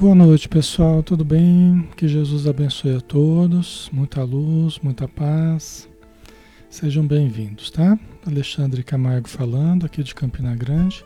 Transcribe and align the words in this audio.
Boa 0.00 0.14
noite, 0.14 0.48
pessoal. 0.48 1.02
Tudo 1.02 1.22
bem? 1.26 1.86
Que 1.94 2.08
Jesus 2.08 2.46
abençoe 2.46 2.96
a 2.96 3.02
todos. 3.02 3.90
Muita 3.92 4.24
luz, 4.24 4.78
muita 4.78 5.06
paz. 5.06 5.86
Sejam 6.70 7.06
bem-vindos, 7.06 7.70
tá? 7.70 7.98
Alexandre 8.26 8.82
Camargo 8.82 9.28
falando, 9.28 9.84
aqui 9.84 10.02
de 10.02 10.14
Campina 10.14 10.56
Grande. 10.56 11.04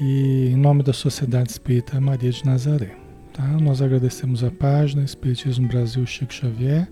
E 0.00 0.48
em 0.52 0.56
nome 0.56 0.82
da 0.82 0.92
Sociedade 0.92 1.52
Espírita 1.52 2.00
Maria 2.00 2.32
de 2.32 2.44
Nazaré, 2.44 2.96
tá? 3.32 3.46
Nós 3.46 3.80
agradecemos 3.80 4.42
a 4.42 4.50
página 4.50 5.04
Espiritismo 5.04 5.68
Brasil 5.68 6.04
Chico 6.04 6.34
Xavier 6.34 6.90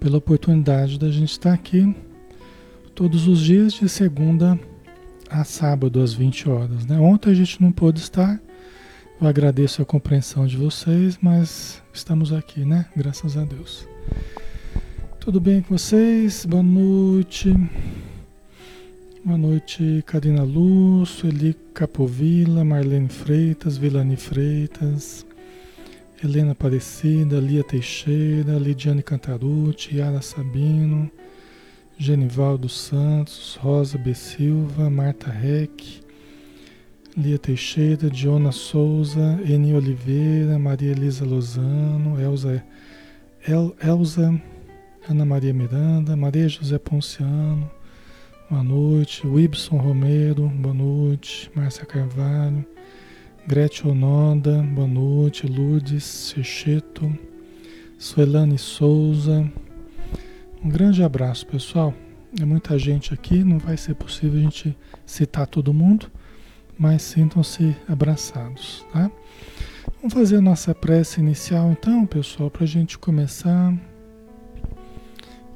pela 0.00 0.16
oportunidade 0.16 0.98
da 0.98 1.10
gente 1.10 1.32
estar 1.32 1.52
aqui 1.52 1.94
todos 2.94 3.28
os 3.28 3.40
dias 3.40 3.74
de 3.74 3.90
segunda 3.90 4.58
a 5.28 5.44
sábado 5.44 6.00
às 6.00 6.14
20 6.14 6.48
horas, 6.48 6.86
né? 6.86 6.98
Ontem 6.98 7.28
a 7.28 7.34
gente 7.34 7.60
não 7.60 7.70
pôde 7.70 8.00
estar 8.00 8.40
eu 9.22 9.28
agradeço 9.28 9.80
a 9.80 9.84
compreensão 9.84 10.48
de 10.48 10.56
vocês, 10.56 11.16
mas 11.22 11.80
estamos 11.94 12.32
aqui, 12.32 12.64
né? 12.64 12.86
Graças 12.96 13.36
a 13.36 13.44
Deus. 13.44 13.86
Tudo 15.20 15.40
bem 15.40 15.62
com 15.62 15.78
vocês? 15.78 16.44
Boa 16.44 16.60
noite. 16.62 17.54
Boa 19.24 19.38
noite, 19.38 20.02
Karina 20.04 20.42
Lúcio, 20.42 21.28
Eli 21.28 21.54
Capovilla, 21.72 22.64
Marlene 22.64 23.08
Freitas, 23.08 23.78
Vilani 23.78 24.16
Freitas, 24.16 25.24
Helena 26.22 26.50
Aparecida, 26.50 27.38
Lia 27.38 27.62
Teixeira, 27.62 28.58
Lidiane 28.58 29.04
Cantarucci, 29.04 29.98
Yara 29.98 30.20
Sabino, 30.20 31.08
Genivaldo 31.96 32.68
Santos, 32.68 33.54
Rosa 33.62 33.96
B. 33.96 34.14
Silva, 34.14 34.90
Marta 34.90 35.30
Reck, 35.30 36.02
Lia 37.14 37.38
Teixeira, 37.38 38.08
Diona 38.08 38.50
Souza, 38.52 39.38
Eni 39.46 39.74
Oliveira, 39.74 40.58
Maria 40.58 40.92
Elisa 40.92 41.26
Lozano, 41.26 42.18
Elza, 42.18 42.64
El, 43.46 43.76
Elza, 43.84 44.40
Ana 45.06 45.22
Maria 45.22 45.52
Miranda, 45.52 46.16
Maria 46.16 46.48
José 46.48 46.78
Ponciano, 46.78 47.70
boa 48.48 48.64
noite, 48.64 49.26
Wibson 49.26 49.76
Romero, 49.76 50.48
boa 50.48 50.72
noite, 50.72 51.50
Márcia 51.54 51.84
Carvalho, 51.84 52.64
Gretchen 53.46 53.90
Onoda, 53.90 54.62
boa 54.62 54.88
noite, 54.88 55.46
Lourdes 55.46 56.04
Secheto, 56.04 57.14
Suelane 57.98 58.56
Souza, 58.56 59.46
um 60.64 60.68
grande 60.70 61.02
abraço 61.02 61.46
pessoal, 61.46 61.92
é 62.40 62.44
muita 62.46 62.78
gente 62.78 63.12
aqui, 63.12 63.44
não 63.44 63.58
vai 63.58 63.76
ser 63.76 63.96
possível 63.96 64.40
a 64.40 64.44
gente 64.44 64.74
citar 65.04 65.46
todo 65.46 65.74
mundo, 65.74 66.10
mas 66.78 67.02
sintam-se 67.02 67.76
abraçados, 67.88 68.84
tá? 68.92 69.10
Vamos 69.96 70.14
fazer 70.14 70.36
a 70.36 70.40
nossa 70.40 70.74
prece 70.74 71.20
inicial 71.20 71.70
então, 71.70 72.04
pessoal, 72.06 72.50
para 72.50 72.64
a 72.64 72.66
gente 72.66 72.98
começar. 72.98 73.72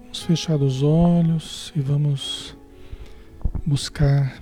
Vamos 0.03 0.23
fechar 0.23 0.57
os 0.57 0.83
olhos 0.83 1.73
e 1.75 1.81
vamos 1.81 2.57
buscar 3.65 4.41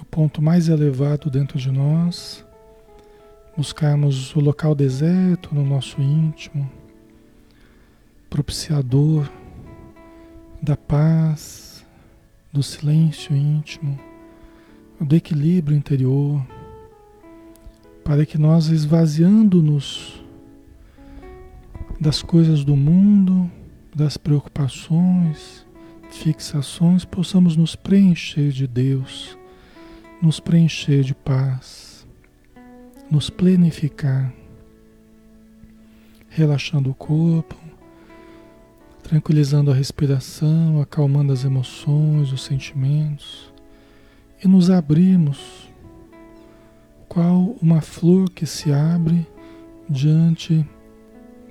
o 0.00 0.04
ponto 0.04 0.40
mais 0.40 0.68
elevado 0.68 1.30
dentro 1.30 1.58
de 1.58 1.70
nós, 1.70 2.44
buscarmos 3.56 4.34
o 4.34 4.40
local 4.40 4.74
deserto 4.74 5.54
no 5.54 5.64
nosso 5.64 6.00
íntimo, 6.00 6.70
propiciador 8.30 9.30
da 10.62 10.76
paz, 10.76 11.84
do 12.52 12.62
silêncio 12.62 13.36
íntimo 13.36 14.05
do 15.00 15.14
equilíbrio 15.14 15.76
interior, 15.76 16.44
para 18.02 18.24
que 18.24 18.38
nós 18.38 18.68
esvaziando-nos 18.68 20.22
das 22.00 22.22
coisas 22.22 22.64
do 22.64 22.74
mundo, 22.76 23.50
das 23.94 24.16
preocupações, 24.16 25.66
fixações, 26.10 27.04
possamos 27.04 27.56
nos 27.56 27.76
preencher 27.76 28.50
de 28.50 28.66
Deus, 28.66 29.36
nos 30.22 30.40
preencher 30.40 31.02
de 31.02 31.14
paz, 31.14 32.06
nos 33.10 33.28
plenificar, 33.28 34.32
relaxando 36.28 36.90
o 36.90 36.94
corpo, 36.94 37.56
tranquilizando 39.02 39.70
a 39.70 39.74
respiração, 39.74 40.80
acalmando 40.80 41.32
as 41.32 41.44
emoções, 41.44 42.32
os 42.32 42.42
sentimentos 42.42 43.45
e 44.42 44.48
nos 44.48 44.70
abrimos, 44.70 45.68
qual 47.08 47.56
uma 47.62 47.80
flor 47.80 48.30
que 48.30 48.46
se 48.46 48.72
abre 48.72 49.26
diante 49.88 50.66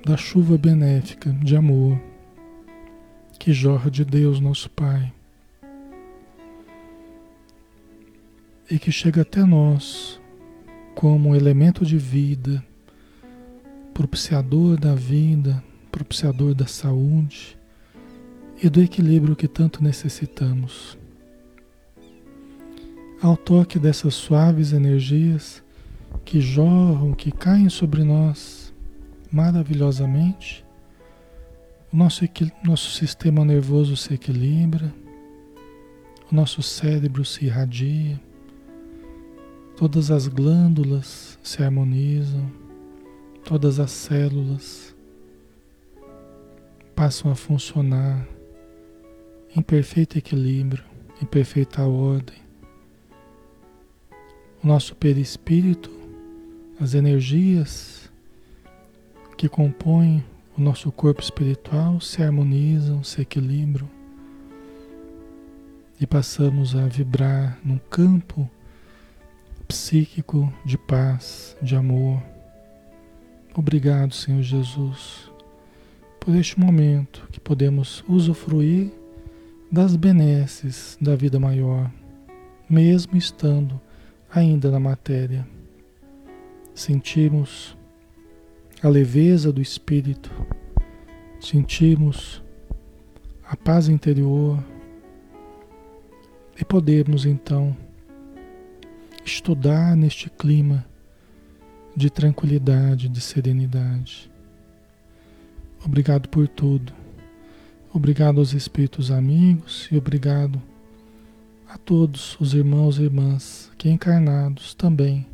da 0.04 0.16
chuva 0.16 0.56
benéfica 0.56 1.30
de 1.32 1.56
amor 1.56 1.98
que 3.38 3.52
jorra 3.52 3.90
de 3.90 4.04
Deus, 4.04 4.40
nosso 4.40 4.70
Pai, 4.70 5.12
e 8.70 8.78
que 8.78 8.90
chega 8.90 9.22
até 9.22 9.44
nós 9.44 10.20
como 10.94 11.34
elemento 11.36 11.84
de 11.84 11.98
vida, 11.98 12.64
propiciador 13.92 14.78
da 14.78 14.94
vida, 14.94 15.62
propiciador 15.92 16.54
da 16.54 16.66
saúde 16.66 17.56
e 18.62 18.68
do 18.68 18.82
equilíbrio 18.82 19.36
que 19.36 19.46
tanto 19.46 19.82
necessitamos. 19.82 20.95
Ao 23.26 23.36
toque 23.36 23.76
dessas 23.76 24.14
suaves 24.14 24.72
energias 24.72 25.60
que 26.24 26.40
jorram, 26.40 27.12
que 27.12 27.32
caem 27.32 27.68
sobre 27.68 28.04
nós 28.04 28.72
maravilhosamente, 29.32 30.64
o 31.92 31.96
nosso, 31.96 32.24
nosso 32.62 32.92
sistema 32.92 33.44
nervoso 33.44 33.96
se 33.96 34.14
equilibra, 34.14 34.94
o 36.30 36.34
nosso 36.36 36.62
cérebro 36.62 37.24
se 37.24 37.46
irradia, 37.46 38.20
todas 39.76 40.12
as 40.12 40.28
glândulas 40.28 41.36
se 41.42 41.64
harmonizam, 41.64 42.48
todas 43.44 43.80
as 43.80 43.90
células 43.90 44.94
passam 46.94 47.32
a 47.32 47.34
funcionar 47.34 48.24
em 49.56 49.60
perfeito 49.60 50.16
equilíbrio, 50.16 50.84
em 51.20 51.26
perfeita 51.26 51.82
ordem 51.82 52.45
o 54.62 54.66
nosso 54.66 54.94
perispírito, 54.94 55.90
as 56.80 56.94
energias 56.94 58.10
que 59.36 59.48
compõem 59.48 60.24
o 60.56 60.60
nosso 60.60 60.90
corpo 60.90 61.20
espiritual 61.20 62.00
se 62.00 62.22
harmonizam, 62.22 63.04
se 63.04 63.20
equilibram 63.20 63.88
e 66.00 66.06
passamos 66.06 66.74
a 66.74 66.86
vibrar 66.86 67.58
num 67.64 67.78
campo 67.78 68.48
psíquico 69.66 70.52
de 70.64 70.78
paz, 70.78 71.56
de 71.60 71.74
amor. 71.74 72.22
Obrigado, 73.54 74.14
Senhor 74.14 74.42
Jesus, 74.42 75.30
por 76.20 76.34
este 76.34 76.58
momento 76.60 77.26
que 77.32 77.40
podemos 77.40 78.04
usufruir 78.08 78.92
das 79.70 79.96
benesses 79.96 80.96
da 81.00 81.16
vida 81.16 81.40
maior, 81.40 81.90
mesmo 82.68 83.16
estando 83.16 83.80
ainda 84.30 84.70
na 84.70 84.80
matéria. 84.80 85.46
Sentimos 86.74 87.76
a 88.82 88.88
leveza 88.88 89.52
do 89.52 89.62
espírito, 89.62 90.30
sentimos 91.40 92.42
a 93.44 93.56
paz 93.56 93.88
interior 93.88 94.62
e 96.60 96.64
podemos 96.64 97.24
então 97.24 97.76
estudar 99.24 99.96
neste 99.96 100.28
clima 100.30 100.84
de 101.96 102.10
tranquilidade, 102.10 103.08
de 103.08 103.20
serenidade. 103.20 104.30
Obrigado 105.84 106.28
por 106.28 106.46
tudo. 106.46 106.92
Obrigado 107.92 108.38
aos 108.38 108.52
espíritos 108.52 109.10
amigos 109.10 109.88
e 109.90 109.96
obrigado 109.96 110.60
a 111.68 111.76
todos 111.78 112.36
os 112.40 112.54
irmãos 112.54 112.98
e 112.98 113.02
irmãs 113.02 113.70
que 113.76 113.88
encarnados 113.88 114.74
também 114.74 115.26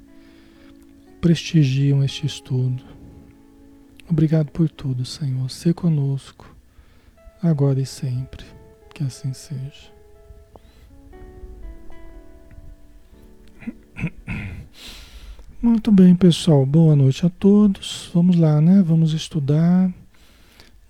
prestigiam 1.21 2.03
este 2.03 2.27
estudo. 2.27 2.83
Obrigado 4.09 4.51
por 4.51 4.69
tudo, 4.69 5.05
Senhor. 5.05 5.49
Se 5.51 5.73
conosco, 5.73 6.55
agora 7.43 7.81
e 7.81 7.87
sempre. 7.87 8.45
Que 8.95 9.05
assim 9.05 9.33
seja. 9.33 9.91
Muito 15.63 15.93
bem, 15.93 16.15
pessoal. 16.15 16.67
Boa 16.67 16.97
noite 16.97 17.25
a 17.25 17.31
todos. 17.31 18.11
Vamos 18.13 18.37
lá, 18.37 18.61
né? 18.61 18.83
Vamos 18.83 19.13
estudar. 19.13 19.93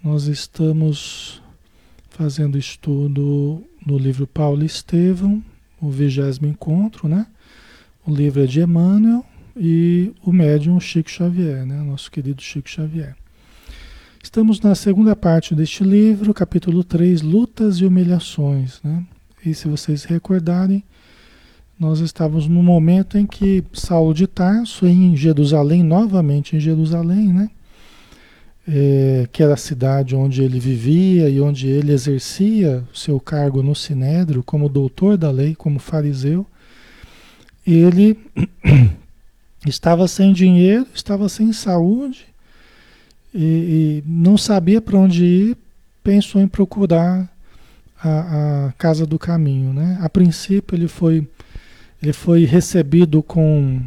Nós 0.03 0.25
estamos 0.25 1.43
fazendo 2.09 2.59
estudo 2.59 3.63
no 3.85 3.99
livro 3.99 4.27
Paulo 4.27 4.65
Estevão, 4.65 5.43
o 5.81 5.91
vigésimo 5.91 6.47
encontro, 6.47 7.09
né? 7.09 7.27
O 8.07 8.15
livro 8.15 8.43
é 8.43 8.47
de 8.47 8.61
Emmanuel, 8.61 9.25
e 9.57 10.13
o 10.25 10.33
médium 10.33 10.79
Chico 10.81 11.11
Xavier, 11.11 11.67
né? 11.67 11.83
Nosso 11.83 12.11
querido 12.11 12.43
Chico 12.43 12.69
Xavier. 12.69 13.15
Estamos 14.23 14.61
na 14.61 14.75
segunda 14.75 15.15
parte 15.17 15.55
deste 15.55 15.83
livro, 15.83 16.33
capítulo 16.33 16.85
3, 16.85 17.23
Lutas 17.23 17.77
e 17.77 17.85
Humilhações, 17.85 18.81
né? 18.83 19.05
E 19.45 19.53
se 19.53 19.69
vocês 19.69 20.05
recordarem, 20.05 20.85
nós 21.79 21.99
estávamos 21.99 22.47
no 22.47 22.63
momento 22.63 23.19
em 23.19 23.27
que 23.27 23.65
Saulo 23.73 24.15
de 24.15 24.27
Tarso, 24.27 24.87
em 24.87 25.17
Jerusalém, 25.17 25.83
novamente 25.83 26.57
em 26.57 26.61
Jerusalém, 26.61 27.33
né? 27.33 27.51
É, 28.67 29.27
que 29.33 29.43
era 29.43 29.55
a 29.55 29.57
cidade 29.57 30.15
onde 30.15 30.41
ele 30.41 30.61
vivia 30.61 31.29
e 31.29 31.41
onde 31.41 31.67
ele 31.67 31.93
exercia 31.93 32.85
o 32.93 32.97
seu 32.97 33.19
cargo 33.19 33.61
no 33.61 33.75
Sinédrio 33.75 34.41
como 34.45 34.69
doutor 34.69 35.17
da 35.17 35.33
lei, 35.33 35.57
como 35.57 35.81
fariseu, 35.81 36.47
ele 37.67 38.17
estava 39.67 40.07
sem 40.07 40.33
dinheiro, 40.33 40.87
estava 40.95 41.29
sem 41.29 41.53
saúde 41.53 42.27
e, 43.35 44.03
e 44.05 44.05
não 44.07 44.39
sabia 44.39 44.81
para 44.81 44.99
onde 44.99 45.25
ir, 45.25 45.57
pensou 46.05 46.41
em 46.41 46.47
procurar 46.47 47.29
a, 48.03 48.67
a, 48.67 48.73
casa 48.73 49.07
do 49.07 49.19
caminho, 49.19 49.73
né? 49.73 49.99
A 50.01 50.09
princípio 50.09 50.77
ele 50.77 50.89
foi 50.89 51.27
ele 52.03 52.13
foi 52.13 52.45
recebido 52.45 53.23
com, 53.23 53.81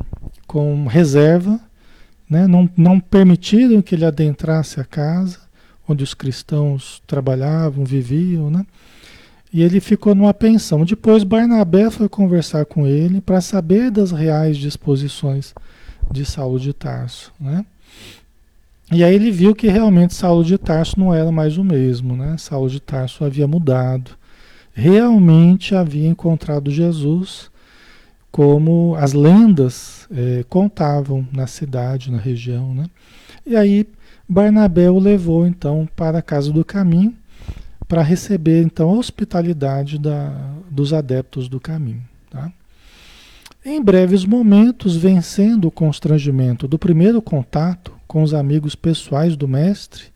com 0.47 0.87
reserva, 0.87 1.59
né? 2.29 2.47
não, 2.47 2.69
não 2.75 2.99
permitiram 2.99 3.81
que 3.81 3.95
ele 3.95 4.05
adentrasse 4.05 4.79
a 4.79 4.83
casa 4.83 5.45
onde 5.87 6.03
os 6.03 6.13
cristãos 6.13 7.01
trabalhavam, 7.05 7.85
viviam, 7.85 8.49
né? 8.49 8.65
E 9.53 9.61
ele 9.61 9.79
ficou 9.79 10.13
numa 10.13 10.33
pensão. 10.33 10.83
Depois 10.83 11.23
Barnabé 11.23 11.89
foi 11.89 12.09
conversar 12.09 12.65
com 12.65 12.85
ele 12.85 13.21
para 13.21 13.39
saber 13.39 13.89
das 13.89 14.11
reais 14.11 14.57
disposições 14.57 15.53
de 16.11 16.25
Saulo 16.25 16.59
de 16.59 16.73
Tarso, 16.73 17.31
né? 17.39 17.65
E 18.91 19.03
aí 19.03 19.15
ele 19.15 19.31
viu 19.31 19.55
que 19.55 19.67
realmente 19.67 20.13
Saulo 20.13 20.43
de 20.43 20.57
Tarso 20.57 20.99
não 20.99 21.13
era 21.13 21.31
mais 21.31 21.57
o 21.57 21.63
mesmo, 21.63 22.15
né? 22.15 22.35
Saulo 22.37 22.69
de 22.69 22.79
Tarso 22.79 23.23
havia 23.23 23.47
mudado. 23.47 24.11
Realmente 24.73 25.73
havia 25.73 26.07
encontrado 26.07 26.69
Jesus 26.69 27.49
como 28.35 28.97
as 28.99 29.13
lendas 29.13 30.09
é, 30.11 30.43
contavam 30.49 31.25
na 31.31 31.47
cidade, 31.47 32.11
na 32.11 32.17
região. 32.17 32.75
Né? 32.75 32.89
E 33.45 33.55
aí 33.55 33.87
Barnabé 34.27 34.91
o 34.91 34.99
levou 34.99 35.47
então 35.47 35.87
para 35.95 36.17
a 36.17 36.21
casa 36.21 36.51
do 36.51 36.65
caminho 36.65 37.15
para 37.87 38.01
receber 38.01 38.61
então 38.61 38.89
a 38.89 38.93
hospitalidade 38.95 39.97
da, 39.97 40.51
dos 40.69 40.91
adeptos 40.91 41.47
do 41.47 41.61
caminho. 41.61 42.03
Tá? 42.29 42.51
Em 43.63 43.81
breves 43.81 44.25
momentos, 44.25 44.97
vencendo 44.97 45.69
o 45.69 45.71
constrangimento 45.71 46.67
do 46.67 46.77
primeiro 46.77 47.21
contato 47.21 47.93
com 48.05 48.21
os 48.21 48.33
amigos 48.33 48.75
pessoais 48.75 49.37
do 49.37 49.47
mestre, 49.47 50.07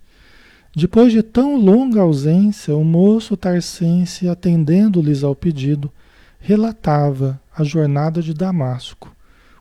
depois 0.76 1.14
de 1.14 1.24
tão 1.24 1.56
longa 1.56 2.02
ausência, 2.02 2.76
o 2.76 2.84
moço 2.84 3.38
tarcense, 3.38 4.28
atendendo-lhes 4.28 5.24
ao 5.24 5.34
pedido, 5.34 5.90
relatava 6.38 7.40
a 7.60 7.64
jornada 7.66 8.22
de 8.22 8.34
Damasco, 8.34 9.14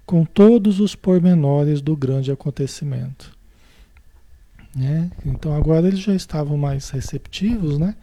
com 0.07 0.25
todos 0.25 0.79
os 0.79 0.95
pormenores 0.95 1.81
do 1.81 1.97
grande 1.97 2.31
acontecimento. 2.31 3.37
Né? 4.75 5.11
Então 5.27 5.53
agora 5.53 5.89
eles 5.89 5.99
já 5.99 6.15
estavam 6.15 6.57
mais 6.57 6.91
receptivos, 6.91 7.77
né? 7.77 7.97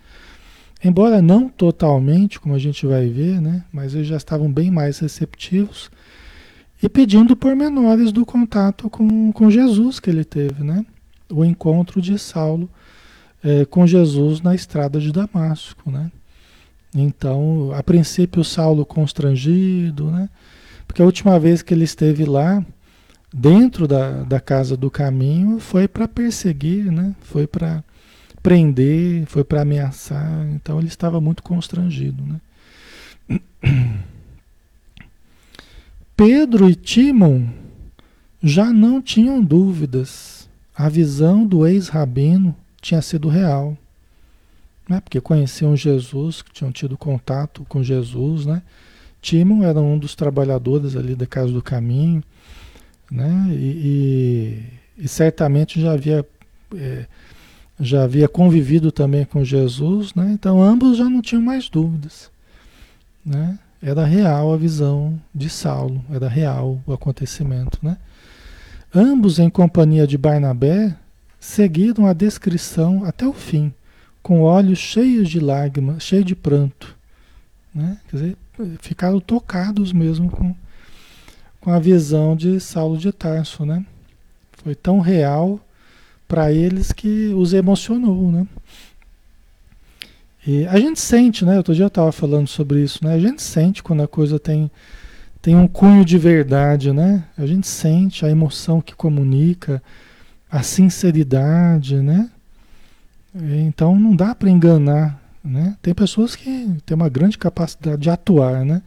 Embora 0.83 1.21
não 1.21 1.47
totalmente, 1.47 2.39
como 2.39 2.53
a 2.53 2.59
gente 2.59 2.86
vai 2.86 3.07
ver, 3.07 3.39
né? 3.39 3.63
Mas 3.71 3.95
eles 3.95 4.07
já 4.07 4.18
estavam 4.18 4.51
bem 4.51 4.69
mais 4.69 5.00
receptivos 5.00 5.89
e 6.83 6.89
pedindo 6.89 7.36
pormenores 7.36 8.12
do 8.12 8.25
contato 8.25 8.89
com, 8.89 9.31
com 9.31 9.50
Jesus 9.50 10.00
que 10.00 10.09
ele 10.09 10.25
teve, 10.25 10.62
né? 10.62 10.86
O 11.31 11.45
encontro 11.45 12.01
de 12.01 12.19
Saulo 12.19 12.69
é, 13.41 13.63
com 13.63 13.88
Jesus 13.88 14.41
na 14.41 14.53
estrada 14.53 15.00
de 15.00 15.13
Damasco, 15.13 15.89
né? 15.89 16.12
Então, 16.95 17.71
a 17.74 17.83
princípio, 17.83 18.42
Saulo 18.42 18.86
constrangido, 18.86 20.09
né? 20.09 20.30
Porque 20.88 21.01
a 21.01 21.06
última 21.06 21.38
vez 21.38 21.62
que 21.62 21.74
ele 21.74 21.83
esteve 21.83 22.24
lá, 22.24 22.65
dentro 23.33 23.86
da, 23.86 24.24
da 24.24 24.39
casa 24.39 24.77
do 24.77 24.89
caminho, 24.89 25.59
foi 25.59 25.89
para 25.89 26.07
perseguir, 26.07 26.89
né? 26.89 27.13
Foi 27.19 27.45
para 27.45 27.83
prender, 28.42 29.25
foi 29.25 29.44
para 29.44 29.62
ameaçar. 29.62 30.47
Então, 30.53 30.80
ele 30.80 30.88
estava 30.88 31.19
muito 31.19 31.44
constrangido, 31.44 32.24
né? 32.24 33.41
Pedro 36.15 36.69
e 36.69 36.75
Timon 36.75 37.45
já 38.41 38.71
não 38.71 39.01
tinham 39.01 39.44
dúvidas. 39.44 40.48
A 40.74 40.88
visão 40.88 41.45
do 41.45 41.68
ex-rabino 41.68 42.55
tinha 42.79 43.01
sido 43.01 43.27
real 43.27 43.77
né? 44.88 45.01
porque 45.01 45.20
conheciam 45.20 45.75
Jesus, 45.75 46.44
tinham 46.54 46.72
tido 46.72 46.98
contato 46.98 47.65
com 47.68 47.84
Jesus, 47.84 48.46
né? 48.46 48.62
Timon 49.22 49.63
era 49.63 49.82
um 49.82 49.98
dos 49.98 50.13
trabalhadores 50.13 50.96
ali 50.96 51.15
da 51.15 51.25
Casa 51.25 51.51
do 51.51 51.62
Caminho, 51.62 52.24
né? 53.10 53.48
E, 53.50 54.63
e, 55.00 55.04
e 55.04 55.08
certamente 55.08 55.82
já 55.82 55.94
havia 55.94 56.25
é, 56.75 57.06
já 57.80 58.04
havia 58.04 58.27
convivido 58.27 58.92
também 58.92 59.25
com 59.25 59.44
Jesus, 59.44 60.13
né? 60.13 60.30
Então 60.32 60.62
ambos 60.62 60.98
já 60.98 61.06
não 61.06 61.22
tinham 61.22 61.42
mais 61.42 61.70
dúvidas, 61.70 62.30
né? 63.25 63.58
Era 63.82 64.06
real 64.06 64.54
a 64.54 64.58
visão 64.58 65.20
de 65.34 65.50
Saulo, 65.50 66.04
era 66.12 66.27
real 66.27 66.80
o 66.86 66.94
acontecimento, 66.94 67.80
né? 67.82 67.98
Ambos 68.94 69.39
em 69.39 69.50
companhia 69.50 70.06
de 70.08 70.18
Barnabé 70.18 70.96
seguiram 71.39 72.06
a 72.06 72.13
descrição 72.13 73.04
até 73.04 73.27
o 73.27 73.34
fim 73.34 73.74
com 74.25 74.41
olhos 74.41 74.79
cheios 74.79 75.29
de 75.29 75.39
lágrimas, 75.39 76.01
cheios 76.01 76.25
de 76.25 76.36
pranto. 76.36 76.98
Né? 77.72 78.00
Quer 78.10 78.17
dizer, 78.17 78.38
ficaram 78.79 79.20
tocados 79.20 79.94
mesmo 79.94 80.32
com, 80.32 80.55
com 81.62 81.70
a 81.70 81.77
visão 81.77 82.36
de 82.36 82.60
Saulo 82.60 82.98
de 82.98 83.12
Tarso. 83.12 83.63
Né? 83.67 83.86
Foi 84.63 84.74
tão 84.74 85.00
real 85.00 85.60
para 86.27 86.51
eles 86.51 86.91
que 86.91 87.36
os 87.36 87.53
emocionou. 87.53 88.32
Né? 88.32 88.48
E 90.48 90.65
a 90.65 90.79
gente 90.79 91.00
sente, 91.00 91.46
né? 91.46 91.58
Outro 91.58 91.75
dia 91.75 91.84
eu 91.84 91.88
estava 91.88 92.12
falando 92.12 92.48
sobre 92.48 92.82
isso, 92.82 93.05
né? 93.05 93.13
A 93.13 93.20
gente 93.20 93.44
sente 93.44 93.84
quando 93.84 94.01
a 94.01 94.08
coisa 94.08 94.39
tem, 94.39 94.72
tem 95.39 95.55
um 95.55 95.67
cunho 95.67 96.03
de 96.03 96.17
verdade, 96.17 96.91
né? 96.91 97.25
A 97.38 97.46
gente 97.46 97.67
sente 97.67 98.25
a 98.25 98.29
emoção 98.32 98.82
que 98.82 98.96
comunica, 98.96 99.84
a 100.50 100.63
sinceridade, 100.63 101.98
né? 101.98 102.32
Então 103.38 104.00
não 104.00 104.15
dá 104.15 104.34
para 104.34 104.50
enganar, 104.50 105.22
né? 105.44 105.75
Tem 105.82 105.94
pessoas 105.94 106.38
que 106.38 106.77
têm 106.86 106.96
uma 106.96 107.10
grande 107.10 107.38
capacidade 107.38 108.01
de 108.01 108.10
atuar, 108.10 108.63
né? 108.63 108.82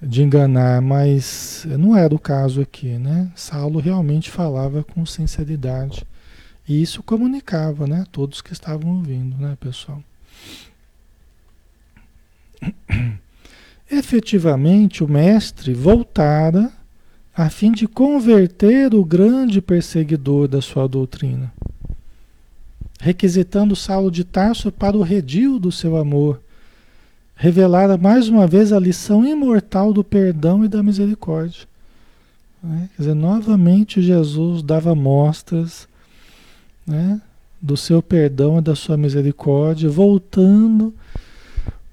De 0.00 0.22
enganar, 0.22 0.80
mas 0.80 1.66
não 1.68 1.96
era 1.96 2.14
o 2.14 2.18
caso 2.18 2.60
aqui, 2.60 2.96
né? 2.96 3.30
Saulo 3.34 3.80
realmente 3.80 4.30
falava 4.30 4.84
com 4.84 5.04
sinceridade 5.04 6.06
e 6.68 6.80
isso 6.80 7.02
comunicava, 7.02 7.88
né? 7.88 8.04
Todos 8.12 8.40
que 8.40 8.52
estavam 8.52 8.98
ouvindo, 8.98 9.36
né, 9.36 9.56
pessoal? 9.58 10.00
Efetivamente, 13.90 15.02
o 15.02 15.08
mestre 15.08 15.74
voltara 15.74 16.70
a 17.36 17.50
fim 17.50 17.72
de 17.72 17.88
converter 17.88 18.94
o 18.94 19.04
grande 19.04 19.60
perseguidor 19.60 20.46
da 20.46 20.62
sua 20.62 20.86
doutrina 20.86 21.52
requisitando 23.00 23.74
Saulo 23.74 24.10
de 24.10 24.24
Tarso 24.24 24.70
para 24.70 24.96
o 24.96 25.02
redil 25.02 25.58
do 25.58 25.72
seu 25.72 25.96
amor, 25.96 26.40
revelara 27.34 27.96
mais 27.96 28.28
uma 28.28 28.46
vez 28.46 28.72
a 28.72 28.78
lição 28.78 29.24
imortal 29.24 29.92
do 29.92 30.04
perdão 30.04 30.62
e 30.62 30.68
da 30.68 30.82
misericórdia. 30.82 31.66
Né? 32.62 32.90
Quer 32.94 33.02
dizer, 33.02 33.14
novamente 33.14 34.02
Jesus 34.02 34.62
dava 34.62 34.94
mostras 34.94 35.88
né, 36.86 37.20
do 37.60 37.74
seu 37.74 38.02
perdão 38.02 38.58
e 38.58 38.62
da 38.62 38.76
sua 38.76 38.98
misericórdia, 38.98 39.88
voltando, 39.88 40.94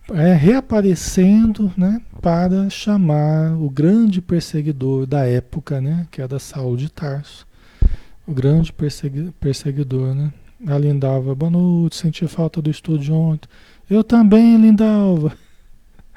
é, 0.10 0.34
reaparecendo 0.34 1.72
né, 1.78 2.02
para 2.22 2.70
chamar 2.70 3.54
o 3.54 3.70
grande 3.70 4.22
perseguidor 4.22 5.06
da 5.06 5.26
época, 5.26 5.80
né, 5.80 6.06
que 6.12 6.22
era 6.22 6.38
Saulo 6.38 6.76
de 6.76 6.90
Tarso. 6.90 7.48
O 8.26 8.34
grande 8.34 8.74
persegui 8.74 9.32
perseguidor, 9.40 10.14
né? 10.14 10.34
A 10.66 10.78
Lindalva, 10.78 11.36
boa 11.36 11.52
noite, 11.52 11.98
senti 11.98 12.28
falta 12.28 12.62
do 12.62 12.70
estúdio 12.72 13.14
ontem. 13.14 13.48
Eu 13.90 14.04
também, 14.04 14.58
Lindalva. 14.58 15.38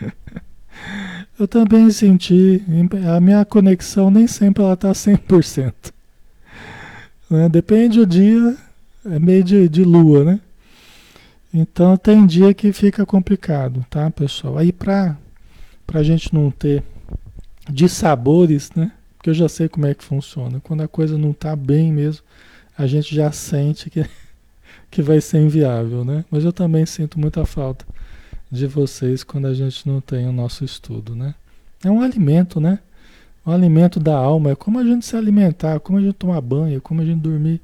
Eu 1.38 1.46
também 1.46 1.90
senti. 1.90 2.62
A 3.14 3.20
minha 3.20 3.44
conexão 3.44 4.10
nem 4.10 4.26
sempre 4.26 4.62
ela 4.62 4.74
está 4.74 4.92
100%. 4.92 5.74
Né? 7.28 7.48
Depende 7.48 8.00
do 8.00 8.06
dia, 8.06 8.56
é 9.06 9.16
meio 9.20 9.44
de, 9.44 9.68
de 9.68 9.84
lua, 9.84 10.24
né? 10.24 10.40
Então 11.54 11.96
tem 11.96 12.26
dia 12.26 12.52
que 12.52 12.72
fica 12.72 13.06
complicado, 13.06 13.86
tá, 13.88 14.10
pessoal? 14.10 14.58
Aí 14.58 14.72
para 14.72 15.16
a 15.94 16.02
gente 16.02 16.34
não 16.34 16.50
ter 16.50 16.82
dissabores, 17.70 18.72
né? 18.74 18.90
Porque 19.16 19.30
eu 19.30 19.34
já 19.34 19.48
sei 19.48 19.68
como 19.68 19.86
é 19.86 19.94
que 19.94 20.02
funciona. 20.02 20.58
Quando 20.58 20.82
a 20.82 20.88
coisa 20.88 21.16
não 21.16 21.30
está 21.30 21.54
bem 21.54 21.92
mesmo, 21.92 22.24
a 22.76 22.86
gente 22.86 23.14
já 23.14 23.30
sente 23.30 23.88
que, 23.90 24.04
que 24.90 25.02
vai 25.02 25.20
ser 25.20 25.38
inviável, 25.38 26.04
né? 26.04 26.24
Mas 26.30 26.44
eu 26.44 26.52
também 26.52 26.84
sinto 26.84 27.18
muita 27.18 27.46
falta 27.46 27.86
de 28.50 28.66
vocês 28.66 29.22
quando 29.22 29.46
a 29.46 29.54
gente 29.54 29.86
não 29.86 30.00
tem 30.00 30.26
o 30.26 30.32
nosso 30.32 30.64
estudo, 30.64 31.14
né? 31.14 31.34
É 31.84 31.90
um 31.90 32.02
alimento, 32.02 32.60
né? 32.60 32.80
Um 33.46 33.52
alimento 33.52 34.00
da 34.00 34.16
alma, 34.16 34.50
é 34.50 34.54
como 34.54 34.78
a 34.78 34.84
gente 34.84 35.06
se 35.06 35.16
alimentar, 35.16 35.80
como 35.80 35.98
a 35.98 36.00
gente 36.00 36.14
tomar 36.14 36.40
banho, 36.40 36.80
como 36.80 37.00
a 37.00 37.04
gente 37.04 37.20
dormir. 37.20 37.60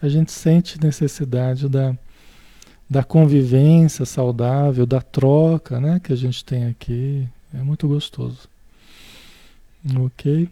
A 0.00 0.08
gente 0.08 0.32
sente 0.32 0.80
necessidade 0.82 1.68
da, 1.68 1.96
da 2.90 3.04
convivência 3.04 4.04
saudável, 4.04 4.84
da 4.84 5.00
troca, 5.00 5.80
né? 5.80 6.00
Que 6.02 6.12
a 6.12 6.16
gente 6.16 6.44
tem 6.44 6.64
aqui. 6.66 7.28
É 7.54 7.58
muito 7.58 7.86
gostoso. 7.86 8.48
Ok? 9.96 10.48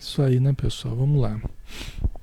Isso 0.00 0.22
aí, 0.22 0.38
né, 0.38 0.52
pessoal? 0.52 0.94
Vamos 0.94 1.20
lá. 1.20 1.40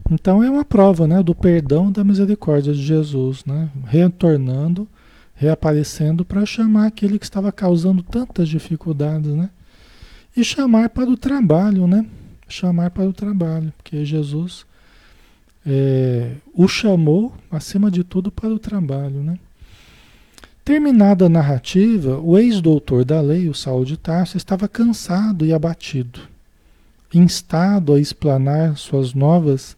Então 0.09 0.43
é 0.43 0.49
uma 0.49 0.63
prova, 0.63 1.07
né, 1.07 1.23
do 1.23 1.33
perdão 1.33 1.91
da 1.91 2.03
misericórdia 2.03 2.73
de 2.73 2.81
Jesus, 2.81 3.43
né? 3.43 3.69
Retornando, 3.85 4.87
reaparecendo 5.33 6.23
para 6.23 6.45
chamar 6.45 6.87
aquele 6.87 7.17
que 7.17 7.25
estava 7.25 7.51
causando 7.51 8.03
tantas 8.03 8.47
dificuldades, 8.47 9.31
né? 9.31 9.49
E 10.37 10.43
chamar 10.43 10.89
para 10.89 11.09
o 11.09 11.17
trabalho, 11.17 11.87
né? 11.87 12.05
Chamar 12.47 12.91
para 12.91 13.05
o 13.05 13.13
trabalho, 13.13 13.73
porque 13.77 14.05
Jesus 14.05 14.65
é, 15.65 16.35
o 16.53 16.67
chamou, 16.67 17.33
acima 17.49 17.89
de 17.89 18.03
tudo, 18.03 18.31
para 18.31 18.49
o 18.49 18.59
trabalho, 18.59 19.23
né? 19.23 19.39
Terminada 20.63 21.25
a 21.25 21.29
narrativa, 21.29 22.19
o 22.19 22.37
ex-doutor 22.37 23.03
da 23.03 23.21
lei, 23.21 23.49
o 23.49 23.53
Saulo 23.53 23.85
de 23.85 23.97
Tarso, 23.97 24.37
estava 24.37 24.67
cansado 24.67 25.45
e 25.45 25.53
abatido, 25.53 26.21
instado 27.13 27.93
a 27.93 27.99
explanar 27.99 28.77
suas 28.77 29.13
novas 29.13 29.75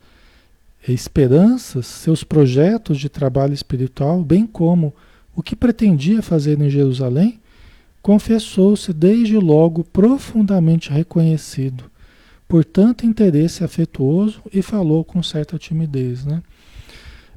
esperanças, 0.94 1.86
seus 1.86 2.24
projetos 2.24 2.98
de 2.98 3.10
trabalho 3.10 3.54
espiritual, 3.54 4.24
bem 4.24 4.46
como 4.46 4.94
o 5.36 5.44
que 5.44 5.56
pretendia 5.56 6.22
fazer 6.22 6.60
em 6.62 6.70
Jerusalém, 6.70 7.40
confessou-se 8.02 8.94
desde 8.94 9.38
logo 9.38 9.84
profundamente 9.84 10.90
reconhecido 10.90 11.86
por 12.48 12.64
tanto 12.64 13.06
interesse 13.06 13.64
afetuoso 13.64 14.42
e 14.54 14.62
falou 14.62 15.04
com 15.04 15.22
certa 15.22 15.58
timidez, 15.58 16.24
né? 16.24 16.42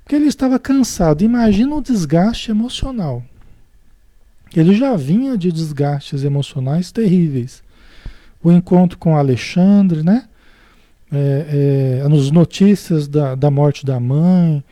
Porque 0.02 0.14
ele 0.14 0.26
estava 0.26 0.59
cansado. 0.59 1.23
Imagina 1.23 1.75
o 1.75 1.83
desgaste 1.83 2.50
emocional. 2.50 3.23
Ele 4.54 4.75
já 4.75 4.97
vinha 4.97 5.37
de 5.37 5.52
desgastes 5.52 6.25
emocionais 6.25 6.90
terríveis. 6.90 7.62
O 8.42 8.50
encontro 8.50 8.99
com 8.99 9.16
Alexandre, 9.16 10.02
né? 10.02 10.28
É, 11.12 12.00
é, 12.02 12.07
as 12.07 12.31
notícias 12.31 13.09
da, 13.09 13.35
da 13.35 13.50
morte 13.50 13.85
da 13.85 13.99
mãe, 13.99 14.62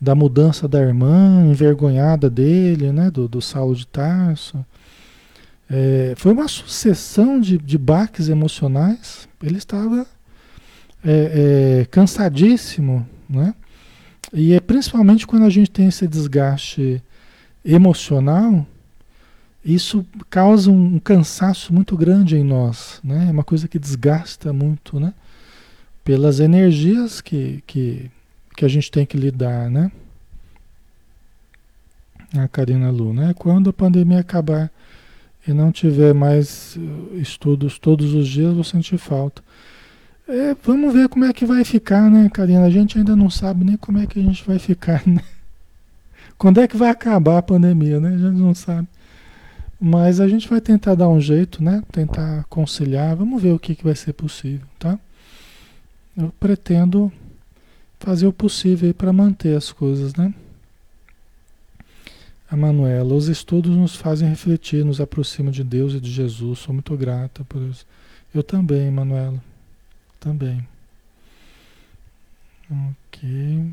da 0.00 0.14
mudança 0.14 0.66
da 0.68 0.80
irmã, 0.80 1.46
envergonhada 1.46 2.28
dele, 2.28 2.92
né? 2.92 3.10
Do, 3.10 3.28
do 3.28 3.40
Saulo 3.40 3.74
de 3.74 3.86
Tarso. 3.86 4.64
É, 5.70 6.14
foi 6.16 6.32
uma 6.32 6.48
sucessão 6.48 7.40
de, 7.40 7.58
de 7.58 7.78
baques 7.78 8.28
emocionais. 8.28 9.28
Ele 9.42 9.58
estava 9.58 10.06
é, 11.04 11.80
é, 11.82 11.84
cansadíssimo, 11.86 13.06
né? 13.28 13.54
E 14.32 14.52
é 14.52 14.60
principalmente 14.60 15.26
quando 15.26 15.44
a 15.44 15.50
gente 15.50 15.70
tem 15.70 15.86
esse 15.86 16.06
desgaste 16.06 17.02
emocional, 17.64 18.66
isso 19.64 20.04
causa 20.30 20.70
um 20.70 20.98
cansaço 20.98 21.72
muito 21.72 21.96
grande 21.96 22.36
em 22.36 22.44
nós, 22.44 23.00
né? 23.02 23.26
É 23.28 23.32
uma 23.32 23.44
coisa 23.44 23.66
que 23.66 23.78
desgasta 23.78 24.52
muito, 24.52 25.00
né? 25.00 25.12
Pelas 26.06 26.38
energias 26.38 27.20
que, 27.20 27.64
que, 27.66 28.08
que 28.56 28.64
a 28.64 28.68
gente 28.68 28.92
tem 28.92 29.04
que 29.04 29.16
lidar, 29.16 29.68
né? 29.68 29.90
A 32.32 32.46
Karina 32.46 32.92
Lu, 32.92 33.12
né? 33.12 33.34
Quando 33.36 33.70
a 33.70 33.72
pandemia 33.72 34.20
acabar 34.20 34.70
e 35.48 35.52
não 35.52 35.72
tiver 35.72 36.14
mais 36.14 36.78
eh, 36.78 37.16
estudos 37.16 37.76
todos 37.80 38.14
os 38.14 38.28
dias, 38.28 38.54
vou 38.54 38.62
sentir 38.62 38.98
falta. 38.98 39.42
É, 40.28 40.54
vamos 40.62 40.94
ver 40.94 41.08
como 41.08 41.24
é 41.24 41.32
que 41.32 41.44
vai 41.44 41.64
ficar, 41.64 42.08
né, 42.08 42.30
Karina? 42.32 42.64
A 42.64 42.70
gente 42.70 42.96
ainda 42.96 43.16
não 43.16 43.28
sabe 43.28 43.64
nem 43.64 43.76
como 43.76 43.98
é 43.98 44.06
que 44.06 44.20
a 44.20 44.22
gente 44.22 44.46
vai 44.46 44.60
ficar, 44.60 45.02
né? 45.04 45.22
Quando 46.38 46.60
é 46.60 46.68
que 46.68 46.76
vai 46.76 46.90
acabar 46.90 47.38
a 47.38 47.42
pandemia, 47.42 47.98
né? 47.98 48.10
A 48.10 48.18
gente 48.18 48.40
não 48.40 48.54
sabe. 48.54 48.86
Mas 49.80 50.20
a 50.20 50.28
gente 50.28 50.48
vai 50.48 50.60
tentar 50.60 50.94
dar 50.94 51.08
um 51.08 51.20
jeito, 51.20 51.64
né? 51.64 51.82
Tentar 51.90 52.44
conciliar. 52.44 53.16
Vamos 53.16 53.42
ver 53.42 53.50
o 53.50 53.58
que, 53.58 53.74
que 53.74 53.82
vai 53.82 53.96
ser 53.96 54.12
possível, 54.12 54.68
tá? 54.78 54.96
Eu 56.16 56.32
pretendo 56.40 57.12
fazer 57.98 58.26
o 58.26 58.32
possível 58.32 58.92
para 58.94 59.12
manter 59.12 59.56
as 59.56 59.70
coisas, 59.72 60.14
né? 60.14 60.32
A 62.48 62.56
Manuela, 62.56 63.12
os 63.12 63.26
estudos 63.26 63.76
nos 63.76 63.96
fazem 63.96 64.28
refletir, 64.28 64.84
nos 64.84 65.00
aproximam 65.00 65.50
de 65.50 65.64
Deus 65.64 65.94
e 65.94 66.00
de 66.00 66.10
Jesus. 66.10 66.60
Sou 66.60 66.72
muito 66.72 66.96
grata 66.96 67.44
por 67.44 67.60
isso. 67.62 67.84
Eu 68.32 68.42
também, 68.42 68.90
Manuela. 68.90 69.42
Também. 70.20 70.66
Ok. 72.70 73.72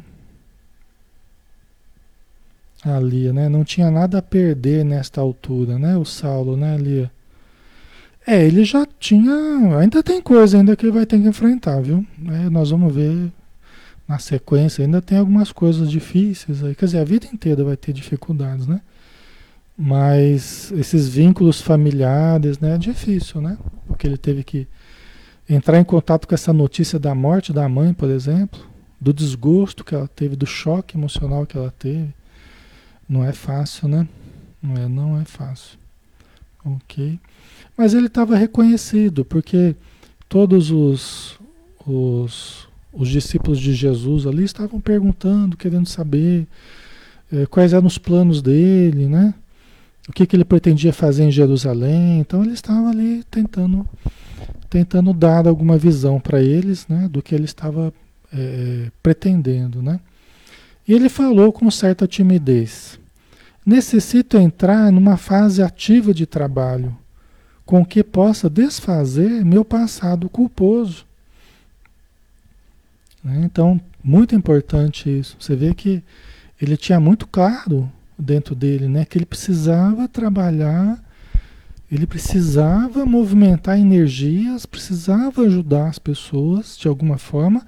A 2.83 2.99
Lia, 2.99 3.31
né? 3.31 3.47
Não 3.47 3.63
tinha 3.63 3.89
nada 3.91 4.17
a 4.17 4.21
perder 4.21 4.83
nesta 4.83 5.21
altura, 5.21 5.77
né? 5.77 5.95
O 5.95 6.03
Saulo, 6.03 6.57
né, 6.57 6.75
Lia? 6.77 7.11
É, 8.25 8.45
ele 8.45 8.63
já 8.63 8.85
tinha. 8.99 9.77
Ainda 9.79 10.01
tem 10.01 10.21
coisa 10.21 10.57
ainda 10.57 10.75
que 10.75 10.85
ele 10.85 10.93
vai 10.93 11.05
ter 11.05 11.19
que 11.19 11.27
enfrentar, 11.27 11.81
viu? 11.81 12.05
É, 12.27 12.49
nós 12.49 12.69
vamos 12.69 12.93
ver 12.93 13.31
na 14.07 14.17
sequência. 14.19 14.83
Ainda 14.83 15.01
tem 15.01 15.17
algumas 15.17 15.51
coisas 15.51 15.89
difíceis 15.91 16.63
aí. 16.63 16.73
Quer 16.73 16.85
dizer, 16.85 16.99
a 16.99 17.03
vida 17.03 17.27
inteira 17.31 17.63
vai 17.63 17.75
ter 17.75 17.91
dificuldades, 17.91 18.65
né? 18.65 18.81
Mas 19.77 20.71
esses 20.71 21.09
vínculos 21.09 21.59
familiares, 21.61 22.59
né? 22.59 22.75
É 22.75 22.77
difícil, 22.77 23.41
né? 23.41 23.57
Porque 23.87 24.07
ele 24.07 24.17
teve 24.17 24.43
que 24.43 24.67
entrar 25.49 25.79
em 25.79 25.83
contato 25.83 26.27
com 26.27 26.33
essa 26.33 26.53
notícia 26.53 26.97
da 26.97 27.13
morte 27.13 27.51
da 27.51 27.67
mãe, 27.67 27.93
por 27.93 28.09
exemplo, 28.09 28.59
do 29.01 29.13
desgosto 29.13 29.83
que 29.83 29.93
ela 29.93 30.07
teve, 30.07 30.35
do 30.35 30.45
choque 30.45 30.97
emocional 30.97 31.45
que 31.45 31.57
ela 31.57 31.73
teve. 31.77 32.13
Não 33.09 33.23
é 33.23 33.33
fácil, 33.33 33.89
né? 33.89 34.07
Não 34.61 34.77
é, 34.77 34.87
não 34.87 35.19
é 35.19 35.25
fácil. 35.25 35.77
Ok. 36.63 37.19
Mas 37.77 37.93
ele 37.93 38.07
estava 38.07 38.35
reconhecido, 38.35 39.25
porque 39.25 39.75
todos 40.29 40.71
os, 40.71 41.39
os, 41.85 42.67
os 42.91 43.09
discípulos 43.09 43.59
de 43.59 43.73
Jesus 43.73 44.27
ali 44.27 44.43
estavam 44.43 44.79
perguntando, 44.79 45.57
querendo 45.57 45.87
saber 45.87 46.47
é, 47.31 47.45
quais 47.47 47.73
eram 47.73 47.87
os 47.87 47.97
planos 47.97 48.41
dele, 48.41 49.07
né? 49.07 49.33
O 50.07 50.11
que, 50.11 50.25
que 50.25 50.35
ele 50.35 50.45
pretendia 50.45 50.93
fazer 50.93 51.23
em 51.23 51.31
Jerusalém. 51.31 52.19
Então 52.19 52.43
ele 52.43 52.53
estava 52.53 52.89
ali 52.89 53.23
tentando, 53.31 53.87
tentando 54.69 55.13
dar 55.13 55.47
alguma 55.47 55.77
visão 55.77 56.19
para 56.19 56.41
eles, 56.41 56.87
né? 56.87 57.07
Do 57.09 57.21
que 57.21 57.33
ele 57.33 57.45
estava 57.45 57.93
é, 58.31 58.91
pretendendo, 59.01 59.81
né? 59.81 59.99
E 60.87 60.93
ele 60.93 61.09
falou 61.09 61.51
com 61.51 61.71
certa 61.71 62.05
timidez. 62.05 62.99
Necessito 63.65 64.37
entrar 64.37 64.91
numa 64.91 65.15
fase 65.15 65.63
ativa 65.63 66.13
de 66.13 66.25
trabalho, 66.25 66.95
com 67.65 67.85
que 67.85 68.03
possa 68.03 68.49
desfazer 68.49 69.43
meu 69.45 69.63
passado 69.63 70.29
culposo. 70.29 71.05
Né? 73.23 73.41
Então, 73.45 73.79
muito 74.03 74.35
importante 74.35 75.09
isso. 75.09 75.37
Você 75.39 75.55
vê 75.55 75.73
que 75.73 76.03
ele 76.61 76.75
tinha 76.75 76.99
muito 76.99 77.25
claro 77.27 77.89
dentro 78.17 78.53
dele, 78.53 78.87
né, 78.87 79.05
que 79.05 79.17
ele 79.17 79.25
precisava 79.25 80.07
trabalhar, 80.07 81.01
ele 81.91 82.07
precisava 82.07 83.05
movimentar 83.05 83.79
energias, 83.79 84.65
precisava 84.65 85.43
ajudar 85.43 85.87
as 85.87 85.99
pessoas 85.99 86.77
de 86.77 86.87
alguma 86.87 87.17
forma 87.17 87.65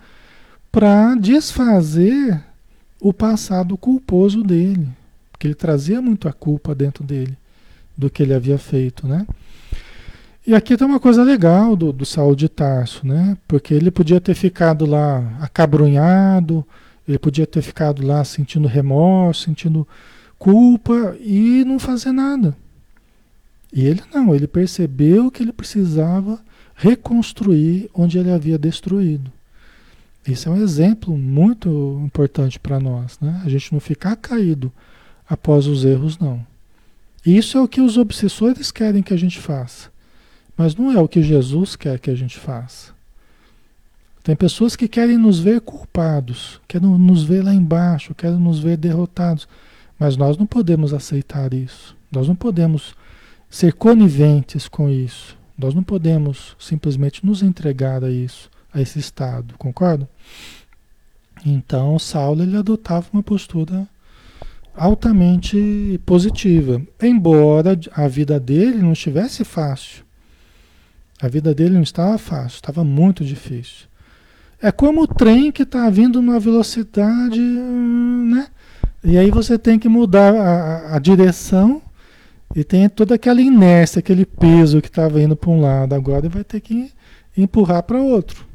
para 0.72 1.16
desfazer 1.16 2.44
o 3.00 3.14
passado 3.14 3.78
culposo 3.78 4.44
dele, 4.44 4.88
porque 5.32 5.48
ele 5.48 5.56
trazia 5.56 6.02
muito 6.02 6.28
a 6.28 6.34
culpa 6.34 6.74
dentro 6.74 7.04
dele 7.04 7.38
do 7.98 8.10
que 8.10 8.24
ele 8.24 8.34
havia 8.34 8.58
feito, 8.58 9.08
né? 9.08 9.25
E 10.48 10.54
aqui 10.54 10.78
tem 10.78 10.86
uma 10.86 11.00
coisa 11.00 11.24
legal 11.24 11.75
do, 11.75 11.92
do 11.92 12.06
Saulo 12.06 12.36
de 12.36 12.48
Tarso, 12.48 13.06
né? 13.06 13.36
Porque 13.48 13.74
ele 13.74 13.90
podia 13.90 14.22
ter 14.22 14.36
ficado 14.36 14.86
lá 14.86 15.38
acabrunhado, 15.42 16.64
ele 17.08 17.18
podia 17.18 17.48
ter 17.48 17.64
ficado 17.64 18.06
lá 18.06 18.24
sentindo 18.24 18.68
remorso, 18.68 19.46
sentindo 19.46 19.88
culpa 20.38 21.16
e 21.20 21.64
não 21.66 21.80
fazer 21.80 22.12
nada. 22.12 22.56
E 23.74 23.86
ele 23.88 24.04
não, 24.14 24.36
ele 24.36 24.46
percebeu 24.46 25.32
que 25.32 25.42
ele 25.42 25.52
precisava 25.52 26.40
reconstruir 26.75 27.90
onde 27.94 28.20
ele 28.20 28.32
havia 28.32 28.58
destruído. 28.58 29.32
Esse 30.28 30.48
é 30.48 30.52
um 30.52 30.62
exemplo 30.62 31.18
muito 31.18 32.00
importante 32.06 32.60
para 32.60 32.80
nós, 32.80 33.20
né? 33.20 33.42
A 33.44 33.50
gente 33.50 33.74
não 33.74 33.80
ficar 33.80 34.16
caído 34.16 34.72
após 35.28 35.66
os 35.66 35.84
erros, 35.84 36.20
não. 36.20 36.46
Isso 37.25 37.58
é 37.58 37.62
o 37.62 37.68
que 37.68 37.82
os 37.82 37.98
obsessores 37.98 38.72
querem 38.72 39.02
que 39.02 39.14
a 39.14 39.18
gente 39.18 39.40
faça. 39.40 39.95
Mas 40.58 40.76
não 40.76 40.92
é 40.92 41.00
o 41.00 41.08
que 41.08 41.22
Jesus 41.22 41.76
quer 41.76 42.00
que 42.00 42.10
a 42.10 42.16
gente 42.16 42.38
faça. 42.38 42.94
Tem 44.24 44.36
pessoas 44.36 44.76
que 44.76 44.88
querem 44.88 45.18
nos 45.18 45.40
ver 45.40 45.62
culpados, 45.62 46.60
querem 46.68 46.90
nos 46.90 47.24
ver 47.24 47.44
lá 47.44 47.54
embaixo, 47.54 48.16
querem 48.16 48.40
nos 48.40 48.60
ver 48.60 48.78
derrotados. 48.78 49.48
Mas 50.00 50.18
nós 50.18 50.38
não 50.38 50.46
podemos 50.46 50.94
aceitar 50.94 51.54
isso. 51.54 51.96
Nós 52.12 52.28
não 52.28 52.36
podemos 52.36 52.96
ser 53.50 53.74
coniventes 53.74 54.68
com 54.68 54.90
isso. 54.90 55.38
Nós 55.58 55.74
não 55.74 55.84
podemos 55.84 56.56
simplesmente 56.60 57.26
nos 57.26 57.42
entregar 57.42 58.04
a 58.04 58.10
isso, 58.10 58.50
a 58.74 58.82
esse 58.82 59.00
estado, 59.00 59.56
concorda? 59.58 60.10
Então, 61.46 62.00
Saulo 62.00 62.44
ele 62.44 62.58
adotava 62.58 63.08
uma 63.14 63.24
postura 63.24 63.88
altamente 64.76 66.00
positiva, 66.06 66.82
embora 67.02 67.80
a 67.94 68.08
vida 68.08 68.40
dele 68.40 68.82
não 68.82 68.94
estivesse 68.94 69.46
fácil. 69.46 70.05
A 71.22 71.27
vida 71.27 71.53
dele 71.53 71.75
não 71.75 71.81
estava 71.81 72.17
fácil, 72.17 72.57
estava 72.57 72.84
muito 72.84 73.24
difícil. 73.24 73.88
É 74.62 74.72
como 74.72 75.03
o 75.03 75.07
trem 75.07 75.51
que 75.51 75.63
está 75.63 75.89
vindo 75.89 76.22
numa 76.22 76.39
velocidade, 76.39 77.39
né? 77.39 78.48
E 79.03 79.17
aí 79.17 79.29
você 79.29 79.57
tem 79.57 79.77
que 79.77 79.88
mudar 79.88 80.34
a, 80.34 80.95
a 80.95 81.00
direção 81.00 81.81
e 82.55 82.63
tem 82.63 82.89
toda 82.89 83.15
aquela 83.15 83.41
inércia, 83.41 84.00
aquele 84.00 84.25
peso 84.25 84.81
que 84.81 84.88
estava 84.88 85.22
indo 85.22 85.36
para 85.36 85.50
um 85.50 85.62
lado, 85.62 85.93
agora 85.93 86.25
ele 86.25 86.34
vai 86.34 86.43
ter 86.43 86.60
que 86.60 86.91
empurrar 87.38 87.84
para 87.84 88.01
outro. 88.01 88.45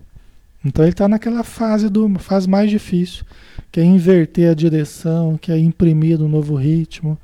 Então 0.64 0.84
ele 0.84 0.92
está 0.92 1.08
naquela 1.08 1.42
fase 1.42 1.88
do 1.88 2.18
fase 2.18 2.48
mais 2.48 2.70
difícil, 2.70 3.24
que 3.70 3.80
é 3.80 3.84
inverter 3.84 4.50
a 4.50 4.54
direção, 4.54 5.38
que 5.38 5.50
é 5.50 5.58
imprimir 5.58 6.20
um 6.20 6.28
novo 6.28 6.54
ritmo. 6.54 7.16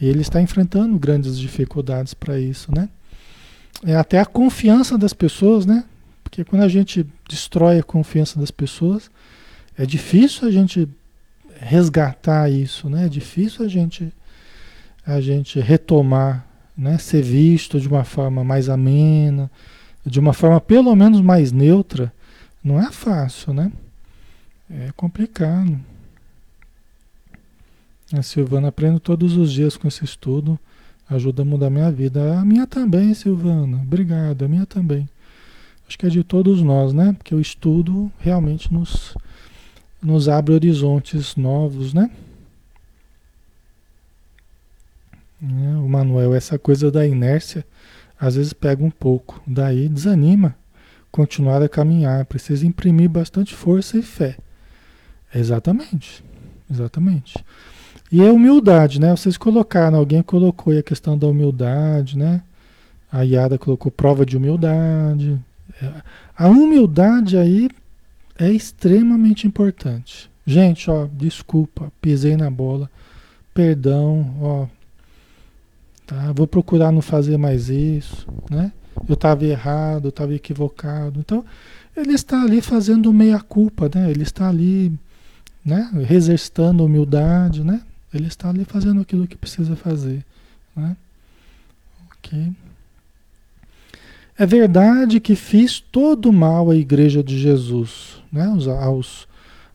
E 0.00 0.06
ele 0.06 0.20
está 0.20 0.40
enfrentando 0.40 0.98
grandes 0.98 1.38
dificuldades 1.38 2.14
para 2.14 2.38
isso, 2.38 2.72
né? 2.74 2.88
É 3.84 3.94
até 3.94 4.18
a 4.18 4.26
confiança 4.26 4.98
das 4.98 5.12
pessoas, 5.12 5.64
né? 5.64 5.84
Porque 6.24 6.44
quando 6.44 6.62
a 6.62 6.68
gente 6.68 7.06
destrói 7.28 7.78
a 7.78 7.82
confiança 7.82 8.38
das 8.38 8.50
pessoas, 8.50 9.10
é 9.76 9.86
difícil 9.86 10.48
a 10.48 10.50
gente 10.50 10.88
resgatar 11.60 12.50
isso, 12.50 12.88
né? 12.88 13.06
É 13.06 13.08
difícil 13.08 13.64
a 13.64 13.68
gente 13.68 14.12
a 15.06 15.20
gente 15.20 15.58
retomar, 15.58 16.46
né? 16.76 16.98
Ser 16.98 17.22
visto 17.22 17.80
de 17.80 17.88
uma 17.88 18.04
forma 18.04 18.44
mais 18.44 18.68
amena, 18.68 19.50
de 20.04 20.20
uma 20.20 20.32
forma 20.32 20.60
pelo 20.60 20.94
menos 20.94 21.20
mais 21.20 21.50
neutra, 21.50 22.12
não 22.62 22.80
é 22.80 22.90
fácil, 22.92 23.54
né? 23.54 23.72
É 24.70 24.90
complicado. 24.96 25.78
A 28.12 28.22
Silvana 28.22 28.68
aprendo 28.68 29.00
todos 29.00 29.36
os 29.36 29.52
dias 29.52 29.76
com 29.76 29.88
esse 29.88 30.04
estudo, 30.04 30.58
ajuda 31.08 31.42
a 31.42 31.44
mudar 31.44 31.70
minha 31.70 31.90
vida. 31.90 32.38
A 32.38 32.44
minha 32.44 32.66
também, 32.66 33.14
Silvana. 33.14 33.78
Obrigado, 33.78 34.44
a 34.44 34.48
minha 34.48 34.66
também. 34.66 35.08
Acho 35.86 35.98
que 35.98 36.06
é 36.06 36.10
de 36.10 36.22
todos 36.22 36.62
nós, 36.62 36.92
né? 36.92 37.14
Porque 37.16 37.34
o 37.34 37.40
estudo 37.40 38.12
realmente 38.18 38.72
nos, 38.72 39.16
nos 40.02 40.28
abre 40.28 40.52
horizontes 40.52 41.34
novos, 41.36 41.94
né? 41.94 42.10
É, 45.42 45.76
o 45.76 45.88
Manuel, 45.88 46.34
essa 46.34 46.58
coisa 46.58 46.90
da 46.90 47.06
inércia, 47.06 47.64
às 48.20 48.34
vezes 48.34 48.52
pega 48.52 48.84
um 48.84 48.90
pouco, 48.90 49.40
daí 49.46 49.88
desanima 49.88 50.56
continuar 51.10 51.62
a 51.62 51.68
caminhar, 51.68 52.24
precisa 52.26 52.66
imprimir 52.66 53.08
bastante 53.08 53.54
força 53.54 53.96
e 53.96 54.02
fé. 54.02 54.36
Exatamente, 55.34 56.24
exatamente. 56.70 57.34
E 58.10 58.26
a 58.26 58.32
humildade, 58.32 59.00
né? 59.00 59.14
Vocês 59.14 59.36
colocaram, 59.36 59.98
alguém 59.98 60.22
colocou 60.22 60.72
aí 60.72 60.78
a 60.78 60.82
questão 60.82 61.16
da 61.16 61.26
humildade, 61.26 62.16
né? 62.16 62.42
A 63.10 63.22
Yara 63.22 63.58
colocou 63.58 63.90
prova 63.90 64.24
de 64.24 64.36
humildade. 64.36 65.38
É, 65.82 65.92
a 66.36 66.48
humildade 66.48 67.36
aí 67.36 67.68
é 68.38 68.50
extremamente 68.50 69.46
importante. 69.46 70.30
Gente, 70.46 70.90
ó, 70.90 71.06
desculpa, 71.12 71.92
pisei 72.00 72.36
na 72.36 72.50
bola. 72.50 72.90
Perdão, 73.52 74.34
ó, 74.40 74.66
Tá? 76.08 76.32
Vou 76.32 76.46
procurar 76.46 76.90
não 76.90 77.02
fazer 77.02 77.36
mais 77.36 77.68
isso, 77.68 78.26
né? 78.50 78.72
Eu 79.06 79.12
estava 79.12 79.44
errado, 79.44 80.06
eu 80.06 80.08
estava 80.08 80.34
equivocado. 80.34 81.20
Então, 81.20 81.44
ele 81.94 82.14
está 82.14 82.42
ali 82.42 82.62
fazendo 82.62 83.12
meia-culpa, 83.12 83.90
né? 83.94 84.10
Ele 84.10 84.22
está 84.22 84.48
ali, 84.48 84.90
né? 85.62 85.90
Exercitando 86.10 86.82
humildade, 86.82 87.62
né? 87.62 87.82
Ele 88.12 88.26
está 88.26 88.48
ali 88.48 88.64
fazendo 88.64 89.00
aquilo 89.00 89.26
que 89.26 89.36
precisa 89.36 89.76
fazer, 89.76 90.24
né? 90.74 90.96
Ok. 92.12 92.52
É 94.38 94.46
verdade 94.46 95.18
que 95.18 95.34
fiz 95.34 95.80
todo 95.80 96.32
mal 96.32 96.70
à 96.70 96.76
igreja 96.76 97.22
de 97.22 97.38
Jesus, 97.38 98.22
né? 98.32 98.44
Aos, 98.46 98.68
aos 98.68 99.28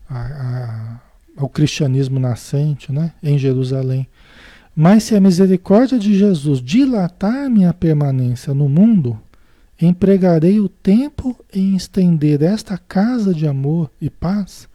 a, 0.10 0.20
a, 0.20 1.00
ao 1.38 1.50
cristianismo 1.50 2.20
nascente, 2.20 2.92
né? 2.92 3.14
Em 3.22 3.38
Jerusalém. 3.38 4.08
Mas 4.76 5.04
se 5.04 5.16
a 5.16 5.22
misericórdia 5.22 6.00
de 6.00 6.18
Jesus 6.18 6.60
dilatar 6.60 7.50
minha 7.50 7.74
permanência 7.74 8.54
no 8.54 8.68
mundo, 8.68 9.20
empregarei 9.80 10.60
o 10.60 10.70
tempo 10.70 11.38
em 11.54 11.76
estender 11.76 12.42
esta 12.42 12.78
casa 12.78 13.34
de 13.34 13.46
amor 13.46 13.92
e 14.02 14.10
paz 14.10 14.68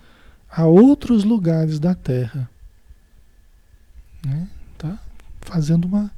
a 0.51 0.66
outros 0.66 1.25
lugares 1.25 1.79
da 1.81 1.94
terra. 1.94 2.49
Né? 4.25 4.49
Tá? 4.77 4.99
Fazendo 5.41 5.87
uma, 5.87 6.11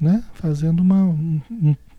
né? 0.00 0.24
Fazendo 0.34 0.80
uma, 0.80 1.04
um, 1.04 1.40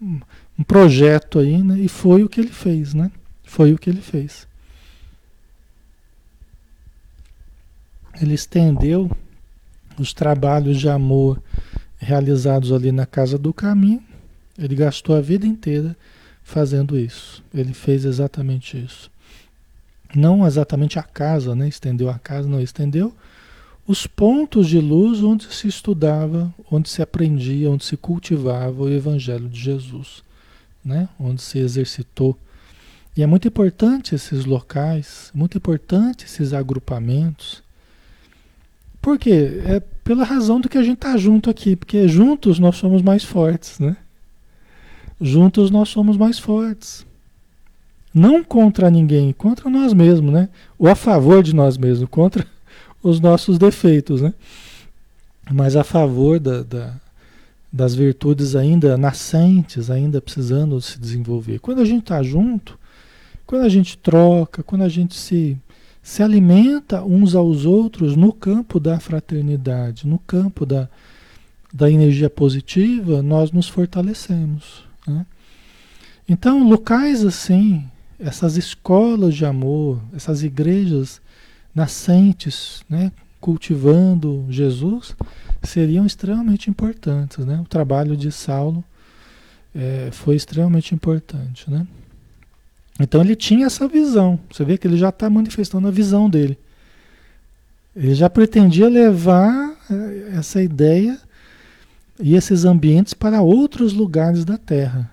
um, 0.02 0.20
um 0.58 0.64
projeto 0.64 1.40
aí, 1.40 1.62
né? 1.62 1.80
E 1.80 1.88
foi 1.88 2.24
o 2.24 2.30
que 2.30 2.40
ele 2.40 2.52
fez, 2.52 2.94
né? 2.94 3.12
Foi 3.44 3.74
o 3.74 3.78
que 3.78 3.90
ele 3.90 4.02
fez. 4.02 4.48
Ele 8.22 8.34
estendeu 8.34 9.10
os 9.98 10.14
trabalhos 10.14 10.80
de 10.80 10.90
amor 10.90 11.42
realizados 11.98 12.72
ali 12.72 12.92
na 12.92 13.06
casa 13.06 13.38
do 13.38 13.54
caminho, 13.54 14.02
ele 14.58 14.76
gastou 14.76 15.16
a 15.16 15.22
vida 15.22 15.46
inteira 15.46 15.96
fazendo 16.44 16.98
isso. 16.98 17.44
Ele 17.54 17.74
fez 17.74 18.06
exatamente 18.06 18.78
isso. 18.78 19.12
Não 20.16 20.46
exatamente 20.48 20.98
a 20.98 21.04
casa, 21.04 21.54
né? 21.54 21.68
Estendeu 21.68 22.10
a 22.10 22.18
casa, 22.18 22.48
não 22.48 22.60
estendeu 22.60 23.14
os 23.90 24.06
pontos 24.06 24.68
de 24.68 24.80
luz 24.80 25.24
onde 25.24 25.52
se 25.52 25.68
estudava, 25.68 26.54
onde 26.72 26.88
se 26.88 27.02
aprendia, 27.02 27.72
onde 27.72 27.84
se 27.84 27.98
cultivava 27.98 28.84
o 28.84 28.88
evangelho 28.88 29.50
de 29.50 29.60
Jesus, 29.60 30.24
né? 30.86 31.10
Onde 31.20 31.42
se 31.42 31.58
exercitou. 31.58 32.38
E 33.18 33.24
é 33.24 33.26
muito 33.26 33.48
importante 33.48 34.14
esses 34.14 34.46
locais, 34.46 35.32
muito 35.34 35.58
importante 35.58 36.26
esses 36.26 36.54
agrupamentos, 36.54 37.64
por 39.02 39.18
quê? 39.18 39.60
É 39.66 39.80
pela 40.04 40.24
razão 40.24 40.62
do 40.62 40.70
que 40.70 40.78
a 40.78 40.84
gente 40.84 40.98
está 40.98 41.18
junto 41.18 41.50
aqui, 41.50 41.76
porque 41.76 42.08
juntos 42.08 42.60
nós 42.60 42.76
somos 42.76 43.02
mais 43.02 43.24
fortes, 43.24 43.80
né? 43.80 43.98
Juntos 45.20 45.72
nós 45.72 45.90
somos 45.90 46.16
mais 46.16 46.38
fortes. 46.38 47.08
Não 48.14 48.44
contra 48.44 48.92
ninguém, 48.92 49.34
contra 49.34 49.68
nós 49.68 49.94
mesmos, 49.94 50.32
né? 50.32 50.48
Ou 50.78 50.88
a 50.88 50.94
favor 50.94 51.42
de 51.42 51.56
nós 51.56 51.76
mesmos, 51.76 52.08
contra 52.08 52.46
os 53.02 53.20
nossos 53.20 53.58
defeitos, 53.58 54.22
né? 54.22 54.34
Mas 55.52 55.76
a 55.76 55.84
favor 55.84 56.40
da, 56.40 56.64
da, 56.64 56.94
das 57.72 57.96
virtudes 57.96 58.56
ainda 58.56 58.98
nascentes, 58.98 59.90
ainda 59.90 60.22
precisando 60.22 60.80
se 60.82 61.00
desenvolver. 61.00 61.60
Quando 61.60 61.82
a 61.82 61.86
gente 61.86 62.04
está 62.04 62.22
junto, 62.22 62.78
quando 63.46 63.64
a 63.64 63.70
gente 63.70 63.98
troca, 63.98 64.62
quando 64.62 64.84
a 64.84 64.90
gente 64.90 65.16
se 65.16 65.58
se 66.10 66.24
alimenta 66.24 67.04
uns 67.04 67.36
aos 67.36 67.66
outros 67.66 68.16
no 68.16 68.34
campo 68.34 68.80
da 68.80 69.00
fraternidade, 69.00 70.08
no 70.08 70.18
campo 70.18 70.66
da, 70.66 70.90
da 71.72 71.92
energia 71.92 72.30
positiva, 72.30 73.22
nós 73.22 73.52
nos 73.52 73.68
fortalecemos. 73.68 74.84
Né? 75.06 75.24
Então, 76.28 76.68
locais 76.68 77.24
assim, 77.24 77.86
essas 78.20 78.58
escolas 78.58 79.36
de 79.36 79.46
amor, 79.46 80.02
essas 80.14 80.42
igrejas 80.42 81.22
nascentes, 81.74 82.84
né, 82.90 83.12
cultivando 83.40 84.46
Jesus, 84.50 85.16
seriam 85.64 86.06
extremamente 86.06 86.70
importantes. 86.70 87.46
Né? 87.46 87.60
O 87.62 87.68
trabalho 87.68 88.18
de 88.18 88.32
Saulo 88.32 88.84
é, 89.74 90.10
foi 90.12 90.36
extremamente 90.36 90.94
importante. 90.94 91.70
Né? 91.70 91.88
Então 93.00 93.22
ele 93.22 93.36
tinha 93.36 93.66
essa 93.66 93.88
visão. 93.88 94.40
Você 94.52 94.66
vê 94.66 94.78
que 94.78 94.88
ele 94.88 94.98
já 94.98 95.10
está 95.10 95.30
manifestando 95.30 95.88
a 95.88 95.92
visão 95.92 96.30
dele. 96.30 96.58
Ele 97.96 98.14
já 98.14 98.30
pretendia 98.30 98.88
levar 98.88 99.76
eh, 99.90 100.34
essa 100.38 100.62
ideia 100.62 101.20
e 102.20 102.36
esses 102.36 102.66
ambientes 102.66 103.14
para 103.14 103.42
outros 103.42 103.94
lugares 103.94 104.46
da 104.46 104.58
Terra. 104.58 105.10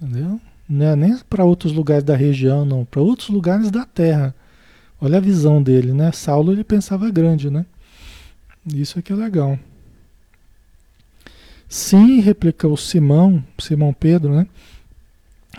Entendeu? 0.00 0.40
Não 0.68 0.86
é 0.86 0.96
nem 0.96 1.18
para 1.18 1.44
outros 1.44 1.72
lugares 1.72 2.04
da 2.04 2.16
região, 2.16 2.64
não, 2.64 2.84
para 2.84 3.02
outros 3.02 3.28
lugares 3.28 3.70
da 3.70 3.84
Terra. 3.84 4.34
Olha 5.00 5.18
a 5.18 5.20
visão 5.20 5.62
dele, 5.62 5.92
né? 5.92 6.12
Saulo 6.12 6.52
ele 6.52 6.64
pensava 6.64 7.10
grande, 7.10 7.50
né? 7.50 7.66
Isso 8.66 8.98
aqui 8.98 9.12
é 9.12 9.16
legal. 9.16 9.58
Sim, 11.68 12.20
replicou 12.20 12.76
Simão, 12.76 13.44
Simão 13.58 13.92
Pedro, 13.92 14.34
né? 14.34 14.46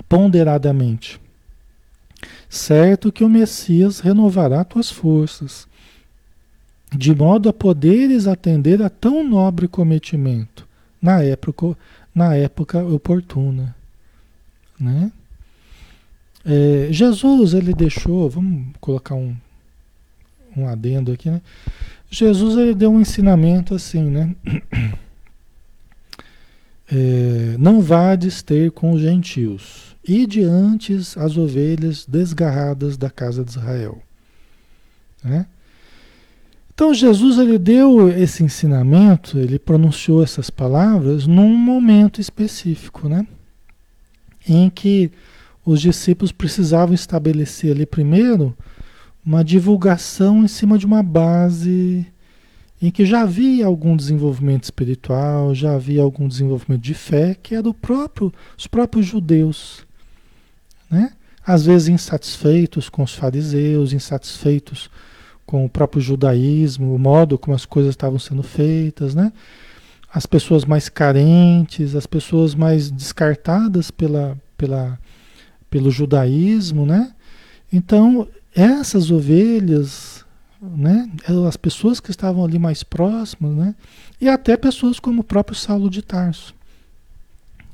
Ponderadamente. 0.07 1.19
Certo 2.49 3.11
que 3.11 3.23
o 3.23 3.29
Messias 3.29 3.99
renovará 3.99 4.63
tuas 4.63 4.89
forças, 4.89 5.67
de 6.95 7.13
modo 7.13 7.49
a 7.49 7.53
poderes 7.53 8.27
atender 8.27 8.81
a 8.81 8.89
tão 8.89 9.27
nobre 9.27 9.67
cometimento 9.67 10.67
na 11.01 11.21
época, 11.21 11.77
na 12.13 12.35
época 12.35 12.83
oportuna, 12.83 13.75
né? 14.79 15.11
É, 16.45 16.87
Jesus 16.91 17.53
ele 17.53 17.73
deixou, 17.73 18.29
vamos 18.29 18.67
colocar 18.79 19.15
um, 19.15 19.35
um 20.55 20.67
adendo 20.67 21.11
aqui, 21.11 21.29
né? 21.29 21.41
Jesus 22.09 22.55
ele 22.57 22.75
deu 22.75 22.91
um 22.91 23.01
ensinamento 23.01 23.73
assim, 23.73 24.03
né? 24.03 24.35
É, 26.87 27.55
não 27.57 27.81
vades 27.81 28.43
ter 28.43 28.69
com 28.69 28.91
os 28.91 29.01
gentios, 29.01 29.95
e 30.07 30.27
diante 30.27 30.93
as 30.93 31.35
ovelhas 31.35 32.05
desgarradas 32.05 32.95
da 32.95 33.09
casa 33.09 33.43
de 33.43 33.49
Israel. 33.49 34.03
Né? 35.23 35.47
Então 36.75 36.93
Jesus 36.93 37.39
ele 37.39 37.57
deu 37.57 38.07
esse 38.09 38.43
ensinamento, 38.43 39.39
ele 39.39 39.57
pronunciou 39.57 40.21
essas 40.21 40.51
palavras 40.51 41.25
num 41.25 41.57
momento 41.57 42.21
específico, 42.21 43.09
né? 43.09 43.25
Em 44.47 44.69
que 44.69 45.11
os 45.65 45.81
discípulos 45.81 46.31
precisavam 46.31 46.93
estabelecer 46.93 47.71
ali 47.71 47.85
primeiro 47.85 48.55
uma 49.25 49.43
divulgação 49.43 50.43
em 50.43 50.47
cima 50.47 50.77
de 50.77 50.85
uma 50.85 51.01
base 51.01 52.05
em 52.79 52.91
que 52.91 53.05
já 53.05 53.21
havia 53.21 53.65
algum 53.65 53.95
desenvolvimento 53.95 54.65
espiritual, 54.65 55.55
já 55.55 55.73
havia 55.73 56.03
algum 56.03 56.27
desenvolvimento 56.27 56.81
de 56.81 56.93
fé, 56.93 57.35
que 57.41 57.55
é 57.55 57.61
do 57.61 57.73
próprio, 57.73 58.31
os 58.55 58.67
próprios 58.67 59.07
judeus, 59.07 59.85
né? 60.89 61.13
Às 61.43 61.65
vezes 61.65 61.87
insatisfeitos 61.87 62.89
com 62.89 63.03
os 63.03 63.15
fariseus, 63.15 63.93
insatisfeitos 63.93 64.89
com 65.45 65.63
o 65.65 65.69
próprio 65.69 66.01
judaísmo, 66.01 66.93
o 66.93 66.99
modo 66.99 67.37
como 67.37 67.55
as 67.55 67.65
coisas 67.65 67.91
estavam 67.91 68.19
sendo 68.19 68.43
feitas, 68.43 69.15
né? 69.15 69.31
As 70.13 70.25
pessoas 70.25 70.65
mais 70.65 70.89
carentes, 70.89 71.95
as 71.95 72.05
pessoas 72.05 72.55
mais 72.55 72.89
descartadas 72.89 73.91
pela, 73.91 74.37
pela, 74.57 74.99
pelo 75.69 75.91
judaísmo, 75.91 76.85
né? 76.85 77.11
Então, 77.71 78.27
essas 78.53 79.11
ovelhas 79.11 80.25
né? 80.61 81.09
As 81.47 81.57
pessoas 81.57 81.99
que 81.99 82.11
estavam 82.11 82.43
ali 82.43 82.57
mais 82.57 82.83
próximas, 82.83 83.55
né? 83.55 83.75
E 84.19 84.27
até 84.27 84.57
pessoas 84.57 84.99
como 84.99 85.21
o 85.21 85.23
próprio 85.23 85.55
Saulo 85.55 85.89
de 85.89 86.01
Tarso, 86.01 86.53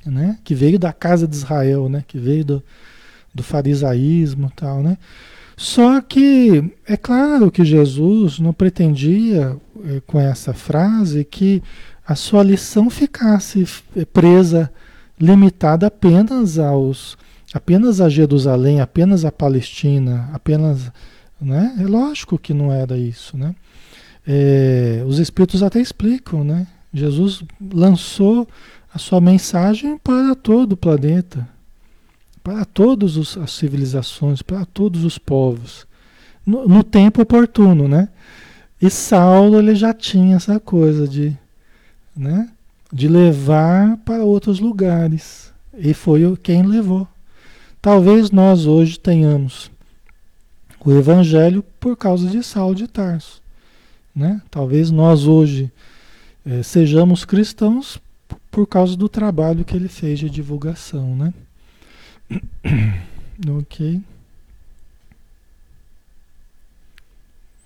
né? 0.06 0.38
Que 0.43 0.54
veio 0.54 0.77
da 0.77 0.91
casa 0.91 1.27
de 1.27 1.36
Israel, 1.36 1.88
né? 1.88 2.04
Que 2.08 2.17
veio 2.17 2.43
do, 2.43 2.63
do 3.34 3.43
farisaísmo, 3.43 4.51
tal, 4.56 4.82
né? 4.82 4.97
Só 5.56 6.01
que 6.01 6.71
é 6.88 6.97
claro 6.97 7.51
que 7.51 7.63
Jesus 7.63 8.39
não 8.39 8.51
pretendia 8.51 9.56
é, 9.86 10.01
com 10.08 10.19
essa 10.19 10.54
frase 10.54 11.23
que 11.23 11.62
a 12.06 12.15
sua 12.15 12.41
lição 12.41 12.89
ficasse 12.89 13.67
eh, 13.95 14.04
presa, 14.06 14.71
limitada 15.19 15.86
apenas 15.86 16.58
aos 16.58 17.15
apenas 17.54 18.02
a 18.02 18.10
Jerusalém, 18.10 18.82
apenas 18.82 19.26
a 19.26 19.32
Palestina, 19.32 20.30
apenas 20.34 20.92
né? 21.42 21.76
É 21.80 21.84
lógico 21.84 22.38
que 22.38 22.54
não 22.54 22.72
era 22.72 22.98
isso. 22.98 23.36
Né? 23.36 23.56
É, 24.28 25.04
os 25.08 25.18
Espíritos 25.18 25.64
até 25.64 25.82
explicam. 25.82 26.44
Né? 26.44 26.68
Jesus 26.94 27.44
lançou 27.74 28.48
a 28.94 29.00
sua 29.00 29.20
mensagem 29.20 29.98
para 29.98 30.36
todo 30.36 30.74
o 30.74 30.78
planeta, 30.78 31.48
para 32.44 32.64
todas 32.64 33.38
as 33.38 33.52
civilizações, 33.52 34.42
para 34.42 34.66
todos 34.66 35.04
os 35.04 35.18
povos, 35.18 35.88
no, 36.46 36.68
no, 36.68 36.84
tempo 36.84 37.22
oportuno, 37.22 37.88
né? 37.88 38.10
E 38.82 38.90
Saulo 38.90 39.60
ele 39.60 39.76
já 39.76 39.94
tinha 39.94 40.36
essa 40.36 40.60
coisa 40.60 41.08
de, 41.08 41.38
né? 42.18 42.50
De 42.92 43.08
levar 43.08 43.96
para 43.98 44.24
outros 44.24 44.60
lugares 44.60 45.54
e 45.78 45.94
foi 45.94 46.36
quem 46.38 46.64
levou. 46.64 47.08
Talvez 47.82 48.30
nós 48.30 48.67
hoje 48.67 49.00
tenhamos 49.00 49.72
o 50.86 50.91
Evangelho 50.91 51.63
por 51.80 51.98
causa 51.98 52.30
de 52.30 52.44
Saulo 52.44 52.76
de 52.76 52.88
Tarso. 52.88 53.41
Né? 54.15 54.39
Talvez 54.52 54.91
nós 54.91 55.26
hoje 55.26 55.72
é, 56.46 56.62
sejamos 56.62 57.26
cristãos 57.26 58.00
por 58.52 58.67
causa 58.67 58.96
do 58.96 59.10
trabalho 59.10 59.65
que 59.65 59.76
ele 59.76 59.88
fez 59.88 60.20
de 60.20 60.30
divulgação. 60.30 61.15
Né? 61.15 61.34
ok. 63.60 64.00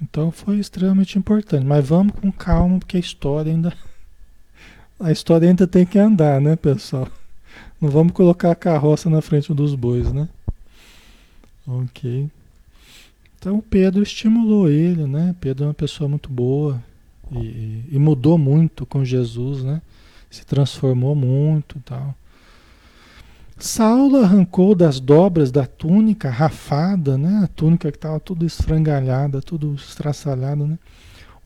Então 0.02 0.32
foi 0.32 0.60
extremamente 0.60 1.18
importante. 1.18 1.66
Mas 1.66 1.86
vamos 1.86 2.14
com 2.14 2.32
calma, 2.32 2.80
porque 2.80 2.96
a 2.96 3.02
história 3.02 3.52
ainda. 3.52 3.74
A 4.98 5.12
história 5.12 5.50
ainda 5.50 5.68
tem 5.68 5.86
que 5.86 6.00
andar, 6.00 6.40
né, 6.40 6.56
pessoal? 6.56 7.10
Não 7.80 7.90
vamos 7.90 8.14
colocar 8.14 8.52
a 8.52 8.56
carroça 8.56 9.10
na 9.10 9.22
frente 9.22 9.54
dos 9.54 9.76
bois, 9.76 10.12
né? 10.12 10.30
Ok. 11.68 12.30
Então 13.38 13.62
Pedro 13.62 14.02
estimulou 14.02 14.70
ele, 14.70 15.06
né? 15.06 15.36
Pedro 15.40 15.66
é 15.66 15.68
uma 15.68 15.74
pessoa 15.74 16.08
muito 16.08 16.30
boa 16.30 16.82
e, 17.32 17.84
e 17.92 18.00
mudou 18.00 18.38
muito 18.38 18.86
com 18.86 19.04
Jesus, 19.04 19.64
né? 19.64 19.82
Se 20.30 20.46
transformou 20.46 21.16
muito, 21.16 21.80
tal. 21.86 22.16
Saulo 23.58 24.18
arrancou 24.18 24.76
das 24.76 25.00
dobras 25.00 25.50
da 25.50 25.66
túnica 25.66 26.30
rafada, 26.30 27.18
né? 27.18 27.42
A 27.44 27.48
túnica 27.48 27.92
que 27.92 27.98
estava 27.98 28.20
tudo 28.20 28.46
esfrangalhada, 28.46 29.42
tudo 29.42 29.76
estraçalhada, 29.76 30.66
né? 30.66 30.78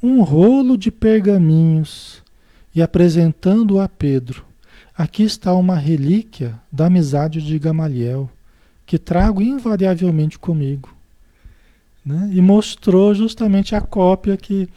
Um 0.01 0.21
rolo 0.23 0.77
de 0.77 0.89
pergaminhos 0.91 2.23
e 2.73 2.81
apresentando 2.81 3.79
a 3.79 3.87
Pedro. 3.87 4.48
Aqui 4.99 5.23
está 5.23 5.53
uma 5.53 5.77
relíquia 5.77 6.59
da 6.69 6.87
amizade 6.87 7.41
de 7.41 7.57
Gamaliel, 7.57 8.29
que 8.85 8.97
trago 8.97 9.41
invariavelmente 9.41 10.37
comigo. 10.37 10.93
Né? 12.05 12.29
E 12.33 12.41
mostrou 12.41 13.15
justamente 13.15 13.73
a 13.73 13.79
cópia 13.79 14.35
que, 14.35 14.67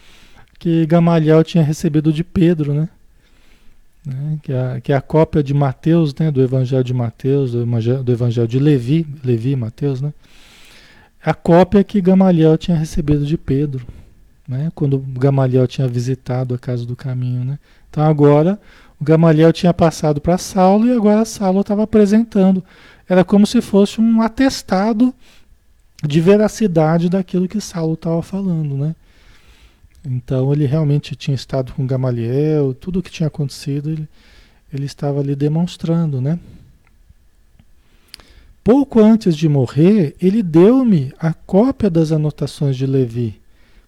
que 0.60 0.86
Gamaliel 0.86 1.42
tinha 1.42 1.64
recebido 1.64 2.12
de 2.12 2.22
Pedro, 2.22 2.72
né? 2.72 2.88
né? 4.06 4.38
Que, 4.44 4.52
é, 4.52 4.80
que 4.80 4.92
é 4.92 4.94
a 4.94 5.00
cópia 5.00 5.42
de 5.42 5.52
Mateus, 5.52 6.14
né? 6.14 6.30
do 6.30 6.40
Evangelho 6.40 6.84
de 6.84 6.94
Mateus, 6.94 7.50
do 7.50 7.62
Evangelho, 7.62 8.04
do 8.04 8.12
Evangelho 8.12 8.46
de 8.46 8.60
Levi, 8.60 9.04
Levi 9.24 9.50
e 9.50 9.56
Mateus, 9.56 10.00
né? 10.00 10.14
A 11.20 11.34
cópia 11.34 11.82
que 11.82 12.00
Gamaliel 12.00 12.56
tinha 12.56 12.76
recebido 12.76 13.26
de 13.26 13.36
Pedro, 13.36 13.84
né? 14.46 14.70
quando 14.72 15.00
Gamaliel 15.00 15.66
tinha 15.66 15.88
visitado 15.88 16.54
a 16.54 16.58
casa 16.58 16.86
do 16.86 16.94
caminho. 16.94 17.44
Né? 17.44 17.58
Então 17.90 18.04
agora 18.04 18.60
Gamaliel 19.02 19.52
tinha 19.52 19.74
passado 19.74 20.20
para 20.20 20.38
Saulo 20.38 20.86
e 20.86 20.92
agora 20.92 21.24
Saulo 21.24 21.62
estava 21.62 21.82
apresentando. 21.82 22.62
Era 23.08 23.24
como 23.24 23.46
se 23.46 23.60
fosse 23.60 24.00
um 24.00 24.22
atestado 24.22 25.12
de 26.04 26.20
veracidade 26.20 27.08
daquilo 27.08 27.48
que 27.48 27.60
Saulo 27.60 27.94
estava 27.94 28.22
falando, 28.22 28.76
né? 28.76 28.94
Então 30.04 30.52
ele 30.52 30.66
realmente 30.66 31.16
tinha 31.16 31.34
estado 31.34 31.72
com 31.72 31.86
Gamaliel, 31.86 32.74
tudo 32.74 33.00
o 33.00 33.02
que 33.02 33.10
tinha 33.10 33.26
acontecido 33.26 33.90
ele, 33.90 34.08
ele 34.72 34.86
estava 34.86 35.20
ali 35.20 35.34
demonstrando, 35.34 36.20
né? 36.20 36.38
Pouco 38.62 39.00
antes 39.00 39.36
de 39.36 39.48
morrer, 39.48 40.14
ele 40.20 40.42
deu-me 40.42 41.12
a 41.18 41.34
cópia 41.34 41.90
das 41.90 42.12
anotações 42.12 42.76
de 42.76 42.86
Levi, 42.86 43.40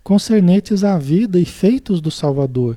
concernentes 0.03 0.83
à 0.83 0.99
vida 0.99 1.39
e 1.39 1.45
feitos 1.45 2.01
do 2.01 2.11
Salvador. 2.11 2.77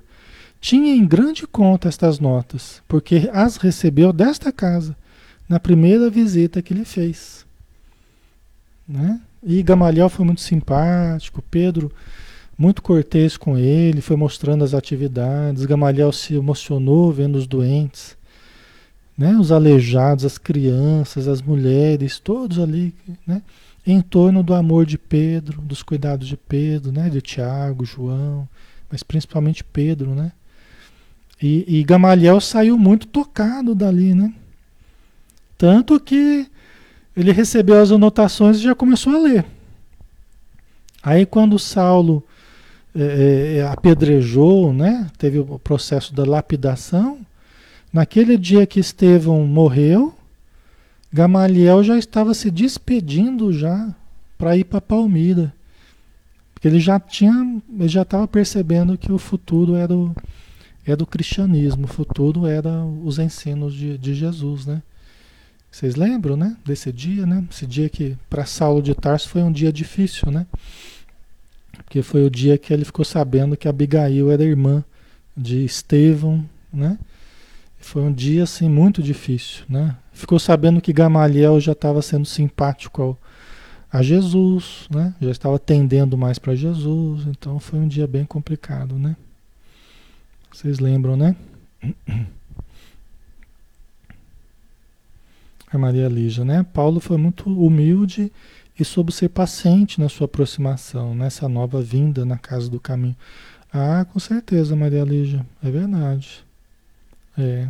Tinha 0.60 0.96
em 0.96 1.06
grande 1.06 1.46
conta 1.46 1.88
estas 1.88 2.20
notas, 2.20 2.82
porque 2.88 3.30
as 3.34 3.58
recebeu 3.58 4.12
desta 4.12 4.52
casa, 4.52 4.96
na 5.48 5.60
primeira 5.60 6.10
visita 6.10 6.62
que 6.62 6.74
lhe 6.74 6.86
fez. 6.86 7.46
Né? 8.88 9.22
E 9.44 9.62
Gamaliel 9.62 10.10
foi 10.10 10.26
muito 10.26 10.42
simpático, 10.42 11.42
Pedro 11.42 11.92
muito 12.58 12.82
cortês 12.82 13.38
com 13.38 13.58
ele, 13.58 14.02
foi 14.02 14.16
mostrando 14.16 14.64
as 14.64 14.74
atividades. 14.74 15.66
Gamaliel 15.66 16.12
se 16.12 16.34
emocionou 16.34 17.12
vendo 17.12 17.36
os 17.36 17.46
doentes, 17.46 18.18
né? 19.18 19.38
os 19.38 19.52
aleijados, 19.52 20.26
as 20.26 20.38
crianças, 20.38 21.28
as 21.28 21.42
mulheres, 21.42 22.20
todos 22.20 22.58
ali, 22.58 22.94
né? 23.26 23.44
em 23.86 24.02
torno 24.02 24.42
do 24.42 24.54
amor 24.54 24.86
de 24.86 24.98
Pedro, 24.98 25.62
dos 25.62 25.84
cuidados 25.84 26.28
de 26.28 26.36
Pedro, 26.36 26.92
né? 26.92 27.10
de 27.10 27.22
Tiago, 27.22 27.86
João, 27.86 28.50
mas 28.90 29.04
principalmente 29.04 29.64
Pedro. 29.64 30.16
Né? 30.16 30.32
E, 31.42 31.80
e 31.80 31.84
Gamaliel 31.84 32.42
saiu 32.42 32.78
muito 32.78 33.08
tocado 33.08 33.76
dali, 33.76 34.14
né? 34.14 34.34
Tanto 35.58 36.00
que 36.00 36.48
ele 37.16 37.32
recebeu 37.32 37.82
as 37.82 37.92
anotações 37.92 38.58
e 38.58 38.64
já 38.64 38.76
começou 38.76 39.16
a 39.16 39.20
ler. 39.20 39.46
Aí 41.02 41.26
quando 41.26 41.58
Saulo 41.58 42.24
é, 42.96 43.58
é, 43.58 43.68
apedrejou, 43.68 44.74
né, 44.74 45.10
teve 45.18 45.40
o 45.40 45.60
processo 45.60 46.14
da 46.14 46.24
lapidação, 46.24 47.20
Naquele 47.92 48.38
dia 48.38 48.68
que 48.68 48.80
Estevão 48.80 49.46
morreu, 49.48 50.14
Gamaliel 51.12 51.84
já 51.84 51.98
estava 51.98 52.34
se 52.34 52.52
despedindo 52.52 53.52
já 53.54 53.94
para 54.38 54.58
ir 54.58 54.66
para 54.66 54.82
Palmira. 54.82 55.54
Porque 56.54 56.68
ele 56.68 56.80
já 56.80 57.00
tinha, 57.00 57.60
ele 57.80 57.88
já 57.88 58.02
estava 58.02 58.28
percebendo 58.28 58.98
que 58.98 59.12
o 59.12 59.18
futuro 59.18 59.76
era 59.76 59.94
o, 59.94 60.14
era 60.92 61.04
o 61.04 61.08
cristianismo, 61.08 61.86
o 61.86 61.88
futuro 61.88 62.46
era 62.46 62.84
os 63.04 63.20
ensinos 63.20 63.74
de, 63.74 63.98
de 63.98 64.14
Jesus, 64.14 64.66
né? 64.66 64.82
Vocês 65.70 65.96
lembram, 65.96 66.38
né? 66.38 66.56
Desse 66.66 66.92
dia, 66.92 67.26
né? 67.26 67.46
Esse 67.52 67.68
dia 67.68 67.90
que 67.90 68.18
para 68.30 68.46
Saulo 68.46 68.82
de 68.82 68.96
Tarso 68.96 69.30
foi 69.30 69.44
um 69.44 69.52
dia 69.52 69.72
difícil, 69.72 70.32
né? 70.32 70.48
Porque 71.74 72.02
foi 72.02 72.26
o 72.26 72.30
dia 72.30 72.58
que 72.58 72.74
ele 72.74 72.86
ficou 72.86 73.06
sabendo 73.06 73.56
que 73.56 73.68
Abigail 73.68 74.32
era 74.32 74.44
irmã 74.44 74.84
de 75.36 75.64
Estevão, 75.64 76.44
né? 76.74 76.98
Foi 77.78 78.02
um 78.02 78.12
dia 78.12 78.44
assim 78.44 78.68
muito 78.68 79.04
difícil, 79.04 79.66
né? 79.70 79.96
Ficou 80.12 80.40
sabendo 80.40 80.82
que 80.82 80.92
Gamaliel 80.92 81.60
já 81.60 81.74
estava 81.74 82.02
sendo 82.02 82.26
simpático 82.26 83.02
ao, 83.02 83.18
a 83.92 84.02
Jesus, 84.02 84.88
né? 84.90 85.14
Já 85.22 85.32
estava 85.32 85.60
tendendo 85.60 86.18
mais 86.18 86.40
para 86.40 86.56
Jesus, 86.56 87.28
então 87.28 87.60
foi 87.60 87.80
um 87.80 87.88
dia 87.88 88.08
bem 88.08 88.26
complicado, 88.26 88.96
né? 88.96 89.16
Vocês 90.58 90.80
lembram, 90.80 91.16
né? 91.16 91.36
A 95.72 95.78
Maria 95.78 96.08
Lígia, 96.08 96.44
né? 96.44 96.66
Paulo 96.74 97.00
foi 97.00 97.16
muito 97.16 97.48
humilde 97.48 98.32
e 98.80 98.84
soube 98.84 99.12
ser 99.12 99.30
paciente 99.30 100.02
na 100.02 100.10
sua 100.10 100.26
aproximação, 100.26 101.14
nessa 101.14 101.48
nova 101.48 101.80
vinda 101.80 102.26
na 102.26 102.40
casa 102.40 102.72
do 102.72 102.80
caminho. 102.80 103.16
Ah, 103.72 104.04
com 104.12 104.20
certeza, 104.20 104.76
Maria 104.76 105.04
Lígia, 105.04 105.46
é 105.64 105.70
verdade. 105.70 106.44
É. 107.38 107.70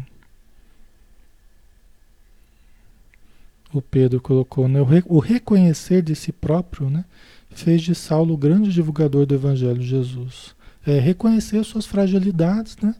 O 3.73 3.81
Pedro 3.81 4.21
colocou, 4.21 4.69
né? 4.69 4.79
O 5.07 5.19
reconhecer 5.19 6.01
de 6.01 6.15
si 6.15 6.31
próprio, 6.31 6.89
né? 6.89 7.03
Fez 7.49 7.81
de 7.81 7.93
Saulo 7.93 8.33
o 8.33 8.37
grande 8.37 8.71
divulgador 8.71 9.25
do 9.25 9.35
Evangelho 9.35 9.79
de 9.79 9.87
Jesus. 9.87 10.55
É, 10.87 10.99
reconhecer 10.99 11.63
suas 11.65 11.85
fragilidades, 11.85 12.77
né? 12.81 12.95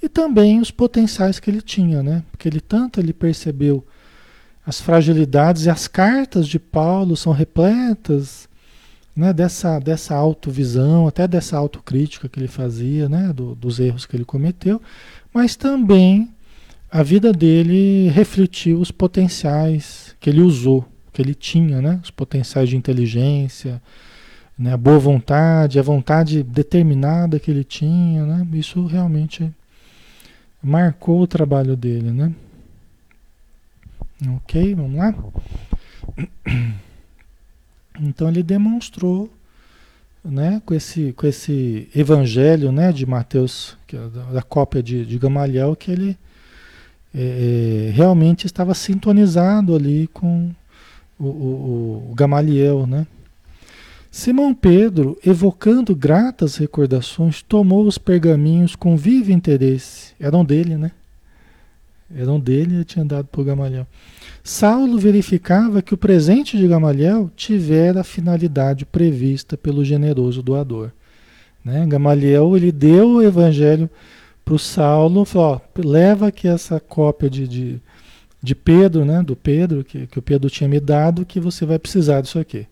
E 0.00 0.08
também 0.08 0.60
os 0.60 0.70
potenciais 0.70 1.40
que 1.40 1.50
ele 1.50 1.60
tinha, 1.60 2.02
né? 2.02 2.22
Porque 2.30 2.48
ele 2.48 2.60
tanto 2.60 3.00
ele 3.00 3.12
percebeu 3.12 3.84
as 4.64 4.80
fragilidades 4.80 5.64
e 5.64 5.70
as 5.70 5.88
cartas 5.88 6.46
de 6.46 6.58
Paulo 6.58 7.16
são 7.16 7.32
repletas 7.32 8.48
né, 9.18 9.32
dessa, 9.32 9.80
dessa 9.80 10.14
autovisão, 10.14 11.08
até 11.08 11.26
dessa 11.26 11.56
autocrítica 11.56 12.28
que 12.28 12.38
ele 12.38 12.46
fazia, 12.46 13.08
né, 13.08 13.32
do, 13.32 13.56
dos 13.56 13.80
erros 13.80 14.06
que 14.06 14.14
ele 14.14 14.24
cometeu, 14.24 14.80
mas 15.34 15.56
também 15.56 16.28
a 16.88 17.02
vida 17.02 17.32
dele 17.32 18.08
refletiu 18.10 18.78
os 18.78 18.92
potenciais 18.92 20.14
que 20.20 20.30
ele 20.30 20.40
usou, 20.40 20.86
que 21.12 21.20
ele 21.20 21.34
tinha, 21.34 21.82
né, 21.82 21.98
os 22.00 22.12
potenciais 22.12 22.68
de 22.68 22.76
inteligência, 22.76 23.82
né, 24.58 24.72
a 24.72 24.76
boa 24.76 24.98
vontade, 24.98 25.78
a 25.78 25.82
vontade 25.82 26.42
determinada 26.42 27.38
que 27.38 27.50
ele 27.50 27.62
tinha, 27.62 28.26
né, 28.26 28.46
isso 28.52 28.84
realmente 28.86 29.50
marcou 30.62 31.20
o 31.20 31.26
trabalho 31.26 31.76
dele, 31.76 32.10
né. 32.10 32.32
Ok, 34.36 34.74
vamos 34.74 34.96
lá? 34.96 35.14
Então 38.00 38.28
ele 38.28 38.44
demonstrou, 38.44 39.28
né, 40.24 40.62
com 40.64 40.72
esse, 40.72 41.12
com 41.14 41.26
esse 41.26 41.88
evangelho, 41.92 42.70
né, 42.70 42.92
de 42.92 43.04
Mateus, 43.04 43.76
que 43.88 43.96
é 43.96 44.08
da, 44.32 44.40
cópia 44.40 44.80
de, 44.80 45.04
de 45.04 45.18
Gamaliel, 45.18 45.74
que 45.74 45.90
ele 45.90 46.16
é, 47.12 47.88
é, 47.88 47.90
realmente 47.90 48.46
estava 48.46 48.72
sintonizado 48.72 49.74
ali 49.74 50.06
com 50.12 50.54
o, 51.18 51.26
o, 51.26 52.08
o 52.12 52.14
Gamaliel, 52.14 52.86
né? 52.86 53.04
Simão 54.10 54.54
Pedro, 54.54 55.18
evocando 55.24 55.94
gratas 55.94 56.56
recordações, 56.56 57.42
tomou 57.42 57.86
os 57.86 57.98
pergaminhos 57.98 58.74
com 58.74 58.96
vivo 58.96 59.30
interesse. 59.30 60.14
Eram 60.18 60.44
dele, 60.44 60.76
né? 60.76 60.92
Eram 62.14 62.40
dele 62.40 62.80
e 62.80 62.84
tinha 62.84 63.04
dado 63.04 63.26
para 63.26 63.44
Gamaliel. 63.44 63.86
Saulo 64.42 64.98
verificava 64.98 65.82
que 65.82 65.92
o 65.92 65.98
presente 65.98 66.56
de 66.56 66.66
Gamaliel 66.66 67.30
tivera 67.36 68.00
a 68.00 68.04
finalidade 68.04 68.86
prevista 68.86 69.58
pelo 69.58 69.84
generoso 69.84 70.42
doador. 70.42 70.90
Né? 71.62 71.86
Gamaliel 71.86 72.56
ele 72.56 72.72
deu 72.72 73.08
o 73.16 73.22
evangelho 73.22 73.90
para 74.42 74.54
o 74.54 74.58
Saulo, 74.58 75.26
falou, 75.26 75.60
ó, 75.76 75.80
leva 75.84 76.28
aqui 76.28 76.48
essa 76.48 76.80
cópia 76.80 77.28
de, 77.28 77.46
de, 77.46 77.82
de 78.42 78.54
Pedro, 78.54 79.04
né? 79.04 79.22
do 79.22 79.36
Pedro, 79.36 79.84
que, 79.84 80.06
que 80.06 80.18
o 80.18 80.22
Pedro 80.22 80.48
tinha 80.48 80.66
me 80.66 80.80
dado, 80.80 81.26
que 81.26 81.38
você 81.38 81.66
vai 81.66 81.78
precisar 81.78 82.22
disso 82.22 82.38
aqui. 82.38 82.66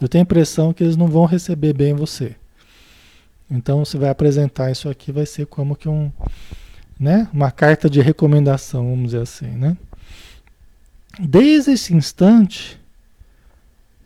Eu 0.00 0.08
tenho 0.08 0.22
a 0.22 0.24
impressão 0.24 0.72
que 0.72 0.84
eles 0.84 0.96
não 0.96 1.06
vão 1.06 1.24
receber 1.24 1.72
bem 1.72 1.94
você. 1.94 2.36
Então 3.50 3.84
você 3.84 3.96
vai 3.96 4.10
apresentar 4.10 4.70
isso 4.70 4.88
aqui, 4.88 5.10
vai 5.10 5.24
ser 5.24 5.46
como 5.46 5.76
que 5.76 5.88
um, 5.88 6.12
né? 6.98 7.28
Uma 7.32 7.50
carta 7.50 7.88
de 7.88 8.00
recomendação, 8.00 8.90
vamos 8.90 9.06
dizer 9.06 9.22
assim, 9.22 9.46
né? 9.46 9.76
Desde 11.18 11.70
esse 11.70 11.94
instante, 11.94 12.78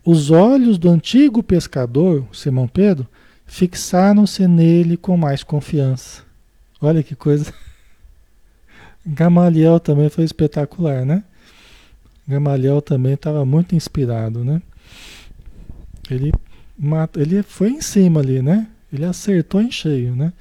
os 0.05 0.31
olhos 0.31 0.79
do 0.79 0.89
antigo 0.89 1.43
pescador, 1.43 2.25
Simão 2.33 2.69
Pedro, 2.69 3.07
fixaram-se 3.47 4.47
nele 4.47 4.97
com 4.97 5.17
mais 5.17 5.43
confiança. 5.43 6.23
Olha 6.81 7.03
que 7.03 7.17
coisa. 7.17 7.53
Gamaliel 9.05 9.81
também 9.81 10.09
foi 10.09 10.25
espetacular, 10.25 11.05
né? 11.05 11.25
Gamaliel 12.29 12.81
também 12.81 13.15
estava 13.15 13.45
muito 13.45 13.75
inspirado, 13.75 14.45
né? 14.45 14.63
Ele, 16.15 16.33
ele 17.17 17.43
foi 17.43 17.71
em 17.71 17.81
cima 17.81 18.21
ali, 18.21 18.43
né? 18.43 18.67
Ele 18.93 19.05
acertou 19.05 19.61
em 19.61 19.71
cheio, 19.71 20.15
né? 20.15 20.33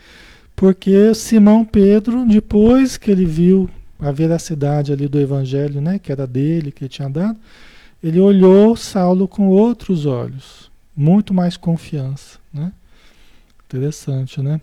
Porque 0.55 1.13
Simão 1.13 1.63
Pedro, 1.63 2.25
depois 2.25 2.97
que 2.97 3.09
ele 3.09 3.25
viu 3.25 3.69
a 3.99 4.11
veracidade 4.11 4.91
ali 4.91 5.07
do 5.07 5.19
evangelho, 5.19 5.81
né, 5.81 5.99
que 5.99 6.11
era 6.11 6.25
dele, 6.25 6.71
que 6.71 6.83
ele 6.83 6.89
tinha 6.89 7.09
dado, 7.09 7.37
ele 8.01 8.19
olhou 8.19 8.75
Saulo 8.75 9.27
com 9.27 9.47
outros 9.49 10.05
olhos, 10.05 10.71
muito 10.95 11.33
mais 11.33 11.57
confiança, 11.57 12.39
né? 12.53 12.71
Interessante, 13.65 14.41
né? 14.41 14.59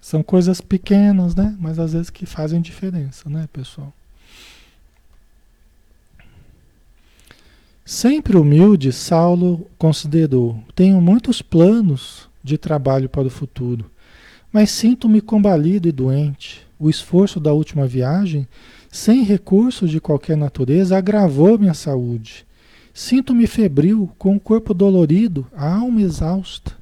São 0.00 0.22
coisas 0.22 0.60
pequenas, 0.60 1.34
né? 1.34 1.56
Mas 1.60 1.78
às 1.78 1.92
vezes 1.92 2.10
que 2.10 2.26
fazem 2.26 2.60
diferença, 2.60 3.28
né, 3.28 3.48
pessoal? 3.52 3.92
Sempre 7.86 8.36
humilde, 8.36 8.92
Saulo 8.92 9.64
considerou: 9.78 10.60
tenho 10.74 11.00
muitos 11.00 11.40
planos 11.40 12.28
de 12.42 12.58
trabalho 12.58 13.08
para 13.08 13.28
o 13.28 13.30
futuro. 13.30 13.88
Mas 14.52 14.72
sinto-me 14.72 15.20
combalido 15.20 15.86
e 15.86 15.92
doente. 15.92 16.66
O 16.80 16.90
esforço 16.90 17.38
da 17.38 17.52
última 17.52 17.86
viagem, 17.86 18.48
sem 18.90 19.22
recursos 19.22 19.88
de 19.88 20.00
qualquer 20.00 20.36
natureza, 20.36 20.98
agravou 20.98 21.56
minha 21.60 21.74
saúde. 21.74 22.44
Sinto-me 22.92 23.46
febril, 23.46 24.10
com 24.18 24.34
o 24.34 24.40
corpo 24.40 24.74
dolorido, 24.74 25.46
a 25.56 25.72
alma 25.72 26.02
exausta. 26.02 26.72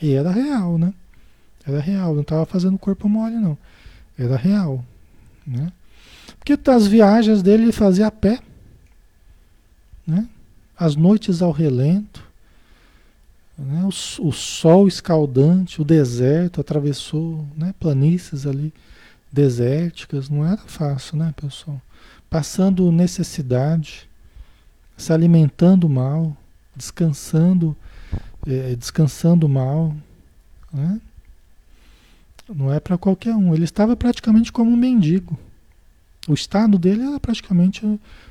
E 0.00 0.14
era 0.14 0.30
real, 0.30 0.78
né? 0.78 0.94
Era 1.66 1.80
real, 1.80 2.14
não 2.14 2.22
estava 2.22 2.46
fazendo 2.46 2.78
corpo 2.78 3.08
mole, 3.10 3.36
não. 3.36 3.58
Era 4.18 4.36
real. 4.36 4.82
Né? 5.46 5.70
Porque 6.38 6.58
as 6.70 6.86
viagens 6.86 7.42
dele 7.42 7.64
ele 7.64 7.72
fazia 7.72 8.06
a 8.06 8.10
pé. 8.10 8.38
Né? 10.10 10.28
As 10.76 10.96
noites 10.96 11.40
ao 11.40 11.52
relento. 11.52 12.28
Né? 13.56 13.82
O, 13.84 13.88
o, 14.26 14.32
sol 14.32 14.88
escaldante, 14.88 15.80
o 15.80 15.84
deserto, 15.84 16.60
atravessou 16.60 17.46
né? 17.56 17.72
planícies 17.78 18.44
ali 18.46 18.74
desérticas, 19.30 20.28
não 20.28 20.44
era 20.44 20.56
fácil, 20.56 21.16
né, 21.16 21.32
pessoal? 21.40 21.80
Passando 22.28 22.90
necessidade, 22.90 24.08
se 24.96 25.12
alimentando 25.12 25.88
mal, 25.88 26.36
descansando, 26.74 27.76
é, 28.44 28.74
descansando 28.74 29.48
mal, 29.48 29.94
né? 30.72 31.00
Não 32.52 32.72
é 32.72 32.80
para 32.80 32.98
qualquer 32.98 33.34
um. 33.36 33.54
Ele 33.54 33.62
estava 33.62 33.94
praticamente 33.94 34.50
como 34.50 34.72
um 34.72 34.76
mendigo. 34.76 35.38
O 36.26 36.34
estado 36.34 36.76
dele 36.76 37.02
era 37.02 37.20
praticamente 37.20 37.82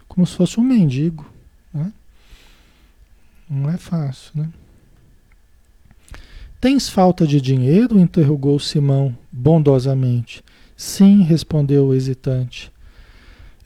como 0.09 0.27
se 0.27 0.35
fosse 0.35 0.59
um 0.59 0.63
mendigo? 0.63 1.25
Não 3.49 3.69
é 3.69 3.77
fácil, 3.77 4.31
né? 4.35 4.49
Tens 6.61 6.89
falta 6.89 7.25
de 7.25 7.39
dinheiro? 7.39 7.99
interrogou 7.99 8.59
Simão 8.59 9.15
bondosamente. 9.31 10.43
Sim, 10.75 11.23
respondeu 11.23 11.87
o 11.87 11.93
hesitante. 11.93 12.71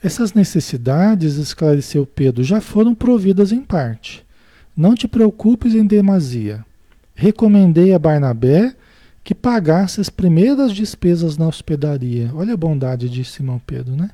Essas 0.02 0.32
necessidades, 0.32 1.36
esclareceu 1.36 2.06
Pedro, 2.06 2.44
já 2.44 2.60
foram 2.60 2.94
providas 2.94 3.52
em 3.52 3.62
parte. 3.62 4.24
Não 4.76 4.94
te 4.94 5.08
preocupes 5.08 5.74
em 5.74 5.86
demasia. 5.86 6.64
Recomendei 7.14 7.92
a 7.94 7.98
Barnabé 7.98 8.74
que 9.22 9.34
pagasse 9.34 10.00
as 10.00 10.10
primeiras 10.10 10.72
despesas 10.72 11.38
na 11.38 11.48
hospedaria. 11.48 12.30
Olha 12.34 12.54
a 12.54 12.56
bondade 12.56 13.08
de 13.08 13.24
Simão 13.24 13.60
Pedro, 13.64 13.96
né? 13.96 14.10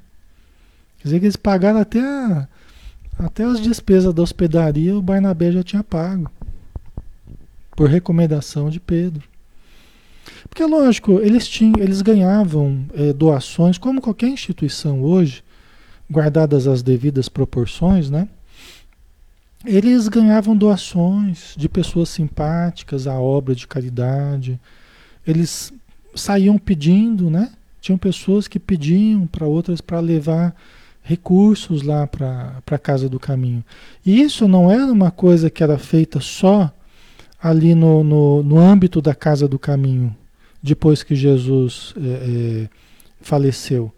Quer 0.98 1.04
dizer 1.04 1.18
que 1.18 1.24
eles 1.26 1.36
pagaram 1.36 1.80
até, 1.80 2.00
a, 2.00 2.46
até 3.20 3.44
as 3.44 3.60
despesas 3.60 4.14
da 4.14 4.22
hospedaria, 4.22 4.96
o 4.96 5.02
Barnabé 5.02 5.52
já 5.52 5.62
tinha 5.62 5.84
pago. 5.84 6.30
Por 7.76 7.88
recomendação 7.88 8.70
de 8.70 8.80
Pedro. 8.80 9.22
Porque, 10.48 10.64
lógico, 10.64 11.20
eles, 11.20 11.46
tinham, 11.46 11.74
eles 11.78 12.02
ganhavam 12.02 12.84
é, 12.94 13.12
doações, 13.12 13.78
como 13.78 14.00
qualquer 14.00 14.28
instituição 14.28 15.02
hoje, 15.02 15.44
guardadas 16.10 16.66
as 16.66 16.82
devidas 16.82 17.28
proporções, 17.28 18.10
né? 18.10 18.28
Eles 19.64 20.08
ganhavam 20.08 20.56
doações 20.56 21.54
de 21.56 21.68
pessoas 21.68 22.08
simpáticas 22.08 23.06
à 23.06 23.18
obra 23.20 23.54
de 23.54 23.66
caridade. 23.66 24.58
Eles 25.26 25.72
saíam 26.14 26.58
pedindo, 26.58 27.28
né? 27.28 27.52
Tinham 27.80 27.98
pessoas 27.98 28.48
que 28.48 28.58
pediam 28.58 29.26
para 29.26 29.46
outras 29.46 29.80
para 29.80 30.00
levar 30.00 30.54
recursos 31.10 31.82
lá 31.82 32.06
para 32.06 32.62
a 32.70 32.78
casa 32.78 33.08
do 33.08 33.18
caminho. 33.18 33.64
E 34.06 34.22
isso 34.22 34.46
não 34.46 34.70
era 34.70 34.86
uma 34.86 35.10
coisa 35.10 35.50
que 35.50 35.60
era 35.60 35.76
feita 35.76 36.20
só 36.20 36.72
ali 37.42 37.74
no, 37.74 38.04
no, 38.04 38.42
no 38.44 38.58
âmbito 38.58 39.02
da 39.02 39.12
casa 39.12 39.48
do 39.48 39.58
caminho, 39.58 40.16
depois 40.62 41.02
que 41.02 41.16
Jesus 41.16 41.94
é, 41.96 42.00
é, 42.06 42.68
faleceu. 43.20 43.92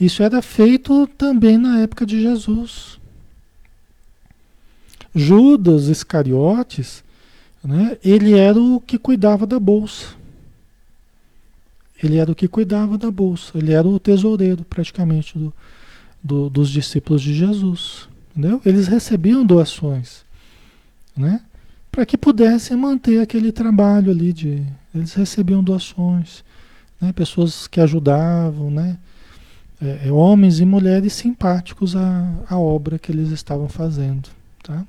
Isso 0.00 0.20
era 0.20 0.42
feito 0.42 1.06
também 1.06 1.56
na 1.56 1.80
época 1.80 2.04
de 2.04 2.20
Jesus. 2.20 2.98
Judas 5.14 5.86
Iscariotes, 5.86 7.04
né, 7.62 7.96
ele 8.04 8.36
era 8.36 8.60
o 8.60 8.80
que 8.80 8.98
cuidava 8.98 9.46
da 9.46 9.60
bolsa. 9.60 10.16
Ele 12.02 12.16
era 12.16 12.30
o 12.30 12.34
que 12.34 12.48
cuidava 12.48 12.96
da 12.98 13.10
bolsa. 13.10 13.58
Ele 13.58 13.72
era 13.72 13.86
o 13.86 13.98
tesoureiro, 13.98 14.64
praticamente, 14.64 15.36
do, 15.36 15.52
do, 16.22 16.48
dos 16.48 16.70
discípulos 16.70 17.22
de 17.22 17.34
Jesus. 17.34 18.08
Entendeu? 18.30 18.60
Eles 18.64 18.86
recebiam 18.86 19.44
doações. 19.44 20.24
Né? 21.16 21.40
Para 21.90 22.06
que 22.06 22.16
pudessem 22.16 22.76
manter 22.76 23.20
aquele 23.20 23.50
trabalho 23.50 24.10
ali. 24.10 24.32
De, 24.32 24.62
eles 24.94 25.14
recebiam 25.14 25.62
doações. 25.62 26.44
Né? 27.00 27.12
Pessoas 27.12 27.66
que 27.66 27.80
ajudavam, 27.80 28.70
né? 28.70 28.98
É, 29.80 30.08
é, 30.08 30.12
homens 30.12 30.58
e 30.58 30.64
mulheres 30.64 31.12
simpáticos 31.12 31.94
à, 31.94 32.32
à 32.48 32.58
obra 32.58 32.98
que 32.98 33.12
eles 33.12 33.30
estavam 33.30 33.68
fazendo. 33.68 34.28
Tá? 34.62 34.84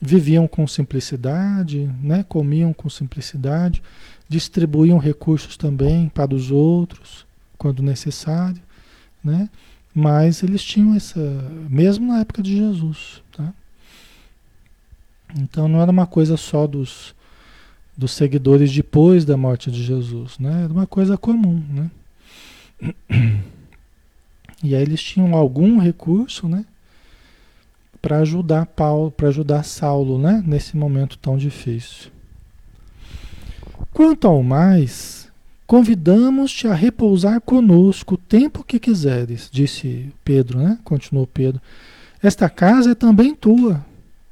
Viviam 0.00 0.48
com 0.48 0.66
simplicidade, 0.66 1.88
né? 2.02 2.24
comiam 2.28 2.72
com 2.72 2.90
simplicidade, 2.90 3.82
distribuíam 4.28 4.98
recursos 4.98 5.56
também 5.56 6.08
para 6.08 6.34
os 6.34 6.50
outros, 6.50 7.24
quando 7.56 7.82
necessário. 7.82 8.60
Né? 9.22 9.48
Mas 9.94 10.42
eles 10.42 10.62
tinham 10.62 10.94
essa, 10.94 11.20
mesmo 11.68 12.06
na 12.06 12.20
época 12.20 12.42
de 12.42 12.56
Jesus. 12.56 13.22
Tá? 13.32 13.52
Então 15.36 15.68
não 15.68 15.80
era 15.80 15.90
uma 15.90 16.06
coisa 16.06 16.36
só 16.36 16.66
dos, 16.66 17.14
dos 17.96 18.12
seguidores 18.12 18.72
depois 18.72 19.24
da 19.24 19.36
morte 19.36 19.70
de 19.70 19.82
Jesus, 19.82 20.38
né? 20.38 20.64
era 20.64 20.72
uma 20.72 20.86
coisa 20.86 21.16
comum. 21.16 21.62
Né? 21.68 21.90
E 24.62 24.74
aí 24.74 24.82
eles 24.82 25.00
tinham 25.00 25.36
algum 25.36 25.78
recurso, 25.78 26.48
né? 26.48 26.64
Para 28.02 28.18
ajudar 28.18 28.66
Paulo, 28.66 29.10
para 29.10 29.28
ajudar 29.28 29.62
Saulo, 29.62 30.18
né? 30.18 30.42
Nesse 30.44 30.76
momento 30.76 31.16
tão 31.18 31.36
difícil. 31.36 32.10
Quanto 33.92 34.26
ao 34.26 34.42
mais, 34.42 35.17
convidamos-te 35.68 36.66
a 36.66 36.72
repousar 36.72 37.42
conosco 37.42 38.14
o 38.14 38.16
tempo 38.16 38.64
que 38.64 38.80
quiseres, 38.80 39.50
disse 39.52 40.10
Pedro, 40.24 40.58
né? 40.60 40.78
Continuou 40.82 41.26
Pedro. 41.26 41.60
Esta 42.22 42.48
casa 42.48 42.92
é 42.92 42.94
também 42.94 43.34
tua. 43.34 43.84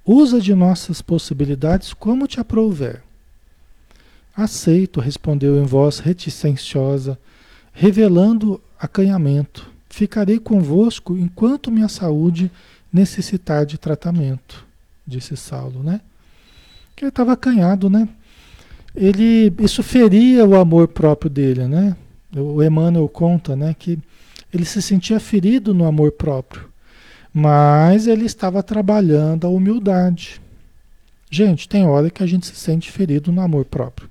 Usa 0.03 0.41
de 0.41 0.55
nossas 0.55 1.03
possibilidades 1.03 1.93
como 1.93 2.27
te 2.27 2.41
aprouver. 2.41 3.03
Aceito, 4.35 4.99
respondeu 4.99 5.63
em 5.63 5.67
voz 5.67 5.99
reticenciosa, 5.99 7.19
revelando 7.71 8.59
acanhamento. 8.81 9.71
Ficarei 9.91 10.39
convosco 10.39 11.19
enquanto 11.19 11.71
minha 11.71 11.89
saúde 11.89 12.51
necessitar 12.91 13.67
de 13.67 13.77
tratamento, 13.77 14.65
disse 15.07 15.37
Saulo, 15.37 15.83
né? 15.83 16.01
Que 16.95 17.05
ele 17.05 17.11
estava 17.11 17.35
acanhado, 17.35 17.91
né? 17.91 18.09
Ele, 18.97 19.53
isso 19.61 19.83
feria 19.83 20.45
o 20.47 20.57
amor 20.57 20.89
próprio 20.89 21.31
dele, 21.31 21.67
né? 21.67 21.95
O 22.35 22.63
Emmanuel 22.63 23.09
conta, 23.09 23.55
né, 23.55 23.75
que 23.79 23.99
ele 24.53 24.65
se 24.65 24.81
sentia 24.81 25.21
ferido 25.21 25.75
no 25.75 25.87
amor 25.87 26.13
próprio, 26.13 26.65
mas 27.33 28.07
ele 28.07 28.25
estava 28.25 28.63
trabalhando 28.63 29.47
a 29.47 29.51
humildade. 29.51 30.41
Gente, 31.31 31.69
tem 31.69 31.85
hora 31.87 32.11
que 32.11 32.23
a 32.23 32.27
gente 32.27 32.47
se 32.47 32.55
sente 32.55 32.91
ferido 32.91 33.31
no 33.31 33.41
amor 33.41 33.65
próprio. 33.65 34.09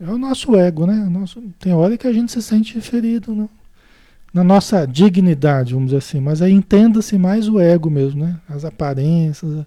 É 0.00 0.10
o 0.10 0.18
nosso 0.18 0.56
ego, 0.56 0.86
né? 0.86 0.94
Nosso, 1.10 1.42
tem 1.58 1.72
hora 1.74 1.96
que 1.96 2.06
a 2.06 2.12
gente 2.12 2.32
se 2.32 2.42
sente 2.42 2.80
ferido 2.80 3.34
no, 3.34 3.50
na 4.32 4.42
nossa 4.42 4.86
dignidade, 4.86 5.74
vamos 5.74 5.88
dizer 5.88 5.98
assim, 5.98 6.20
mas 6.20 6.40
aí 6.40 6.52
entenda-se 6.52 7.18
mais 7.18 7.48
o 7.48 7.60
ego 7.60 7.90
mesmo, 7.90 8.24
né? 8.24 8.40
As 8.48 8.64
aparências. 8.64 9.66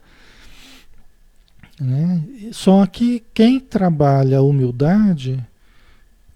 Né? 1.83 2.23
Só 2.53 2.85
que 2.85 3.21
quem 3.33 3.59
trabalha 3.59 4.37
a 4.37 4.41
humildade 4.41 5.45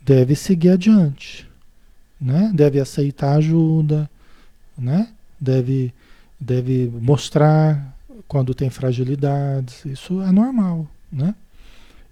deve 0.01 0.36
seguir 0.36 0.71
adiante, 0.71 1.47
né? 2.19 2.51
Deve 2.53 2.81
aceitar 2.81 3.38
ajuda, 3.38 4.10
né? 4.77 5.07
Deve, 5.39 5.93
deve 6.38 6.91
mostrar 7.01 7.95
quando 8.27 8.53
tem 8.53 8.69
fragilidades, 8.69 9.86
isso 9.86 10.21
é 10.21 10.31
normal, 10.33 10.86
né? 11.10 11.33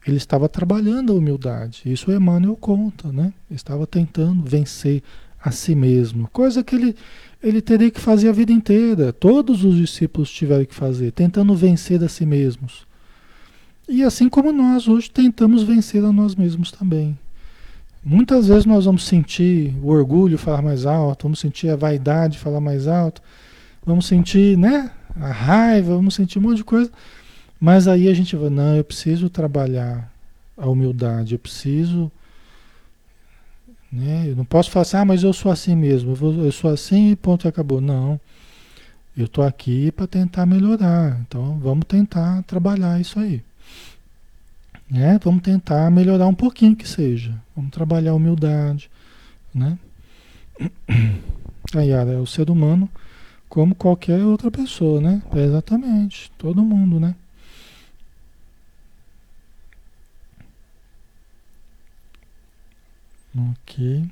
Ele 0.08 0.16
estava 0.16 0.48
trabalhando 0.48 1.12
a 1.12 1.16
humildade, 1.16 1.82
isso 1.86 2.12
Emmanuel 2.14 2.56
conta, 2.56 3.12
né? 3.12 3.34
Estava 3.52 3.86
tentando 3.86 4.44
vencer 4.44 5.04
a 5.42 5.52
si 5.52 5.76
mesmo, 5.76 6.30
coisa 6.32 6.64
que 6.64 6.76
ele, 6.76 6.96
ele 7.44 7.62
teria 7.62 7.92
que 7.92 8.00
fazer 8.00 8.30
a 8.30 8.32
vida 8.32 8.54
inteira. 8.54 9.12
Todos 9.12 9.66
os 9.66 9.76
discípulos 9.76 10.32
tiveram 10.32 10.64
que 10.64 10.74
fazer, 10.74 11.12
tentando 11.12 11.54
vencer 11.54 12.02
a 12.02 12.08
si 12.08 12.26
mesmos. 12.26 12.85
E 13.88 14.04
assim 14.04 14.28
como 14.28 14.52
nós 14.52 14.88
hoje 14.88 15.10
tentamos 15.10 15.64
vencer 15.64 16.04
a 16.04 16.12
nós 16.12 16.36
mesmos 16.36 16.72
também. 16.72 17.18
Muitas 18.04 18.48
vezes 18.48 18.66
nós 18.66 18.86
vamos 18.86 19.06
sentir 19.06 19.74
o 19.82 19.90
orgulho 19.90 20.38
falar 20.38 20.62
mais 20.62 20.86
alto, 20.86 21.24
vamos 21.24 21.40
sentir 21.40 21.70
a 21.70 21.76
vaidade 21.76 22.38
falar 22.38 22.60
mais 22.60 22.88
alto, 22.88 23.22
vamos 23.84 24.06
sentir, 24.06 24.58
né, 24.58 24.92
a 25.20 25.32
raiva, 25.32 25.96
vamos 25.96 26.14
sentir 26.14 26.38
um 26.38 26.44
monte 26.44 26.58
de 26.58 26.64
coisa, 26.64 26.92
mas 27.60 27.88
aí 27.88 28.08
a 28.08 28.14
gente 28.14 28.36
vai, 28.36 28.50
não, 28.50 28.76
eu 28.76 28.84
preciso 28.84 29.28
trabalhar 29.28 30.12
a 30.56 30.70
humildade, 30.70 31.34
eu 31.34 31.40
preciso 31.40 32.12
né? 33.96 34.26
Eu 34.28 34.36
não 34.36 34.44
posso 34.44 34.70
falar 34.70 34.82
assim, 34.82 34.98
ah, 34.98 35.06
mas 35.06 35.24
eu 35.24 35.32
sou 35.32 35.50
assim 35.50 35.74
mesmo, 35.76 36.12
eu, 36.12 36.16
vou, 36.16 36.34
eu 36.34 36.52
sou 36.52 36.70
assim 36.70 37.12
e 37.12 37.16
ponto, 37.16 37.48
acabou. 37.48 37.80
Não. 37.80 38.20
Eu 39.18 39.26
estou 39.26 39.44
aqui 39.44 39.92
para 39.92 40.06
tentar 40.06 40.46
melhorar. 40.46 41.18
Então 41.22 41.58
vamos 41.60 41.86
tentar 41.86 42.44
trabalhar 42.44 43.00
isso 43.00 43.18
aí. 43.18 43.42
Né? 44.96 45.20
Vamos 45.22 45.42
tentar 45.42 45.92
melhorar 45.92 46.26
um 46.26 46.34
pouquinho 46.34 46.74
que 46.74 46.88
seja. 46.88 47.36
Vamos 47.54 47.70
trabalhar 47.72 48.12
a 48.12 48.16
humildade. 48.16 48.90
Né? 49.54 49.78
Aí, 51.76 51.92
é 51.92 52.18
o 52.18 52.26
ser 52.26 52.50
humano 52.50 52.90
como 53.50 53.76
qualquer 53.76 54.24
outra 54.24 54.50
pessoa, 54.50 55.02
né? 55.02 55.22
É 55.34 55.44
exatamente. 55.44 56.32
Todo 56.38 56.64
mundo, 56.64 56.98
né? 56.98 57.14
Ok. 63.38 64.10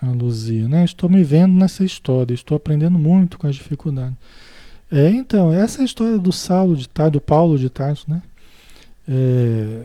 A 0.00 0.06
Luzia, 0.10 0.68
né? 0.68 0.84
Estou 0.84 1.10
me 1.10 1.24
vendo 1.24 1.54
nessa 1.54 1.84
história, 1.84 2.32
estou 2.32 2.56
aprendendo 2.56 2.96
muito 2.96 3.36
com 3.36 3.48
as 3.48 3.56
dificuldades. 3.56 4.16
É, 4.90 5.10
então, 5.10 5.52
essa 5.52 5.82
é 5.82 5.84
história 5.84 6.18
do 6.18 6.32
Saulo 6.32 6.76
de 6.76 6.88
Tarso, 6.88 7.12
do 7.12 7.20
Paulo 7.20 7.58
de 7.58 7.68
Tarso, 7.68 8.08
né? 8.08 8.22
É, 9.08 9.82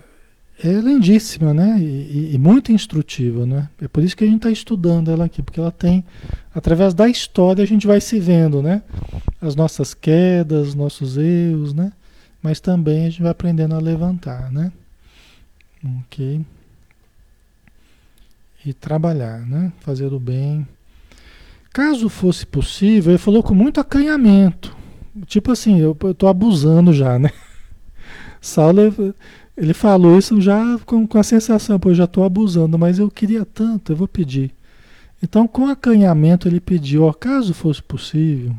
é 0.64 0.74
lindíssima, 0.74 1.54
né? 1.54 1.80
E, 1.80 2.36
e, 2.36 2.38
muito 2.38 2.72
instrutiva, 2.72 3.46
né? 3.46 3.68
É 3.82 3.88
por 3.88 4.04
isso 4.04 4.16
que 4.16 4.24
a 4.24 4.28
gente 4.28 4.38
está 4.38 4.52
estudando 4.52 5.10
ela 5.10 5.26
aqui, 5.26 5.42
porque 5.42 5.60
ela 5.60 5.72
tem, 5.72 6.06
através 6.54 6.94
da 6.94 7.10
história, 7.10 7.64
a 7.64 7.68
gente 7.68 7.88
vai 7.88 8.00
se 8.00 8.20
vendo, 8.20 8.62
né? 8.62 8.84
As 9.42 9.56
nossas 9.56 9.96
quedas, 9.96 10.76
nossos 10.76 11.18
erros, 11.18 11.74
né? 11.74 11.92
Mas 12.42 12.60
também 12.60 13.06
a 13.06 13.10
gente 13.10 13.24
vai 13.24 13.32
aprendendo 13.32 13.74
a 13.74 13.80
levantar, 13.80 14.52
né? 14.52 14.72
Ok? 16.02 16.46
E 18.64 18.74
trabalhar, 18.74 19.40
né? 19.48 19.74
Fazer 19.80 20.14
o 20.14 20.20
bem. 20.20 20.68
Caso 21.74 22.08
fosse 22.08 22.46
possível, 22.46 23.14
ele 23.14 23.18
falou 23.18 23.42
com 23.42 23.56
muito 23.56 23.80
acanhamento. 23.80 24.81
Tipo 25.26 25.52
assim, 25.52 25.80
eu, 25.80 25.98
eu 26.04 26.14
tô 26.14 26.28
abusando 26.28 26.94
já, 26.94 27.20
né? 27.20 27.32
Saulo, 28.40 29.14
ele 29.56 29.74
falou 29.74 30.18
isso 30.18 30.40
já 30.42 30.80
com, 30.86 31.06
com 31.06 31.18
a 31.18 31.24
sensação, 31.24 31.80
pô, 31.80 31.90
eu 31.90 31.96
já 31.96 32.06
estou 32.06 32.24
abusando, 32.24 32.78
mas 32.78 32.98
eu 32.98 33.10
queria 33.10 33.46
tanto, 33.46 33.92
eu 33.92 33.96
vou 33.96 34.08
pedir. 34.08 34.52
Então, 35.22 35.48
com 35.48 35.68
acanhamento, 35.68 36.48
ele 36.48 36.60
pediu, 36.60 37.04
ó, 37.04 37.14
caso 37.14 37.54
fosse 37.54 37.84
possível, 37.84 38.56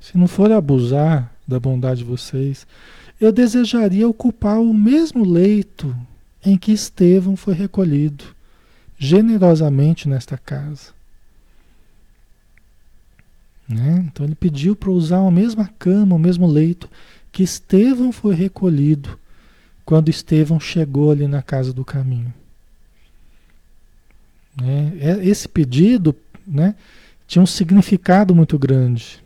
se 0.00 0.16
não 0.16 0.26
for 0.26 0.50
abusar 0.50 1.30
da 1.46 1.60
bondade 1.60 2.00
de 2.00 2.06
vocês, 2.06 2.66
eu 3.20 3.32
desejaria 3.32 4.08
ocupar 4.08 4.58
o 4.58 4.72
mesmo 4.72 5.28
leito 5.28 5.94
em 6.44 6.56
que 6.56 6.72
Estevão 6.72 7.36
foi 7.36 7.52
recolhido 7.52 8.24
generosamente 8.96 10.08
nesta 10.08 10.38
casa. 10.38 10.97
Né? 13.68 14.06
Então 14.06 14.24
ele 14.24 14.34
pediu 14.34 14.74
para 14.74 14.90
usar 14.90 15.18
a 15.18 15.30
mesma 15.30 15.68
cama, 15.78 16.16
o 16.16 16.18
mesmo 16.18 16.46
leito 16.46 16.88
que 17.30 17.42
Estevão 17.42 18.10
foi 18.10 18.34
recolhido 18.34 19.18
quando 19.84 20.08
Estevão 20.08 20.58
chegou 20.58 21.10
ali 21.10 21.28
na 21.28 21.42
casa 21.42 21.72
do 21.72 21.84
caminho. 21.84 22.32
Né? 24.60 24.92
É, 25.00 25.24
esse 25.24 25.48
pedido 25.48 26.16
né, 26.46 26.74
tinha 27.26 27.42
um 27.42 27.46
significado 27.46 28.34
muito 28.34 28.58
grande. 28.58 29.22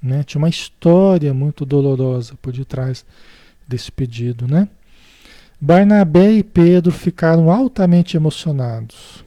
Né? 0.00 0.22
Tinha 0.22 0.40
uma 0.40 0.48
história 0.48 1.34
muito 1.34 1.66
dolorosa 1.66 2.34
por 2.40 2.52
detrás 2.52 3.04
desse 3.66 3.90
pedido. 3.90 4.46
Né? 4.46 4.68
Barnabé 5.60 6.32
e 6.32 6.42
Pedro 6.42 6.92
ficaram 6.92 7.50
altamente 7.50 8.16
emocionados. 8.16 9.24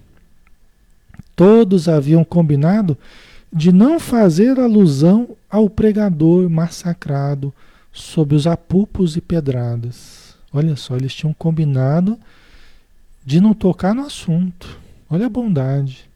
Todos 1.35 1.87
haviam 1.89 2.23
combinado 2.23 2.97
de 3.51 3.71
não 3.71 3.99
fazer 3.99 4.59
alusão 4.59 5.35
ao 5.49 5.69
pregador 5.69 6.49
massacrado 6.49 7.53
sob 7.91 8.35
os 8.35 8.45
apupos 8.45 9.17
e 9.17 9.21
pedradas. 9.21 10.35
Olha 10.53 10.75
só, 10.75 10.95
eles 10.95 11.13
tinham 11.13 11.33
combinado 11.33 12.17
de 13.25 13.41
não 13.41 13.53
tocar 13.53 13.93
no 13.93 14.05
assunto. 14.05 14.79
Olha 15.09 15.25
a 15.25 15.29
bondade. 15.29 16.09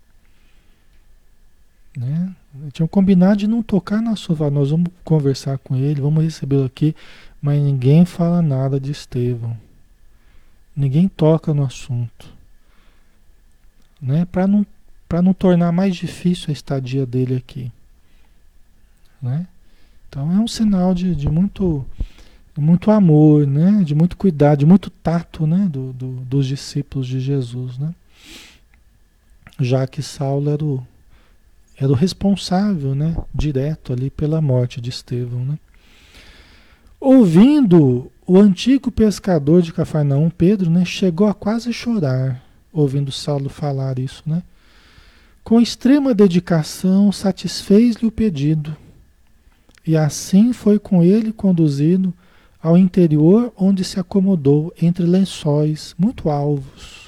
Né? 1.97 2.33
Tinham 2.71 2.87
combinado 2.87 3.37
de 3.37 3.47
não 3.47 3.61
tocar 3.61 4.01
na 4.01 4.15
sua. 4.15 4.49
Nós 4.49 4.69
vamos 4.71 4.91
conversar 5.03 5.57
com 5.57 5.75
ele, 5.75 6.01
vamos 6.01 6.23
recebê-lo 6.23 6.65
aqui, 6.65 6.95
mas 7.41 7.61
ninguém 7.61 8.05
fala 8.05 8.41
nada 8.41 8.79
de 8.79 8.91
Estevão. 8.91 9.57
Ninguém 10.75 11.07
toca 11.07 11.53
no 11.53 11.63
assunto. 11.63 12.27
Né? 14.01 14.25
Para 14.25 14.47
não, 14.47 14.65
não 15.21 15.33
tornar 15.33 15.71
mais 15.71 15.95
difícil 15.95 16.47
a 16.49 16.53
estadia 16.53 17.05
dele 17.05 17.35
aqui. 17.35 17.71
Né? 19.21 19.47
Então 20.09 20.31
é 20.31 20.39
um 20.39 20.47
sinal 20.47 20.93
de, 20.93 21.15
de 21.15 21.29
muito, 21.29 21.85
muito 22.57 22.91
amor, 22.91 23.47
né? 23.47 23.83
de 23.83 23.95
muito 23.95 24.17
cuidado, 24.17 24.59
de 24.59 24.65
muito 24.65 24.89
tato 24.89 25.45
né? 25.47 25.67
do, 25.69 25.93
do, 25.93 26.07
dos 26.25 26.45
discípulos 26.45 27.07
de 27.07 27.19
Jesus. 27.19 27.77
Né? 27.77 27.93
já 29.59 29.85
que 29.87 30.01
Saulo 30.01 30.49
era 30.49 30.63
o, 30.63 30.85
era 31.77 31.91
o 31.91 31.95
responsável, 31.95 32.95
né, 32.95 33.15
direto 33.33 33.93
ali 33.93 34.09
pela 34.09 34.41
morte 34.41 34.81
de 34.81 34.89
Estevão, 34.89 35.45
né? 35.45 35.59
Ouvindo 36.99 38.09
o 38.25 38.39
antigo 38.39 38.89
pescador 38.89 39.61
de 39.61 39.73
Cafarnaum, 39.73 40.29
Pedro, 40.29 40.69
né, 40.69 40.85
chegou 40.85 41.27
a 41.27 41.33
quase 41.33 41.73
chorar, 41.73 42.41
ouvindo 42.71 43.11
Saulo 43.11 43.49
falar 43.49 43.99
isso, 43.99 44.23
né? 44.25 44.41
Com 45.43 45.59
extrema 45.59 46.13
dedicação, 46.13 47.11
satisfez-lhe 47.11 48.07
o 48.07 48.11
pedido, 48.11 48.75
e 49.85 49.97
assim 49.97 50.53
foi 50.53 50.79
com 50.79 51.03
ele 51.03 51.33
conduzido 51.33 52.13
ao 52.61 52.77
interior, 52.77 53.51
onde 53.57 53.83
se 53.83 53.99
acomodou 53.99 54.73
entre 54.81 55.05
lençóis 55.05 55.93
muito 55.97 56.29
alvos 56.29 57.03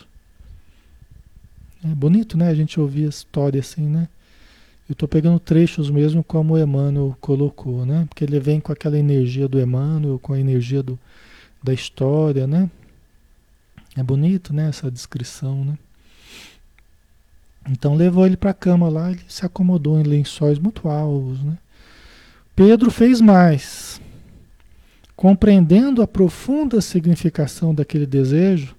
é 1.91 1.93
bonito, 1.93 2.35
né? 2.35 2.49
A 2.49 2.55
gente 2.55 2.79
ouvir 2.79 3.05
a 3.05 3.09
história 3.09 3.59
assim, 3.59 3.87
né? 3.87 4.07
Eu 4.89 4.93
estou 4.93 5.07
pegando 5.07 5.39
trechos 5.39 5.89
mesmo 5.89 6.23
como 6.23 6.55
o 6.55 6.57
Emmanuel 6.59 7.15
colocou, 7.21 7.85
né? 7.85 8.05
Porque 8.09 8.23
ele 8.23 8.39
vem 8.39 8.59
com 8.59 8.71
aquela 8.71 8.97
energia 8.97 9.47
do 9.47 9.59
Emmanuel, 9.59 10.17
com 10.17 10.33
a 10.33 10.39
energia 10.39 10.81
do, 10.81 10.97
da 11.61 11.73
história, 11.73 12.47
né? 12.47 12.69
É 13.95 14.01
bonito, 14.01 14.51
né? 14.51 14.69
Essa 14.69 14.89
descrição, 14.89 15.63
né? 15.63 15.77
Então 17.69 17.95
levou 17.95 18.25
ele 18.25 18.37
para 18.37 18.51
a 18.51 18.53
cama 18.53 18.89
lá, 18.89 19.11
ele 19.11 19.21
se 19.27 19.45
acomodou 19.45 19.99
em 19.99 20.03
lençóis 20.03 20.59
muito 20.59 20.87
alvos, 20.87 21.41
né? 21.43 21.57
Pedro 22.55 22.89
fez 22.89 23.19
mais. 23.19 23.99
Compreendendo 25.15 26.01
a 26.01 26.07
profunda 26.07 26.79
significação 26.79 27.73
daquele 27.73 28.05
desejo, 28.05 28.75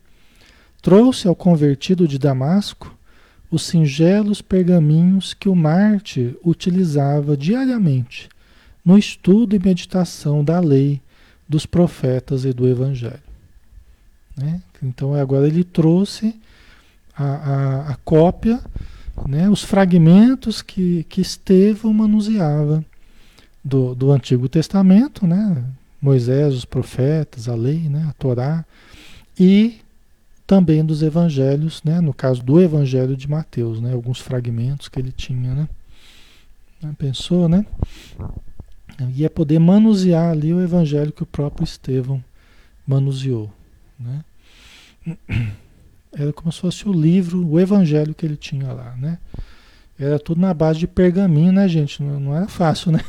trouxe 0.80 1.26
ao 1.26 1.34
convertido 1.34 2.06
de 2.06 2.18
Damasco 2.18 2.96
os 3.50 3.62
singelos 3.62 4.40
pergaminhos 4.40 5.34
que 5.34 5.48
o 5.48 5.54
Marte 5.54 6.36
utilizava 6.44 7.36
diariamente 7.36 8.28
no 8.84 8.96
estudo 8.96 9.56
e 9.56 9.58
meditação 9.58 10.44
da 10.44 10.60
lei, 10.60 11.00
dos 11.48 11.66
profetas 11.66 12.44
e 12.44 12.52
do 12.52 12.68
Evangelho. 12.68 13.22
Né? 14.36 14.62
Então 14.82 15.14
agora 15.14 15.48
ele 15.48 15.64
trouxe 15.64 16.34
a, 17.16 17.24
a, 17.24 17.90
a 17.92 17.96
cópia, 18.04 18.60
né? 19.26 19.48
os 19.48 19.62
fragmentos 19.62 20.60
que, 20.60 21.04
que 21.04 21.20
Estevão 21.20 21.92
manuseava 21.92 22.84
do, 23.64 23.94
do 23.94 24.12
Antigo 24.12 24.48
Testamento, 24.48 25.26
né? 25.26 25.64
Moisés, 26.00 26.54
os 26.54 26.64
profetas, 26.64 27.48
a 27.48 27.54
lei, 27.54 27.88
né? 27.88 28.06
a 28.08 28.12
Torá, 28.12 28.64
e 29.38 29.80
também 30.46 30.84
dos 30.84 31.02
evangelhos, 31.02 31.82
né? 31.82 32.00
no 32.00 32.14
caso 32.14 32.42
do 32.42 32.60
evangelho 32.60 33.16
de 33.16 33.28
Mateus, 33.28 33.80
né? 33.80 33.92
alguns 33.92 34.20
fragmentos 34.20 34.88
que 34.88 35.00
ele 35.00 35.10
tinha. 35.10 35.54
Né? 35.54 35.68
Pensou, 36.98 37.48
né? 37.48 37.66
Ia 39.14 39.28
poder 39.28 39.58
manusear 39.58 40.30
ali 40.30 40.54
o 40.54 40.62
evangelho 40.62 41.12
que 41.12 41.22
o 41.22 41.26
próprio 41.26 41.64
Estevão 41.64 42.22
manuseou. 42.86 43.50
Né? 43.98 44.24
Era 46.18 46.32
como 46.32 46.50
se 46.50 46.60
fosse 46.60 46.88
o 46.88 46.92
livro, 46.92 47.46
o 47.46 47.60
evangelho 47.60 48.14
que 48.14 48.24
ele 48.24 48.36
tinha 48.36 48.72
lá. 48.72 48.96
Né? 48.96 49.18
Era 49.98 50.18
tudo 50.18 50.40
na 50.40 50.54
base 50.54 50.78
de 50.78 50.86
pergaminho, 50.86 51.52
né, 51.52 51.68
gente? 51.68 52.02
Não, 52.02 52.18
não 52.18 52.34
era 52.34 52.48
fácil, 52.48 52.90
né? 52.90 53.04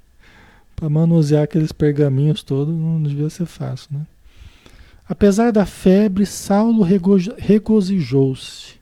Para 0.74 0.88
manusear 0.88 1.42
aqueles 1.42 1.72
pergaminhos 1.72 2.42
todos 2.42 2.74
não 2.74 3.02
devia 3.02 3.28
ser 3.28 3.46
fácil, 3.46 3.88
né? 3.92 4.06
Apesar 5.06 5.50
da 5.50 5.66
febre, 5.66 6.24
Saulo 6.24 6.84
regozijou-se. 7.38 8.74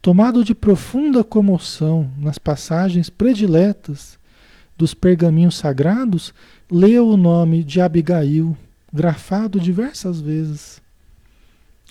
Tomado 0.00 0.44
de 0.44 0.54
profunda 0.54 1.22
comoção 1.22 2.10
nas 2.18 2.38
passagens 2.38 3.08
prediletas 3.08 4.18
dos 4.76 4.94
pergaminhos 4.94 5.56
sagrados, 5.56 6.34
leu 6.70 7.08
o 7.08 7.16
nome 7.16 7.62
de 7.62 7.80
Abigail, 7.80 8.56
grafado 8.92 9.60
diversas 9.60 10.20
vezes. 10.20 10.81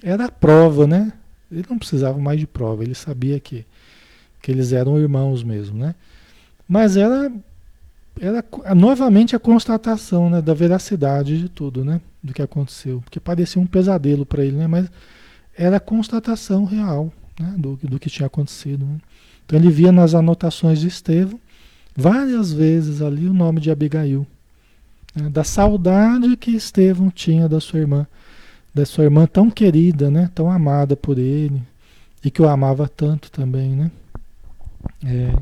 Era 0.03 0.25
a 0.25 0.31
prova, 0.31 0.87
né? 0.87 1.13
Ele 1.51 1.65
não 1.69 1.77
precisava 1.77 2.17
mais 2.17 2.39
de 2.39 2.47
prova, 2.47 2.83
ele 2.83 2.95
sabia 2.95 3.39
que, 3.39 3.65
que 4.41 4.51
eles 4.51 4.71
eram 4.71 4.97
irmãos 4.99 5.43
mesmo, 5.43 5.77
né? 5.77 5.95
Mas 6.67 6.95
era, 6.95 7.31
era 8.19 8.43
novamente 8.73 9.35
a 9.35 9.39
constatação 9.39 10.29
né, 10.29 10.41
da 10.41 10.53
veracidade 10.53 11.37
de 11.37 11.49
tudo, 11.49 11.83
né? 11.83 11.99
do 12.23 12.33
que 12.33 12.41
aconteceu, 12.41 13.01
porque 13.01 13.19
parecia 13.19 13.61
um 13.61 13.65
pesadelo 13.65 14.25
para 14.25 14.45
ele, 14.45 14.57
né? 14.57 14.67
Mas 14.67 14.89
era 15.57 15.77
a 15.77 15.79
constatação 15.79 16.65
real 16.65 17.11
né? 17.39 17.55
do, 17.57 17.77
do 17.81 17.99
que 17.99 18.09
tinha 18.09 18.27
acontecido. 18.27 18.85
Né? 18.85 18.97
Então 19.45 19.57
ele 19.57 19.69
via 19.69 19.91
nas 19.91 20.13
anotações 20.13 20.79
de 20.79 20.87
Estevão 20.87 21.39
várias 21.95 22.53
vezes 22.53 23.01
ali 23.01 23.27
o 23.27 23.33
nome 23.33 23.59
de 23.59 23.71
Abigail, 23.71 24.25
né? 25.15 25.29
da 25.29 25.43
saudade 25.43 26.37
que 26.37 26.51
Estevão 26.51 27.09
tinha 27.09 27.49
da 27.49 27.59
sua 27.59 27.79
irmã, 27.79 28.05
da 28.73 28.85
sua 28.85 29.03
irmã 29.03 29.25
tão 29.25 29.49
querida, 29.49 30.09
né? 30.09 30.29
Tão 30.33 30.49
amada 30.49 30.95
por 30.95 31.17
ele 31.17 31.61
e 32.23 32.29
que 32.29 32.41
o 32.41 32.47
amava 32.47 32.87
tanto 32.87 33.31
também, 33.31 33.75
né? 33.75 33.91
É. 35.05 35.33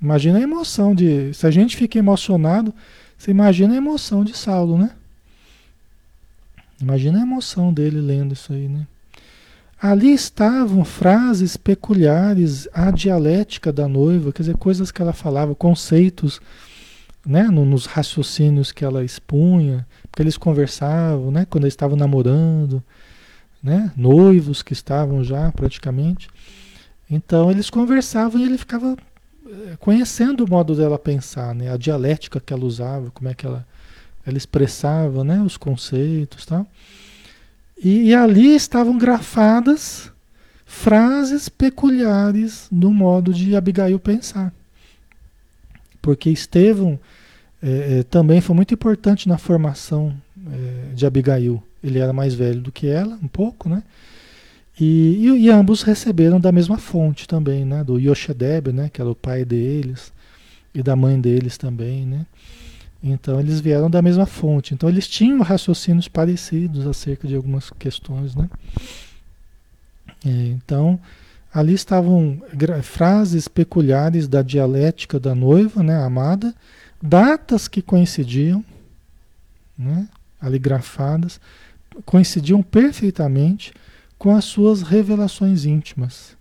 Imagina 0.00 0.38
a 0.38 0.42
emoção 0.42 0.94
de. 0.94 1.32
Se 1.34 1.46
a 1.46 1.50
gente 1.50 1.76
fica 1.76 1.98
emocionado, 1.98 2.72
você 3.16 3.30
imagina 3.30 3.74
a 3.74 3.76
emoção 3.76 4.24
de 4.24 4.36
Saulo, 4.36 4.78
né? 4.78 4.92
Imagina 6.80 7.18
a 7.18 7.22
emoção 7.22 7.72
dele 7.72 8.00
lendo 8.00 8.32
isso 8.32 8.52
aí, 8.52 8.68
né? 8.68 8.86
Ali 9.80 10.12
estavam 10.12 10.84
frases 10.84 11.56
peculiares 11.56 12.68
à 12.72 12.90
dialética 12.90 13.72
da 13.72 13.86
noiva, 13.88 14.32
quer 14.32 14.42
dizer, 14.42 14.56
coisas 14.56 14.90
que 14.90 15.00
ela 15.00 15.12
falava, 15.12 15.54
conceitos, 15.54 16.40
né, 17.28 17.42
nos 17.42 17.84
raciocínios 17.84 18.72
que 18.72 18.82
ela 18.82 19.04
expunha, 19.04 19.86
porque 20.10 20.22
eles 20.22 20.38
conversavam, 20.38 21.30
né, 21.30 21.44
quando 21.44 21.64
eles 21.64 21.74
estavam 21.74 21.94
namorando, 21.94 22.82
né, 23.62 23.92
noivos 23.94 24.62
que 24.62 24.72
estavam 24.72 25.22
já 25.22 25.52
praticamente. 25.52 26.30
Então 27.10 27.50
eles 27.50 27.68
conversavam 27.68 28.40
e 28.40 28.44
ele 28.44 28.56
ficava 28.56 28.96
conhecendo 29.78 30.44
o 30.44 30.48
modo 30.48 30.74
dela 30.74 30.98
pensar, 30.98 31.54
né? 31.54 31.70
a 31.70 31.76
dialética 31.76 32.40
que 32.40 32.52
ela 32.52 32.64
usava, 32.64 33.10
como 33.10 33.28
é 33.28 33.34
que 33.34 33.46
ela, 33.46 33.66
ela 34.26 34.36
expressava 34.36 35.22
né, 35.22 35.40
os 35.40 35.56
conceitos 35.56 36.46
tal. 36.46 36.66
E, 37.82 38.08
e 38.08 38.14
ali 38.14 38.54
estavam 38.54 38.96
grafadas 38.96 40.10
frases 40.64 41.48
peculiares 41.48 42.68
do 42.70 42.90
modo 42.90 43.32
de 43.32 43.54
Abigail 43.54 43.98
pensar. 43.98 44.52
Porque 46.00 46.30
Estevão 46.30 46.98
é, 47.62 47.98
é, 47.98 48.02
também 48.02 48.40
foi 48.40 48.54
muito 48.54 48.72
importante 48.74 49.28
na 49.28 49.38
formação 49.38 50.14
é, 50.52 50.94
de 50.94 51.06
Abigail. 51.06 51.62
Ele 51.82 51.98
era 51.98 52.12
mais 52.12 52.34
velho 52.34 52.60
do 52.60 52.72
que 52.72 52.86
ela, 52.86 53.18
um 53.22 53.28
pouco, 53.28 53.68
né? 53.68 53.82
E, 54.80 55.26
e, 55.26 55.46
e, 55.46 55.50
ambos 55.50 55.82
receberam 55.82 56.38
da 56.38 56.52
mesma 56.52 56.78
fonte 56.78 57.26
também, 57.26 57.64
né? 57.64 57.82
Do 57.82 57.98
Yoshedeb, 57.98 58.72
né? 58.72 58.88
Que 58.92 59.00
era 59.00 59.10
o 59.10 59.14
pai 59.14 59.44
deles, 59.44 60.12
e 60.74 60.82
da 60.82 60.94
mãe 60.94 61.20
deles 61.20 61.56
também, 61.58 62.06
né? 62.06 62.26
Então 63.02 63.38
eles 63.38 63.60
vieram 63.60 63.88
da 63.90 64.02
mesma 64.02 64.26
fonte. 64.26 64.74
Então 64.74 64.88
eles 64.88 65.08
tinham 65.08 65.40
raciocínios 65.40 66.08
parecidos 66.08 66.86
acerca 66.86 67.26
de 67.26 67.34
algumas 67.34 67.70
questões, 67.70 68.34
né? 68.34 68.48
É, 70.24 70.30
então 70.30 70.98
ali 71.52 71.72
estavam 71.72 72.40
frases 72.82 73.48
peculiares 73.48 74.28
da 74.28 74.42
dialética 74.42 75.18
da 75.18 75.34
noiva, 75.34 75.82
né, 75.82 75.96
amada, 75.96 76.54
datas 77.02 77.68
que 77.68 77.82
coincidiam, 77.82 78.64
né, 79.76 80.08
ali 80.40 80.58
grafadas, 80.58 81.40
coincidiam 82.04 82.62
perfeitamente 82.62 83.72
com 84.18 84.34
as 84.34 84.44
suas 84.44 84.82
revelações 84.82 85.64
íntimas, 85.64 86.36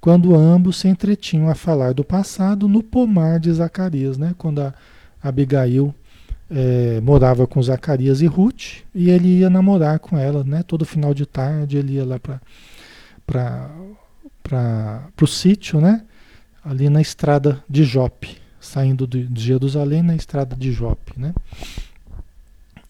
quando 0.00 0.34
ambos 0.34 0.78
se 0.78 0.88
entretinham 0.88 1.48
a 1.48 1.54
falar 1.54 1.92
do 1.92 2.04
passado 2.04 2.68
no 2.68 2.82
pomar 2.82 3.38
de 3.38 3.52
Zacarias, 3.52 4.16
né, 4.16 4.34
quando 4.38 4.60
a 4.60 4.74
Abigail 5.22 5.94
é, 6.50 7.00
morava 7.00 7.46
com 7.46 7.62
Zacarias 7.62 8.20
e 8.22 8.26
Ruth 8.26 8.82
e 8.94 9.10
ele 9.10 9.38
ia 9.38 9.50
namorar 9.50 9.98
com 9.98 10.16
ela, 10.16 10.42
né? 10.42 10.62
Todo 10.62 10.84
final 10.84 11.12
de 11.12 11.26
tarde 11.26 11.76
ele 11.76 11.94
ia 11.94 12.06
lá 12.06 12.18
para 13.26 13.70
o 15.20 15.26
sítio, 15.26 15.80
né? 15.80 16.02
Ali 16.64 16.88
na 16.88 17.00
estrada 17.00 17.62
de 17.68 17.84
Jope, 17.84 18.38
saindo 18.68 19.06
de, 19.06 19.28
Jerusalém 19.34 20.02
na 20.02 20.14
estrada 20.14 20.54
de 20.54 20.70
Jope, 20.72 21.18
né? 21.18 21.34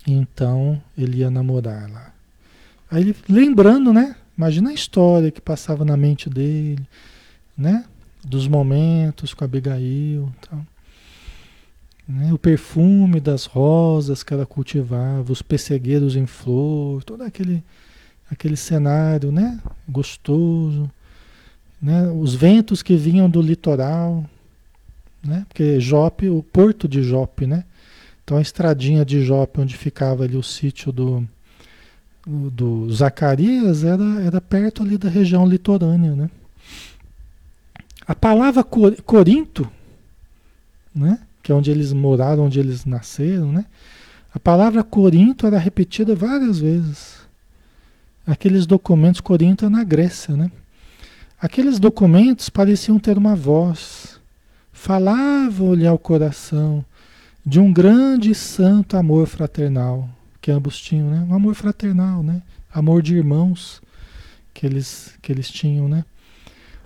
Então 0.07 0.81
ele 0.97 1.19
ia 1.19 1.31
namorar 1.31 1.91
lá. 1.91 2.13
Aí 2.91 3.03
ele 3.03 3.17
lembrando, 3.29 3.93
né? 3.93 4.17
Imagina 4.37 4.71
a 4.71 4.75
história 4.75 5.31
que 5.31 5.41
passava 5.41 5.85
na 5.85 5.97
mente 5.97 6.29
dele, 6.29 6.87
né? 7.57 7.85
Dos 8.25 8.49
momentos 8.49 9.35
com 9.35 9.45
Abigail, 9.45 10.33
tal. 10.49 10.65
Né? 12.09 12.33
O 12.33 12.39
perfume 12.39 13.21
das 13.21 13.45
rosas 13.45 14.23
que 14.23 14.33
ela 14.33 14.47
cultivava, 14.47 15.31
os 15.31 15.43
pessegueiros 15.43 16.17
em 16.17 16.27
flor, 16.27 17.05
todo 17.05 17.23
aquele, 17.23 17.63
aquele 18.31 18.57
cenário 18.57 19.31
né? 19.31 19.61
gostoso. 19.87 20.91
Né? 21.81 22.09
Os 22.11 22.35
ventos 22.35 22.83
que 22.83 22.97
vinham 22.97 23.29
do 23.29 23.43
litoral, 23.43 24.25
né? 25.29 25.47
porque 25.49 25.79
Jope, 25.79 26.29
o 26.29 26.43
porto 26.43 26.89
de 26.89 27.03
Jope, 27.03 27.47
né? 27.47 27.65
Então 28.25 28.37
a 28.37 28.43
estradinha 28.43 29.05
de 29.05 29.23
Jope, 29.25 29.61
onde 29.61 29.77
ficava 29.77 30.25
ali 30.25 30.37
o 30.37 30.43
sítio 30.43 30.91
do, 30.93 31.27
do 32.27 32.93
Zacarias, 32.93 33.85
era, 33.85 34.05
era 34.21 34.41
perto 34.41 34.83
ali 34.83 34.99
da 34.99 35.09
região 35.09 35.47
litorânea. 35.47 36.15
Né? 36.15 36.31
A 38.07 38.15
palavra 38.15 38.63
Corinto, 38.63 39.71
né? 40.95 41.21
que 41.43 41.53
é 41.53 41.55
onde 41.55 41.71
eles 41.71 41.93
moraram, 41.93 42.45
onde 42.45 42.61
eles 42.61 42.85
nasceram, 42.85 43.51
né? 43.51 43.65
A 44.35 44.39
palavra 44.39 44.85
Corinto 44.85 45.47
era 45.47 45.59
repetida 45.59 46.15
várias 46.15 46.59
vezes. 46.59 47.17
Aqueles 48.27 48.67
documentos, 48.67 49.23
Corinto 49.23 49.65
é 49.65 49.71
na 49.71 49.83
Grécia, 49.83 50.37
né? 50.37 50.51
Aqueles 51.41 51.79
documentos 51.79 52.51
pareciam 52.51 52.99
ter 52.99 53.17
uma 53.17 53.35
voz, 53.35 54.18
falavam-lhe 54.79 55.87
ao 55.87 55.99
coração 55.99 56.85
de 57.45 57.59
um 57.59 57.73
grande 57.73 58.31
e 58.31 58.35
santo 58.35 58.97
amor 58.97 59.27
fraternal 59.27 60.09
que 60.41 60.53
ambos 60.53 60.81
tinham, 60.81 61.11
né? 61.11 61.27
Um 61.29 61.35
amor 61.35 61.57
fraternal, 61.57 62.23
né? 62.23 62.41
Amor 62.73 63.03
de 63.03 63.17
irmãos 63.17 63.83
que 64.55 64.65
eles, 64.65 65.15
que 65.21 65.33
eles 65.33 65.51
tinham, 65.51 65.89
né? 65.89 66.05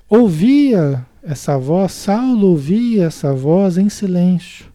Ouvia 0.08 1.06
essa 1.22 1.58
voz, 1.58 1.92
Saulo 1.92 2.48
ouvia 2.48 3.04
essa 3.04 3.34
voz 3.34 3.76
em 3.76 3.90
silêncio 3.90 4.66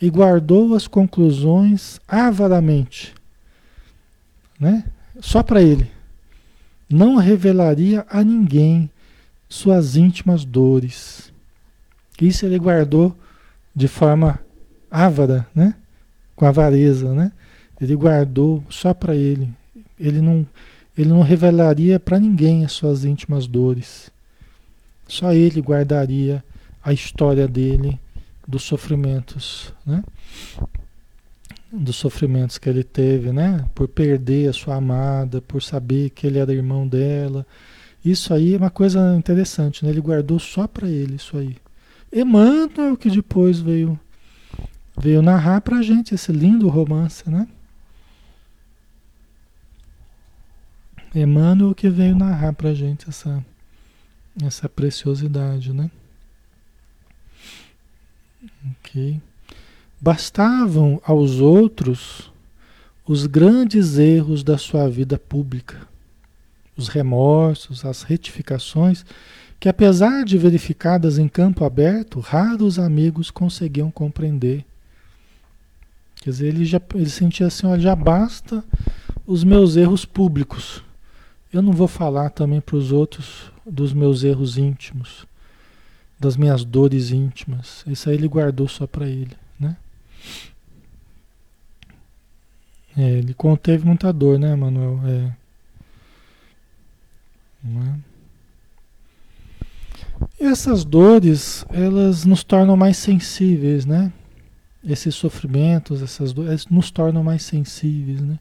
e 0.00 0.10
guardou 0.10 0.74
as 0.74 0.86
conclusões 0.86 1.98
avaramente, 2.06 3.14
né? 4.60 4.84
Só 5.18 5.42
para 5.42 5.62
ele. 5.62 5.90
Não 6.90 7.16
revelaria 7.16 8.04
a 8.10 8.22
ninguém 8.22 8.90
suas 9.48 9.96
íntimas 9.96 10.44
dores. 10.44 11.33
Isso 12.20 12.46
ele 12.46 12.58
guardou 12.58 13.16
de 13.74 13.88
forma 13.88 14.38
ávara, 14.90 15.46
né? 15.54 15.74
Com 16.36 16.46
avareza, 16.46 17.12
né? 17.12 17.32
Ele 17.80 17.96
guardou 17.96 18.62
só 18.70 18.94
para 18.94 19.14
ele. 19.14 19.48
Ele 19.98 20.20
não, 20.20 20.46
ele 20.96 21.08
não 21.08 21.22
revelaria 21.22 21.98
para 21.98 22.18
ninguém 22.18 22.64
as 22.64 22.72
suas 22.72 23.04
íntimas 23.04 23.46
dores. 23.46 24.10
Só 25.08 25.32
ele 25.32 25.60
guardaria 25.60 26.42
a 26.82 26.92
história 26.92 27.48
dele 27.48 27.98
dos 28.46 28.62
sofrimentos, 28.62 29.72
né? 29.84 30.04
Dos 31.72 31.96
sofrimentos 31.96 32.56
que 32.56 32.68
ele 32.68 32.84
teve, 32.84 33.32
né? 33.32 33.64
Por 33.74 33.88
perder 33.88 34.48
a 34.48 34.52
sua 34.52 34.76
amada, 34.76 35.42
por 35.42 35.62
saber 35.62 36.10
que 36.10 36.26
ele 36.26 36.38
era 36.38 36.52
irmão 36.52 36.86
dela. 36.86 37.44
Isso 38.04 38.32
aí 38.32 38.54
é 38.54 38.58
uma 38.58 38.70
coisa 38.70 39.16
interessante, 39.16 39.84
né? 39.84 39.90
Ele 39.90 40.00
guardou 40.00 40.38
só 40.38 40.68
para 40.68 40.88
ele 40.88 41.16
isso 41.16 41.36
aí. 41.36 41.56
Emmanuel 42.14 42.96
que 42.96 43.10
depois 43.10 43.58
veio 43.58 43.98
veio 44.96 45.20
narrar 45.20 45.60
para 45.60 45.78
a 45.78 45.82
gente 45.82 46.14
esse 46.14 46.30
lindo 46.30 46.68
romance, 46.68 47.28
né? 47.28 47.48
Emmanuel 51.12 51.74
que 51.74 51.90
veio 51.90 52.14
narrar 52.14 52.52
para 52.52 52.70
a 52.70 52.74
gente 52.74 53.08
essa 53.08 53.44
essa 54.44 54.68
preciosidade, 54.68 55.72
né? 55.72 55.90
Ok. 58.78 59.20
Bastavam 60.00 61.00
aos 61.04 61.40
outros 61.40 62.32
os 63.06 63.26
grandes 63.26 63.98
erros 63.98 64.42
da 64.42 64.56
sua 64.56 64.88
vida 64.88 65.18
pública, 65.18 65.86
os 66.76 66.88
remorsos, 66.88 67.84
as 67.84 68.02
retificações, 68.02 69.04
que 69.64 69.68
apesar 69.70 70.26
de 70.26 70.36
verificadas 70.36 71.16
em 71.16 71.26
campo 71.26 71.64
aberto, 71.64 72.20
raros 72.20 72.78
amigos 72.78 73.30
conseguiam 73.30 73.90
compreender. 73.90 74.62
Quer 76.16 76.28
dizer, 76.28 76.48
ele, 76.48 76.66
já, 76.66 76.78
ele 76.94 77.08
sentia 77.08 77.46
assim, 77.46 77.66
olha, 77.66 77.80
já 77.80 77.96
basta 77.96 78.62
os 79.26 79.42
meus 79.42 79.74
erros 79.74 80.04
públicos. 80.04 80.84
Eu 81.50 81.62
não 81.62 81.72
vou 81.72 81.88
falar 81.88 82.28
também 82.28 82.60
para 82.60 82.76
os 82.76 82.92
outros 82.92 83.50
dos 83.64 83.94
meus 83.94 84.22
erros 84.22 84.58
íntimos, 84.58 85.26
das 86.20 86.36
minhas 86.36 86.62
dores 86.62 87.10
íntimas. 87.10 87.84
Isso 87.86 88.10
aí 88.10 88.16
ele 88.16 88.28
guardou 88.28 88.68
só 88.68 88.86
para 88.86 89.08
ele, 89.08 89.34
né? 89.58 89.78
É, 92.94 93.12
ele 93.12 93.32
conteve 93.32 93.86
muita 93.86 94.12
dor, 94.12 94.38
né, 94.38 94.54
Manuel? 94.54 95.00
É. 95.06 95.32
é? 97.66 98.13
Essas 100.38 100.84
dores, 100.84 101.64
elas 101.70 102.24
nos 102.24 102.44
tornam 102.44 102.76
mais 102.76 102.96
sensíveis, 102.96 103.84
né? 103.86 104.12
Esses 104.86 105.14
sofrimentos, 105.14 106.02
essas 106.02 106.32
dores, 106.32 106.66
nos 106.66 106.90
tornam 106.90 107.22
mais 107.22 107.42
sensíveis, 107.42 108.20
né? 108.20 108.38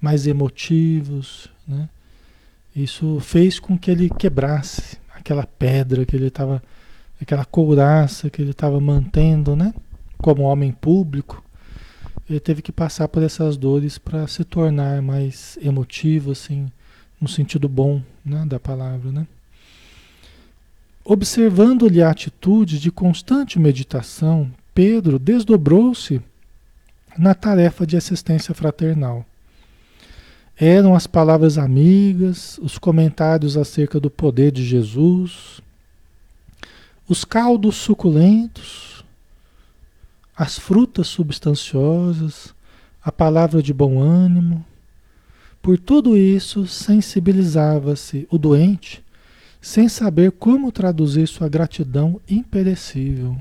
Mais 0.00 0.26
emotivos, 0.26 1.48
né? 1.66 1.88
Isso 2.74 3.20
fez 3.20 3.58
com 3.58 3.78
que 3.78 3.90
ele 3.90 4.08
quebrasse 4.08 4.98
aquela 5.14 5.46
pedra 5.46 6.04
que 6.04 6.16
ele 6.16 6.26
estava, 6.26 6.62
aquela 7.20 7.44
couraça 7.44 8.30
que 8.30 8.40
ele 8.42 8.50
estava 8.50 8.80
mantendo, 8.80 9.54
né? 9.54 9.74
Como 10.18 10.42
homem 10.42 10.72
público, 10.72 11.42
ele 12.28 12.40
teve 12.40 12.62
que 12.62 12.72
passar 12.72 13.08
por 13.08 13.22
essas 13.22 13.56
dores 13.56 13.98
para 13.98 14.26
se 14.26 14.44
tornar 14.44 15.02
mais 15.02 15.58
emotivo, 15.60 16.32
assim, 16.32 16.70
no 17.20 17.28
sentido 17.28 17.68
bom, 17.68 18.02
né, 18.24 18.44
da 18.46 18.58
palavra, 18.58 19.12
né? 19.12 19.26
Observando-lhe 21.04 22.00
a 22.00 22.10
atitude 22.10 22.78
de 22.78 22.90
constante 22.90 23.58
meditação, 23.58 24.50
Pedro 24.72 25.18
desdobrou-se 25.18 26.20
na 27.18 27.34
tarefa 27.34 27.86
de 27.86 27.96
assistência 27.96 28.54
fraternal. 28.54 29.26
Eram 30.56 30.94
as 30.94 31.06
palavras 31.06 31.58
amigas, 31.58 32.58
os 32.62 32.78
comentários 32.78 33.56
acerca 33.56 33.98
do 33.98 34.08
poder 34.08 34.52
de 34.52 34.64
Jesus, 34.64 35.60
os 37.08 37.24
caldos 37.24 37.76
suculentos, 37.76 39.04
as 40.36 40.58
frutas 40.58 41.08
substanciosas, 41.08 42.54
a 43.02 43.10
palavra 43.10 43.60
de 43.60 43.74
bom 43.74 44.00
ânimo. 44.00 44.64
Por 45.60 45.78
tudo 45.78 46.16
isso, 46.16 46.66
sensibilizava-se 46.66 48.26
o 48.30 48.38
doente, 48.38 49.02
sem 49.62 49.88
saber 49.88 50.32
como 50.32 50.72
traduzir 50.72 51.28
sua 51.28 51.48
gratidão 51.48 52.20
imperecível. 52.28 53.36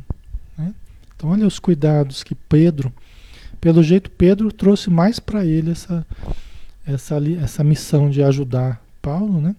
Né? 0.55 0.71
Então, 1.15 1.31
olha 1.31 1.47
os 1.47 1.57
cuidados 1.57 2.23
que 2.23 2.35
Pedro, 2.35 2.93
pelo 3.59 3.81
jeito, 3.81 4.11
Pedro 4.11 4.51
trouxe 4.51 4.91
mais 4.91 5.19
para 5.19 5.43
ele 5.43 5.71
essa, 5.71 6.05
essa, 6.85 7.17
essa 7.43 7.63
missão 7.63 8.07
de 8.11 8.21
ajudar 8.21 8.79
Paulo, 9.01 9.41
né? 9.41 9.55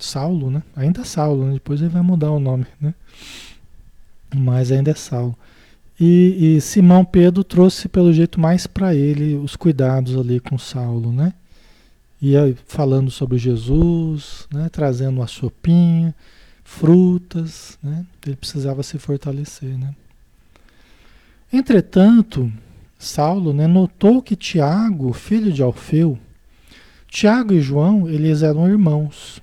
Saulo, 0.00 0.50
né? 0.50 0.62
Ainda 0.76 1.00
é 1.00 1.04
Saulo, 1.04 1.46
né? 1.46 1.54
depois 1.54 1.80
ele 1.80 1.90
vai 1.90 2.02
mudar 2.02 2.30
o 2.30 2.38
nome, 2.38 2.66
né? 2.80 2.94
Mas 4.32 4.70
ainda 4.70 4.92
é 4.92 4.94
Saulo. 4.94 5.36
E, 5.98 6.56
e 6.56 6.60
Simão 6.60 7.04
Pedro 7.04 7.42
trouxe 7.42 7.88
pelo 7.88 8.12
jeito 8.12 8.38
mais 8.38 8.68
para 8.68 8.94
ele 8.94 9.34
os 9.34 9.56
cuidados 9.56 10.16
ali 10.16 10.38
com 10.38 10.56
Saulo, 10.58 11.12
né? 11.12 11.32
Ia 12.24 12.56
falando 12.66 13.10
sobre 13.10 13.36
Jesus, 13.36 14.48
né? 14.50 14.70
Trazendo 14.70 15.18
uma 15.18 15.26
sopinha, 15.26 16.14
frutas, 16.64 17.78
né? 17.82 18.06
Ele 18.24 18.34
precisava 18.34 18.82
se 18.82 18.98
fortalecer, 18.98 19.76
né? 19.76 19.94
Entretanto, 21.52 22.50
Saulo 22.98 23.52
né, 23.52 23.66
notou 23.66 24.22
que 24.22 24.34
Tiago, 24.34 25.12
filho 25.12 25.52
de 25.52 25.62
Alfeu, 25.62 26.18
Tiago 27.08 27.52
e 27.52 27.60
João, 27.60 28.08
eles 28.08 28.42
eram 28.42 28.66
irmãos. 28.66 29.42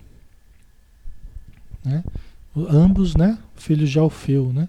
Né? 1.85 2.03
Ambos, 2.67 3.15
né? 3.15 3.37
Filhos 3.55 3.91
de 3.91 3.99
Alfeu, 3.99 4.51
né? 4.51 4.67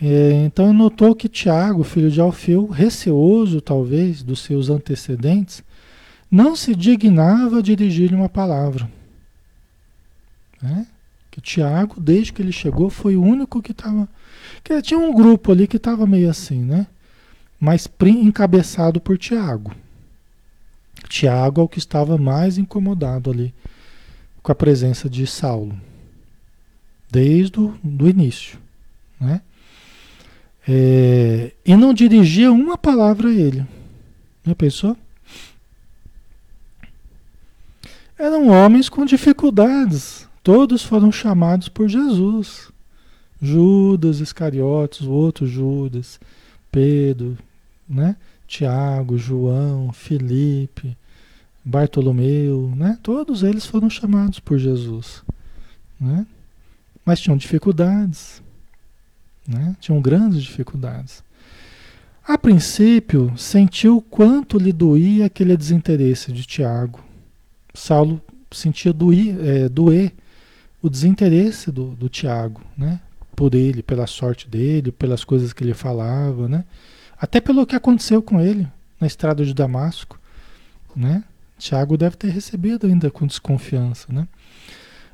É, 0.00 0.44
então 0.44 0.72
notou 0.72 1.16
que 1.16 1.28
Tiago, 1.28 1.82
filho 1.82 2.10
de 2.10 2.20
Alfeu, 2.20 2.68
receoso 2.68 3.60
talvez 3.60 4.22
dos 4.22 4.38
seus 4.38 4.70
antecedentes, 4.70 5.64
não 6.30 6.54
se 6.54 6.74
dignava 6.74 7.62
dirigir-lhe 7.62 8.14
uma 8.14 8.28
palavra. 8.28 8.90
Né? 10.60 10.86
Que 11.30 11.40
Tiago, 11.40 12.00
desde 12.00 12.32
que 12.32 12.42
ele 12.42 12.52
chegou, 12.52 12.90
foi 12.90 13.16
o 13.16 13.22
único 13.22 13.62
que 13.62 13.72
estava. 13.72 14.08
Que 14.62 14.80
tinha 14.82 14.98
um 14.98 15.14
grupo 15.14 15.52
ali 15.52 15.66
que 15.66 15.76
estava 15.76 16.06
meio 16.06 16.28
assim, 16.28 16.62
né? 16.62 16.86
Mas 17.60 17.88
encabeçado 18.02 19.00
por 19.00 19.16
Tiago. 19.16 19.72
Tiago 21.08 21.60
é 21.60 21.64
o 21.64 21.68
que 21.68 21.78
estava 21.78 22.18
mais 22.18 22.58
incomodado 22.58 23.30
ali 23.30 23.54
com 24.42 24.52
a 24.52 24.54
presença 24.54 25.08
de 25.08 25.26
Saulo, 25.26 25.78
desde 27.10 27.60
o 27.60 27.74
do 27.82 28.08
início. 28.08 28.58
Né? 29.20 29.40
É, 30.66 31.52
e 31.64 31.76
não 31.76 31.94
dirigia 31.94 32.52
uma 32.52 32.76
palavra 32.76 33.28
a 33.28 33.32
ele. 33.32 33.66
Já 34.44 34.54
pensou? 34.54 34.96
Eram 38.18 38.48
homens 38.48 38.88
com 38.88 39.04
dificuldades. 39.04 40.28
Todos 40.42 40.82
foram 40.82 41.12
chamados 41.12 41.68
por 41.68 41.88
Jesus. 41.88 42.72
Judas 43.40 44.18
Iscariotes, 44.18 45.02
o 45.02 45.12
outro 45.12 45.46
Judas, 45.46 46.18
Pedro, 46.72 47.38
né? 47.88 48.16
Tiago, 48.48 49.16
João, 49.16 49.92
Felipe, 49.92 50.96
Bartolomeu, 51.64 52.72
né? 52.74 52.98
Todos 53.02 53.42
eles 53.42 53.64
foram 53.64 53.88
chamados 53.88 54.40
por 54.40 54.58
Jesus, 54.58 55.22
né? 56.00 56.26
Mas 57.04 57.20
tinham 57.20 57.36
dificuldades, 57.36 58.42
né? 59.46 59.76
Tinham 59.80 60.00
grandes 60.00 60.42
dificuldades. 60.42 61.22
A 62.26 62.36
princípio, 62.36 63.32
sentiu 63.36 64.02
quanto 64.10 64.58
lhe 64.58 64.72
doía 64.72 65.26
aquele 65.26 65.56
desinteresse 65.56 66.32
de 66.32 66.44
Tiago. 66.44 67.07
Saulo 67.78 68.20
sentia 68.50 68.92
doer, 68.92 69.36
é, 69.40 69.68
doer 69.68 70.12
o 70.82 70.90
desinteresse 70.90 71.70
do, 71.70 71.90
do 71.90 72.08
Tiago, 72.08 72.60
né? 72.76 73.00
Por 73.36 73.54
ele, 73.54 73.82
pela 73.82 74.06
sorte 74.06 74.48
dele, 74.48 74.90
pelas 74.90 75.22
coisas 75.24 75.52
que 75.52 75.62
ele 75.62 75.74
falava, 75.74 76.48
né? 76.48 76.64
Até 77.20 77.40
pelo 77.40 77.66
que 77.66 77.76
aconteceu 77.76 78.20
com 78.20 78.40
ele 78.40 78.66
na 79.00 79.06
estrada 79.06 79.44
de 79.44 79.54
Damasco, 79.54 80.18
né? 80.94 81.22
Tiago 81.56 81.96
deve 81.96 82.16
ter 82.16 82.30
recebido 82.30 82.86
ainda 82.86 83.10
com 83.10 83.26
desconfiança, 83.26 84.12
né? 84.12 84.26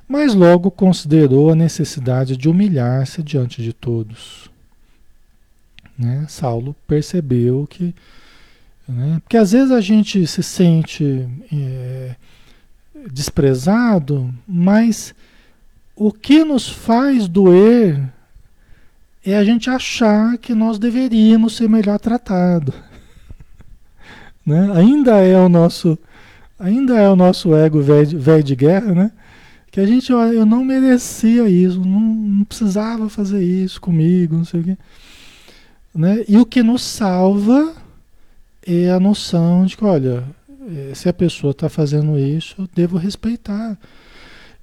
Mas 0.09 0.35
logo 0.35 0.71
considerou 0.71 1.51
a 1.51 1.55
necessidade 1.55 2.37
de 2.37 2.49
humilhar-se 2.49 3.23
diante 3.23 3.63
de 3.63 3.73
todos. 3.73 4.51
Né? 5.99 6.27
Saulo 6.29 6.77
percebeu 6.87 7.67
que. 7.69 7.95
Né? 8.87 9.19
Porque 9.23 9.39
às 9.39 9.53
vezes 9.53 9.71
a 9.71 9.81
gente 9.81 10.27
se 10.27 10.43
sente 10.43 11.27
é, 11.51 12.17
desprezado, 13.13 14.33
mas 14.47 15.15
o 15.97 16.13
que 16.13 16.45
nos 16.45 16.69
faz 16.69 17.29
doer 17.29 18.01
é 19.25 19.37
a 19.37 19.45
gente 19.45 19.71
achar 19.71 20.37
que 20.39 20.55
nós 20.55 20.79
deveríamos 20.79 21.57
ser 21.57 21.69
melhor 21.69 21.99
tratados. 21.99 22.75
Né? 24.47 24.71
Ainda 24.75 25.21
é 25.21 25.39
o 25.39 25.49
nosso 25.49 25.99
ainda 26.59 26.99
é 26.99 27.09
o 27.09 27.17
nosso 27.17 27.55
ego 27.55 27.81
velho 27.81 28.43
de 28.43 28.55
guerra, 28.55 28.95
né? 28.95 29.13
Que 29.71 29.81
a 29.81 29.87
gente, 29.87 30.13
olha, 30.13 30.35
eu 30.35 30.47
não 30.47 30.65
merecia 30.65 31.49
isso, 31.49 31.81
não, 31.81 32.01
não 32.01 32.45
precisava 32.45 33.09
fazer 33.09 33.43
isso 33.43 33.81
comigo, 33.81 34.37
não 34.37 34.45
sei 34.45 34.61
o 34.61 34.65
quê. 34.65 34.79
Né? 35.95 36.25
E 36.29 36.37
o 36.37 36.47
que 36.47 36.63
nos 36.63 36.83
salva 36.83 37.75
é 38.67 38.91
a 38.91 39.01
noção 39.01 39.67
de 39.67 39.77
que, 39.77 39.85
olha, 39.85 40.25
se 40.95 41.09
a 41.09 41.13
pessoa 41.13 41.51
está 41.51 41.69
fazendo 41.69 42.19
isso, 42.19 42.55
eu 42.59 42.69
devo 42.75 42.97
respeitar. 42.97 43.79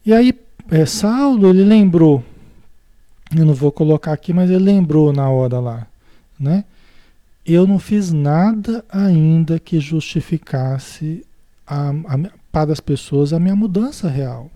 E 0.06 0.14
aí, 0.14 0.34
é, 0.70 0.86
Saulo, 0.86 1.50
ele 1.50 1.64
lembrou 1.64 2.24
eu 3.36 3.46
não 3.46 3.54
vou 3.54 3.72
colocar 3.72 4.12
aqui, 4.12 4.34
mas 4.34 4.50
ele 4.50 4.64
lembrou 4.64 5.14
na 5.14 5.30
hora 5.30 5.60
lá, 5.60 5.88
né? 6.38 6.66
Eu 7.46 7.66
não 7.66 7.80
fiz 7.80 8.12
nada 8.12 8.84
ainda 8.90 9.58
que 9.58 9.80
justificasse 9.80 11.26
a, 11.66 11.90
a, 11.90 12.30
para 12.52 12.74
as 12.74 12.80
pessoas 12.80 13.32
a 13.32 13.40
minha 13.40 13.56
mudança 13.56 14.10
real. 14.10 14.52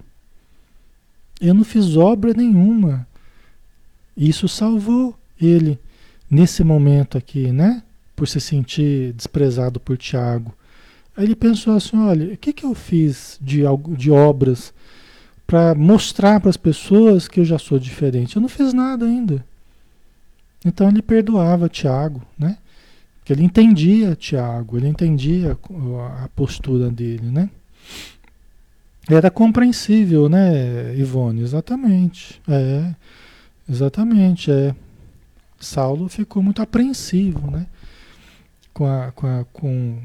Eu 1.40 1.54
não 1.54 1.64
fiz 1.64 1.96
obra 1.96 2.34
nenhuma. 2.34 3.08
Isso 4.16 4.48
salvou 4.48 5.18
ele 5.42 5.80
nesse 6.30 6.64
momento 6.64 7.18
aqui, 7.18 7.52
né? 7.52 7.82
Por 8.16 8.28
se 8.28 8.40
sentir 8.42 9.14
desprezado 9.14 9.80
por 9.80 9.98
Tiago. 9.98 10.54
Aí 11.16 11.26
ele 11.26 11.36
pensou 11.36 11.76
assim: 11.76 11.98
olha, 11.98 12.34
o 12.34 12.38
que, 12.38 12.54
que 12.54 12.66
eu 12.66 12.74
fiz 12.74 13.38
de, 13.42 13.62
de 13.98 14.12
obras 14.12 14.74
para 15.46 15.76
mostrar 15.76 16.40
para 16.40 16.50
as 16.50 16.58
pessoas 16.58 17.28
que 17.28 17.40
eu 17.40 17.46
já 17.46 17.60
sou 17.60 17.78
diferente. 17.78 18.36
Eu 18.36 18.42
não 18.42 18.50
fiz 18.50 18.74
nada 18.74 19.06
ainda. 19.06 19.46
Então 20.66 20.90
ele 20.90 21.02
perdoava 21.02 21.70
Tiago, 21.70 22.22
né? 22.38 22.58
Porque 23.20 23.34
ele 23.34 23.44
entendia 23.44 24.16
Tiago, 24.16 24.78
ele 24.78 24.88
entendia 24.88 25.58
a 26.24 26.30
postura 26.36 26.90
dele, 26.90 27.30
né? 27.30 27.50
Era 29.08 29.30
compreensível, 29.30 30.28
né, 30.28 30.96
Ivone? 30.96 31.42
Exatamente. 31.42 32.42
É, 32.48 32.94
exatamente, 33.70 34.52
é. 34.52 34.76
Saulo 35.60 36.10
ficou 36.10 36.44
muito 36.44 36.62
apreensivo, 36.62 37.50
né? 37.50 37.68
Com, 38.74 38.86
a, 38.86 39.12
com, 39.12 39.28
a, 39.28 39.46
com 39.54 40.00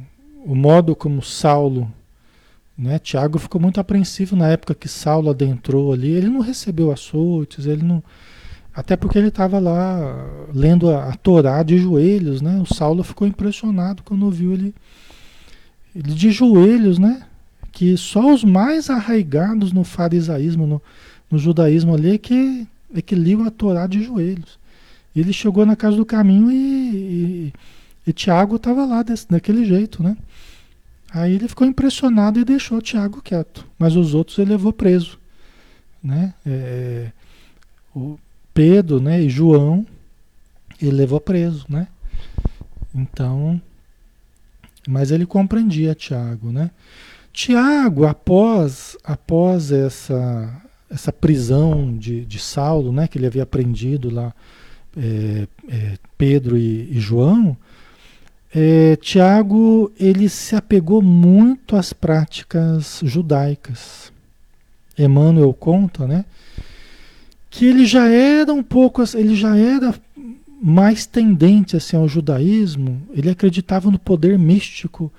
o 0.44 0.54
modo 0.54 0.96
como 0.96 1.22
Saulo 1.22 1.90
né? 2.80 2.98
Tiago 2.98 3.38
ficou 3.38 3.60
muito 3.60 3.78
apreensivo 3.78 4.34
na 4.34 4.48
época 4.48 4.74
que 4.74 4.88
Saulo 4.88 5.28
adentrou 5.28 5.92
ali. 5.92 6.12
Ele 6.12 6.28
não 6.28 6.40
recebeu 6.40 6.90
açoites, 6.90 7.66
ele 7.66 7.82
não. 7.82 8.02
Até 8.74 8.96
porque 8.96 9.18
ele 9.18 9.28
estava 9.28 9.58
lá 9.58 10.48
lendo 10.54 10.88
a, 10.88 11.10
a 11.10 11.14
Torá 11.14 11.62
de 11.62 11.76
joelhos, 11.76 12.40
né? 12.40 12.58
O 12.58 12.74
Saulo 12.74 13.02
ficou 13.02 13.28
impressionado 13.28 14.02
quando 14.02 14.30
viu 14.30 14.54
ele, 14.54 14.74
ele 15.94 16.14
de 16.14 16.30
joelhos, 16.30 16.98
né? 16.98 17.22
Que 17.70 17.98
só 17.98 18.32
os 18.32 18.42
mais 18.42 18.88
arraigados 18.88 19.72
no 19.72 19.84
farisaísmo, 19.84 20.66
no, 20.66 20.82
no 21.30 21.38
judaísmo 21.38 21.94
ali, 21.94 22.14
é 22.14 22.18
que, 22.18 22.66
é 22.94 23.02
que 23.02 23.14
liam 23.14 23.44
a 23.44 23.50
Torá 23.50 23.86
de 23.86 24.02
joelhos. 24.02 24.58
Ele 25.14 25.34
chegou 25.34 25.66
na 25.66 25.76
casa 25.76 25.98
do 25.98 26.06
caminho 26.06 26.50
e, 26.50 26.56
e, 26.56 27.52
e 28.10 28.12
Tiago 28.12 28.56
estava 28.56 28.84
lá 28.84 29.04
desse, 29.04 29.28
daquele 29.28 29.64
jeito, 29.64 30.02
né? 30.02 30.16
Aí 31.12 31.34
ele 31.34 31.46
ficou 31.46 31.64
impressionado 31.64 32.40
e 32.40 32.44
deixou 32.44 32.82
Tiago 32.82 33.22
quieto, 33.22 33.64
mas 33.78 33.94
os 33.94 34.14
outros 34.14 34.36
ele 34.38 34.50
levou 34.50 34.72
preso. 34.72 35.16
Né? 36.02 36.34
É, 36.44 37.12
o 37.94 38.18
Pedro 38.52 39.00
né, 39.00 39.22
e 39.22 39.28
João 39.28 39.86
ele 40.82 40.92
levou 40.92 41.20
preso. 41.20 41.66
Né? 41.68 41.86
Então, 42.92 43.60
mas 44.88 45.12
ele 45.12 45.26
compreendia 45.26 45.94
Tiago. 45.94 46.50
Né? 46.50 46.70
Tiago, 47.32 48.06
após, 48.06 48.96
após 49.04 49.70
essa, 49.70 50.62
essa 50.90 51.12
prisão 51.12 51.96
de, 51.96 52.24
de 52.24 52.38
Saulo, 52.40 52.92
né, 52.92 53.06
que 53.06 53.18
ele 53.18 53.26
havia 53.26 53.44
aprendido 53.44 54.10
lá, 54.10 54.34
é, 54.96 55.46
é, 55.68 55.98
Pedro 56.18 56.56
e, 56.58 56.88
e 56.90 57.00
João, 57.00 57.56
é, 58.54 58.96
Tiago 58.96 59.92
ele 59.98 60.28
se 60.28 60.56
apegou 60.56 61.00
muito 61.00 61.76
às 61.76 61.92
práticas 61.92 63.00
judaicas. 63.04 64.12
Emmanuel 64.98 65.52
conta, 65.54 66.06
né? 66.06 66.24
Que 67.48 67.66
ele 67.66 67.86
já 67.86 68.08
era 68.08 68.52
um 68.52 68.62
pouco, 68.62 69.02
ele 69.14 69.34
já 69.34 69.56
era 69.56 69.94
mais 70.60 71.06
tendente 71.06 71.76
assim, 71.76 71.96
ao 71.96 72.06
judaísmo, 72.06 73.00
ele 73.12 73.30
acreditava 73.30 73.90
no 73.90 73.98
poder 73.98 74.38
místico 74.38 75.10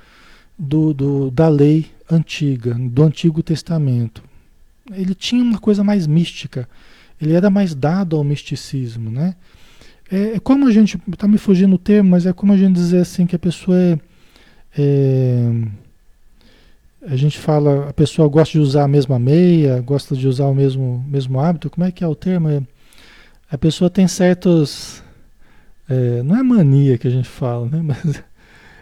do, 0.58 0.94
do, 0.94 1.32
da 1.32 1.50
lei 1.50 1.90
antiga, 2.10 2.76
do 2.76 3.04
Antigo 3.04 3.42
Testamento. 3.42 4.24
Ele 4.92 5.16
tinha 5.16 5.44
uma 5.44 5.58
coisa 5.58 5.84
mais 5.84 6.06
mística, 6.06 6.70
ele 7.20 7.34
era 7.34 7.50
mais 7.50 7.74
dado 7.74 8.16
ao 8.16 8.24
misticismo, 8.24 9.10
né? 9.10 9.36
É, 10.12 10.36
é 10.36 10.40
como 10.40 10.68
a 10.68 10.72
gente, 10.72 11.00
está 11.12 11.28
me 11.28 11.38
fugindo 11.38 11.76
o 11.76 11.80
termo, 11.80 12.10
mas 12.10 12.26
é 12.26 12.34
como 12.34 12.52
a 12.54 12.58
gente 12.58 12.74
dizer 12.74 13.00
assim 13.00 13.26
que 13.26 13.36
a 13.36 13.40
pessoa 13.40 13.78
é, 13.78 13.98
é 14.78 15.48
a 17.08 17.16
gente 17.16 17.40
fala, 17.40 17.90
a 17.90 17.94
pessoa 17.94 18.28
gosta 18.28 18.52
de 18.52 18.60
usar 18.60 18.84
a 18.84 18.88
mesma 18.88 19.18
meia, 19.18 19.82
gosta 19.82 20.16
de 20.16 20.28
usar 20.28 20.46
o 20.46 20.54
mesmo, 20.54 21.04
mesmo 21.08 21.40
hábito, 21.40 21.70
como 21.70 21.86
é 21.86 21.92
que 21.92 22.04
é 22.04 22.08
o 22.08 22.14
termo? 22.14 22.48
É, 22.48 22.62
a 23.50 23.58
pessoa 23.58 23.90
tem 23.90 24.08
certos, 24.08 25.02
é, 25.90 26.22
não 26.22 26.38
é 26.38 26.44
mania 26.44 26.98
que 26.98 27.08
a 27.08 27.12
gente 27.12 27.28
fala, 27.28 27.68
né? 27.68 27.82
Mas 27.82 28.24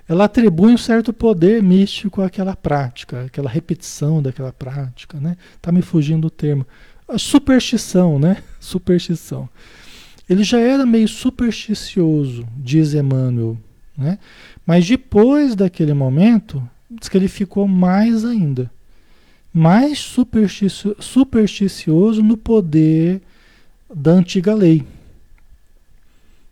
ela 0.08 0.26
atribui 0.26 0.74
um 0.74 0.78
certo 0.78 1.14
poder 1.14 1.64
místico 1.64 2.22
àquela 2.22 2.56
prática, 2.56 3.26
aquela 3.26 3.50
repetição 3.50 4.22
daquela 4.22 4.52
prática, 4.52 5.18
né? 5.20 5.38
Tá 5.62 5.72
me 5.72 5.82
fugindo 5.82 6.28
o 6.28 6.32
termo. 6.32 6.68
A 7.08 7.18
superstição, 7.18 8.20
né? 8.20 8.44
Superstição. 8.60 9.48
Ele 10.30 10.44
já 10.44 10.60
era 10.60 10.86
meio 10.86 11.08
supersticioso, 11.08 12.48
diz 12.56 12.94
Emmanuel, 12.94 13.58
né? 13.98 14.20
Mas 14.66 14.88
depois 14.88 15.56
daquele 15.56 15.94
momento, 15.94 16.62
diz 16.90 17.10
que 17.10 17.18
ele 17.18 17.28
ficou 17.28 17.68
mais 17.68 18.24
ainda, 18.24 18.72
mais 19.52 19.98
supersticio 19.98 20.96
supersticioso 21.00 22.22
no 22.22 22.38
poder 22.38 23.22
da 23.94 24.12
antiga 24.12 24.54
lei. 24.54 24.86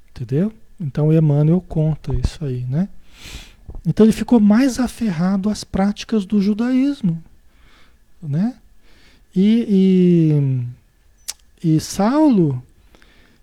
Entendeu? 0.10 0.52
Então 0.80 1.14
Emmanuel 1.14 1.62
conta 1.62 2.16
isso 2.16 2.44
aí, 2.44 2.66
né? 2.68 2.90
Então 3.86 4.06
ele 4.06 4.14
ficou 4.14 4.40
mais 4.40 4.80
aferrado 4.80 5.50
às 5.50 5.64
práticas 5.64 6.26
do 6.26 6.42
judaísmo, 6.42 7.24
né? 8.22 8.56
E, 9.36 10.66
e, 11.64 11.76
e 11.76 11.80
Saulo 11.80 12.64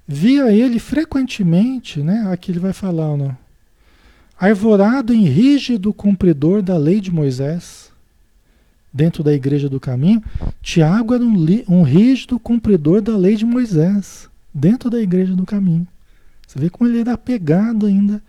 via 0.07 0.52
ele 0.52 0.78
frequentemente, 0.78 2.00
né? 2.00 2.28
Aqui 2.32 2.52
ele 2.52 2.59
vai 2.59 2.72
falar, 2.72 3.16
né? 3.16 3.36
Arvorado 4.38 5.14
em 5.14 5.24
rígido 5.24 5.92
cumpridor 5.92 6.62
da 6.62 6.76
lei 6.76 7.00
de 7.00 7.11
Moisés, 7.11 7.92
dentro 8.92 9.22
da 9.22 9.32
igreja 9.32 9.68
do 9.68 9.80
caminho, 9.80 10.22
Tiago 10.62 11.14
era 11.14 11.24
um, 11.24 11.46
um 11.68 11.82
rígido 11.82 12.38
cumpridor 12.38 13.00
da 13.00 13.16
lei 13.16 13.36
de 13.36 13.44
Moisés, 13.44 14.28
dentro 14.52 14.90
da 14.90 15.00
igreja 15.00 15.34
do 15.34 15.46
caminho. 15.46 15.86
Você 16.46 16.59
vê 16.59 16.68
como 16.68 16.88
ele 16.88 17.00
era 17.00 17.12
apegado 17.12 17.86
ainda 17.86 18.22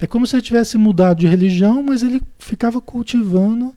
é 0.00 0.06
como 0.06 0.26
se 0.26 0.34
ele 0.34 0.42
tivesse 0.42 0.78
mudado 0.78 1.20
de 1.20 1.26
religião, 1.26 1.82
mas 1.82 2.02
ele 2.02 2.22
ficava 2.38 2.80
cultivando, 2.80 3.74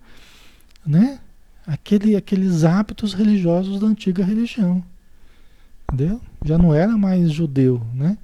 né? 0.86 1.20
Aquele, 1.68 2.16
aqueles 2.16 2.64
hábitos 2.64 3.14
religiosos 3.14 3.80
da 3.80 3.88
antiga 3.88 4.24
religião. 4.24 4.84
Entendeu? 5.94 6.20
Já 6.44 6.58
não 6.58 6.74
era 6.74 6.98
mais 6.98 7.32
judeu, 7.32 7.80
né? 7.94 8.18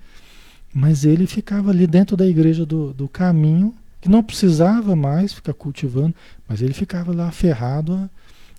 Mas 0.74 1.06
ele 1.06 1.28
ficava 1.28 1.70
ali 1.70 1.86
dentro 1.86 2.18
da 2.18 2.26
igreja 2.26 2.66
do, 2.66 2.94
do 2.94 3.08
caminho, 3.08 3.76
que 4.02 4.10
não 4.10 4.24
precisava 4.24 4.96
mais 4.96 5.34
ficar 5.34 5.54
cultivando, 5.54 6.16
mas 6.48 6.62
ele 6.64 6.74
ficava 6.74 7.14
lá 7.14 7.28
aferrado 7.28 8.10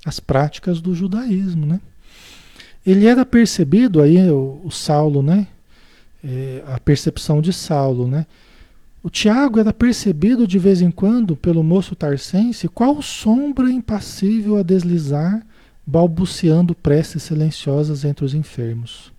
às 0.04 0.20
práticas 0.20 0.80
do 0.80 0.94
judaísmo, 0.94 1.66
né? 1.66 1.80
Ele 2.86 3.06
era 3.06 3.26
percebido 3.26 4.00
aí, 4.00 4.30
o, 4.30 4.60
o 4.64 4.70
Saulo, 4.70 5.22
né? 5.22 5.48
É, 6.22 6.62
a 6.68 6.78
percepção 6.78 7.42
de 7.42 7.52
Saulo, 7.52 8.06
né? 8.06 8.26
O 9.02 9.10
Tiago 9.10 9.58
era 9.58 9.72
percebido 9.72 10.46
de 10.46 10.58
vez 10.58 10.82
em 10.82 10.90
quando 10.90 11.34
pelo 11.34 11.64
moço 11.64 11.96
tarcense 11.96 12.68
qual 12.68 13.00
sombra 13.02 13.70
impassível 13.70 14.56
a 14.56 14.62
deslizar, 14.62 15.44
balbuciando 15.90 16.72
preces 16.72 17.24
silenciosas 17.24 18.04
entre 18.04 18.24
os 18.24 18.32
enfermos. 18.32 19.12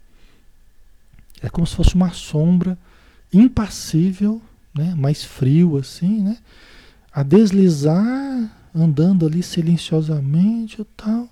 É 1.41 1.49
como 1.49 1.67
se 1.67 1.75
fosse 1.75 1.95
uma 1.95 2.11
sombra 2.11 2.77
impassível, 3.33 4.41
né, 4.73 4.95
mais 4.95 5.21
frio 5.21 5.77
assim, 5.77 6.21
né, 6.21 6.37
a 7.13 7.23
deslizar, 7.23 8.49
andando 8.73 9.25
ali 9.25 9.43
silenciosamente 9.43 10.81
e 10.81 10.85
tal, 10.95 11.27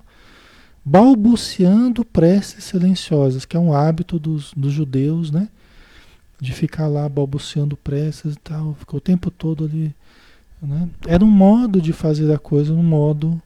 balbuciando 0.83 2.03
preces 2.03 2.65
silenciosas, 2.65 3.45
que 3.45 3.55
é 3.55 3.59
um 3.59 3.73
hábito 3.73 4.19
dos, 4.19 4.51
dos 4.53 4.73
judeus, 4.73 5.31
né, 5.31 5.47
de 6.37 6.51
ficar 6.51 6.87
lá 6.87 7.07
balbuciando 7.07 7.77
preces 7.77 8.33
e 8.33 8.39
tal, 8.39 8.75
ficou 8.77 8.97
o 8.97 9.01
tempo 9.01 9.31
todo 9.31 9.63
ali. 9.63 9.95
Né? 10.61 10.89
Era 11.07 11.23
um 11.23 11.31
modo 11.31 11.81
de 11.81 11.93
fazer 11.93 12.33
a 12.33 12.37
coisa, 12.37 12.73
um 12.73 12.83
modo 12.83 13.41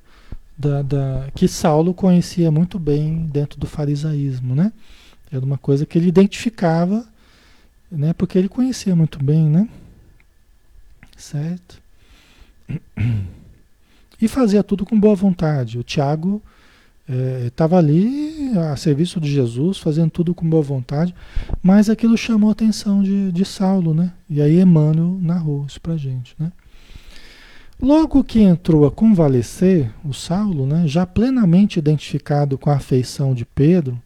da, 0.64 0.82
da, 0.82 1.28
que 1.36 1.47
Saulo 1.47 1.93
conhecia 1.93 2.49
muito 2.49 2.80
bem 2.80 3.26
dentro 3.26 3.59
do 3.59 3.68
farisaísmo, 3.68 4.55
né? 4.55 4.72
Era 5.32 5.43
uma 5.43 5.57
coisa 5.57 5.86
que 5.86 5.97
ele 5.97 6.07
identificava, 6.07 7.05
né? 7.91 8.14
Porque 8.14 8.38
ele 8.38 8.47
conhecia 8.47 8.95
muito 8.95 9.22
bem, 9.24 9.49
né? 9.49 9.68
Certo? 11.18 11.82
E 14.22 14.28
fazia 14.28 14.64
tudo 14.64 14.86
com 14.86 14.97
boa 14.97 15.16
vontade. 15.16 15.78
O 15.78 15.84
Tiago 15.84 16.41
estava 17.45 17.76
é, 17.76 17.80
ali 17.80 18.57
a 18.57 18.76
serviço 18.78 19.20
de 19.20 19.30
Jesus, 19.30 19.78
fazendo 19.78 20.09
tudo 20.09 20.34
com 20.34 20.49
boa 20.49 20.64
vontade, 20.64 21.14
mas 21.61 21.89
aquilo 21.89 22.18
chamou 22.18 22.49
a 22.49 22.53
atenção 22.53 23.03
de, 23.03 23.32
de 23.34 23.43
Saulo, 23.43 23.93
né? 23.93 24.14
E 24.30 24.41
aí 24.41 24.61
Emmanuel 24.61 25.20
narrou 25.22 25.66
isso 25.66 25.82
para 25.82 25.97
gente, 25.97 26.34
né? 26.39 26.53
Logo 27.84 28.23
que 28.23 28.39
entrou 28.39 28.86
a 28.86 28.91
convalescer, 28.91 29.91
o 30.05 30.13
Saulo, 30.13 30.65
né, 30.65 30.88
já 30.88 31.05
plenamente 31.05 31.79
identificado 31.79 32.57
com 32.57 32.69
a 32.69 32.77
afeição 32.77 33.34
de 33.34 33.43
Pedro, 33.43 34.01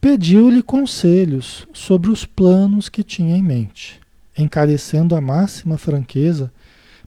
pediu-lhe 0.00 0.62
conselhos 0.62 1.66
sobre 1.72 2.08
os 2.08 2.24
planos 2.24 2.88
que 2.88 3.02
tinha 3.02 3.36
em 3.36 3.42
mente, 3.42 4.00
encarecendo 4.38 5.16
a 5.16 5.20
máxima 5.20 5.76
franqueza 5.76 6.52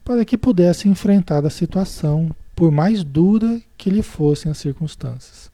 para 0.03 0.25
que 0.25 0.38
pudesse 0.38 0.89
enfrentar 0.89 1.45
a 1.45 1.49
situação 1.49 2.35
por 2.53 2.69
mais 2.69 3.01
dura 3.01 3.61
que 3.77 3.89
lhe 3.89 4.01
fossem 4.01 4.51
as 4.51 4.57
circunstâncias. 4.57 5.49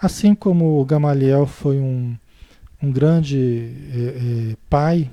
Assim 0.00 0.34
como 0.34 0.82
Gamaliel 0.86 1.46
foi 1.46 1.78
um, 1.78 2.16
um 2.82 2.90
grande 2.90 3.70
é, 3.92 3.98
é, 3.98 4.56
pai, 4.70 5.10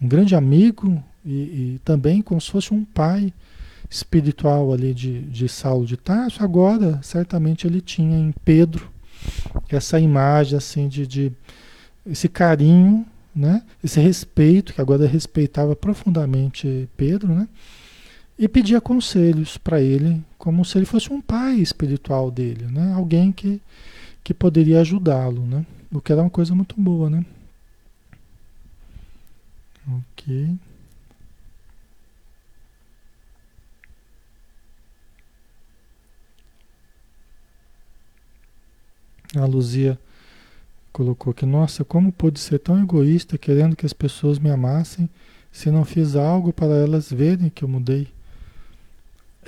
um 0.00 0.06
grande 0.06 0.36
amigo 0.36 1.02
e, 1.24 1.32
e, 1.32 1.80
também 1.84 2.22
como 2.22 2.40
se 2.40 2.48
fosse 2.48 2.72
um 2.72 2.84
pai 2.84 3.32
espiritual 3.88 4.72
ali 4.72 4.92
de, 4.92 5.22
de 5.22 5.48
Saulo 5.48 5.86
de 5.86 5.96
Tarso, 5.96 6.42
agora 6.42 7.00
certamente 7.02 7.66
ele 7.66 7.80
tinha 7.80 8.18
em 8.18 8.32
Pedro 8.44 8.90
essa 9.68 9.98
imagem 9.98 10.56
assim 10.56 10.88
de, 10.88 11.06
de 11.06 11.32
esse 12.04 12.28
carinho, 12.28 13.04
né? 13.34 13.62
esse 13.82 14.00
respeito, 14.00 14.72
que 14.72 14.80
agora 14.80 15.06
respeitava 15.06 15.74
profundamente 15.74 16.88
Pedro, 16.96 17.34
né? 17.34 17.48
e 18.38 18.46
pedia 18.46 18.80
conselhos 18.80 19.56
para 19.56 19.80
ele, 19.80 20.22
como 20.36 20.64
se 20.64 20.76
ele 20.76 20.86
fosse 20.86 21.12
um 21.12 21.20
pai 21.20 21.54
espiritual 21.54 22.30
dele, 22.30 22.66
né? 22.66 22.92
Alguém 22.92 23.32
que, 23.32 23.60
que 24.22 24.34
poderia 24.34 24.80
ajudá-lo, 24.80 25.46
né? 25.46 25.64
O 25.90 26.00
que 26.00 26.12
era 26.12 26.20
uma 26.20 26.30
coisa 26.30 26.54
muito 26.54 26.78
boa, 26.78 27.08
né? 27.08 27.24
Ok. 29.88 30.58
A 39.38 39.46
Luzia 39.46 39.98
colocou 40.92 41.34
que, 41.34 41.44
nossa, 41.44 41.84
como 41.84 42.10
pude 42.10 42.40
ser 42.40 42.58
tão 42.58 42.82
egoísta 42.82 43.36
querendo 43.36 43.76
que 43.76 43.84
as 43.84 43.92
pessoas 43.92 44.38
me 44.38 44.50
amassem 44.50 45.08
se 45.52 45.70
não 45.70 45.84
fiz 45.84 46.16
algo 46.16 46.52
para 46.52 46.74
elas 46.74 47.10
verem 47.10 47.50
que 47.50 47.62
eu 47.62 47.68
mudei? 47.68 48.08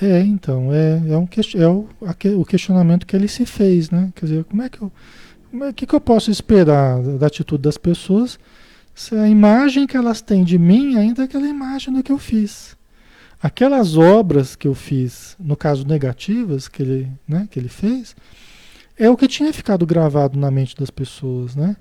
É, 0.01 0.21
então, 0.21 0.73
é, 0.73 1.03
é, 1.11 1.19
um, 1.19 1.29
é 1.57 1.69
o, 1.69 1.89
o 2.41 2.45
questionamento 2.45 3.07
que 3.07 3.17
ele 3.17 3.27
se 3.27 3.45
fez, 3.45 3.91
né? 3.91 4.13
Quer 4.15 4.27
dizer, 4.27 4.45
como 4.45 4.63
é 4.63 4.69
que 4.69 4.81
eu. 4.81 4.93
O 5.53 5.65
é, 5.65 5.73
que, 5.73 5.87
que 5.87 5.95
eu 5.95 6.01
posso 6.01 6.31
esperar 6.31 7.03
da 7.03 7.27
atitude 7.27 7.63
das 7.63 7.77
pessoas 7.77 8.39
se 8.95 9.15
a 9.15 9.29
imagem 9.29 9.87
que 9.87 9.97
elas 9.97 10.21
têm 10.21 10.45
de 10.45 10.59
mim 10.59 10.97
ainda 10.97 11.23
é 11.23 11.25
aquela 11.25 11.49
imagem 11.49 11.93
do 11.93 12.03
que 12.03 12.13
eu 12.13 12.19
fiz? 12.19 12.77
Aquelas 13.43 13.97
obras 13.97 14.55
que 14.55 14.69
eu 14.69 14.75
fiz, 14.75 15.37
no 15.39 15.57
caso 15.57 15.87
negativas 15.87 16.69
que 16.69 16.83
ele, 16.83 17.09
né, 17.27 17.49
que 17.51 17.59
ele 17.59 17.69
fez, 17.69 18.15
é 18.99 19.09
o 19.09 19.17
que 19.17 19.29
tinha 19.29 19.53
ficado 19.53 19.87
gravado 19.87 20.39
na 20.39 20.51
mente 20.51 20.77
das 20.77 20.91
pessoas, 20.91 21.55
né? 21.55 21.77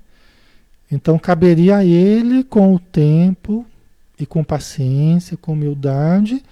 Então 0.91 1.17
caberia 1.17 1.77
a 1.77 1.85
ele, 1.85 2.43
com 2.43 2.73
o 2.73 2.79
tempo, 2.79 3.65
e 4.19 4.25
com 4.25 4.43
paciência, 4.43 5.37
com 5.37 5.53
humildade, 5.53 6.43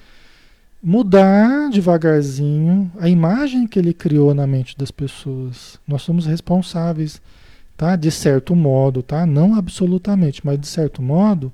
mudar 0.82 1.70
devagarzinho 1.72 2.92
a 3.00 3.10
imagem 3.10 3.66
que 3.66 3.80
ele 3.80 3.94
criou 3.94 4.34
na 4.34 4.46
mente 4.46 4.78
das 4.78 4.92
pessoas. 4.92 5.80
Nós 5.88 6.04
somos 6.04 6.26
responsáveis, 6.26 7.22
tá? 7.76 7.96
De 7.96 8.12
certo 8.12 8.56
modo, 8.56 9.02
tá? 9.02 9.26
Não 9.26 9.56
absolutamente, 9.56 10.46
mas 10.46 10.60
de 10.60 10.68
certo 10.68 11.02
modo, 11.02 11.52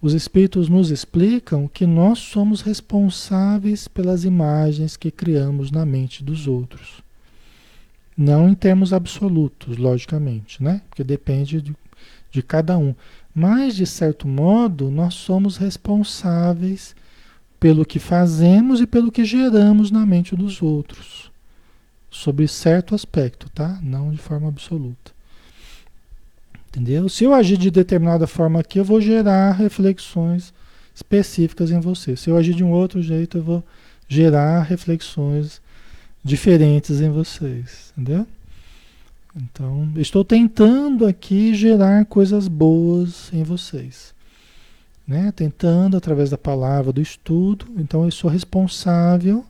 os 0.00 0.14
espíritos 0.14 0.68
nos 0.68 0.90
explicam 0.90 1.68
que 1.68 1.86
nós 1.86 2.18
somos 2.18 2.62
responsáveis 2.62 3.88
pelas 3.88 4.24
imagens 4.24 4.96
que 4.96 5.10
criamos 5.10 5.70
na 5.70 5.84
mente 5.84 6.24
dos 6.24 6.46
outros. 6.46 7.05
Não 8.16 8.48
em 8.48 8.54
termos 8.54 8.92
absolutos, 8.92 9.76
logicamente, 9.76 10.62
né? 10.62 10.80
Porque 10.88 11.04
depende 11.04 11.60
de, 11.60 11.76
de 12.30 12.42
cada 12.42 12.78
um. 12.78 12.94
Mas, 13.34 13.76
de 13.76 13.86
certo 13.86 14.26
modo, 14.26 14.90
nós 14.90 15.14
somos 15.14 15.58
responsáveis 15.58 16.96
pelo 17.60 17.84
que 17.84 17.98
fazemos 17.98 18.80
e 18.80 18.86
pelo 18.86 19.12
que 19.12 19.24
geramos 19.24 19.90
na 19.90 20.06
mente 20.06 20.34
dos 20.34 20.62
outros. 20.62 21.30
Sobre 22.10 22.48
certo 22.48 22.94
aspecto, 22.94 23.50
tá? 23.50 23.78
Não 23.82 24.10
de 24.10 24.18
forma 24.18 24.48
absoluta. 24.48 25.12
Entendeu? 26.68 27.08
Se 27.08 27.24
eu 27.24 27.34
agir 27.34 27.58
de 27.58 27.70
determinada 27.70 28.26
forma 28.26 28.60
aqui, 28.60 28.78
eu 28.78 28.84
vou 28.84 29.00
gerar 29.00 29.52
reflexões 29.52 30.52
específicas 30.94 31.70
em 31.70 31.80
você. 31.80 32.16
Se 32.16 32.30
eu 32.30 32.36
agir 32.36 32.54
de 32.54 32.64
um 32.64 32.70
outro 32.70 33.02
jeito, 33.02 33.38
eu 33.38 33.42
vou 33.42 33.64
gerar 34.08 34.62
reflexões 34.62 35.60
diferentes 36.26 37.00
em 37.00 37.08
vocês, 37.08 37.92
entendeu? 37.96 38.26
Então, 39.36 39.92
estou 39.96 40.24
tentando 40.24 41.06
aqui 41.06 41.54
gerar 41.54 42.04
coisas 42.06 42.48
boas 42.48 43.32
em 43.32 43.44
vocês. 43.44 44.12
Né? 45.06 45.30
Tentando 45.30 45.96
através 45.96 46.30
da 46.30 46.38
palavra, 46.38 46.92
do 46.92 47.00
estudo. 47.00 47.66
Então, 47.76 48.04
eu 48.04 48.10
sou 48.10 48.28
responsável 48.28 49.44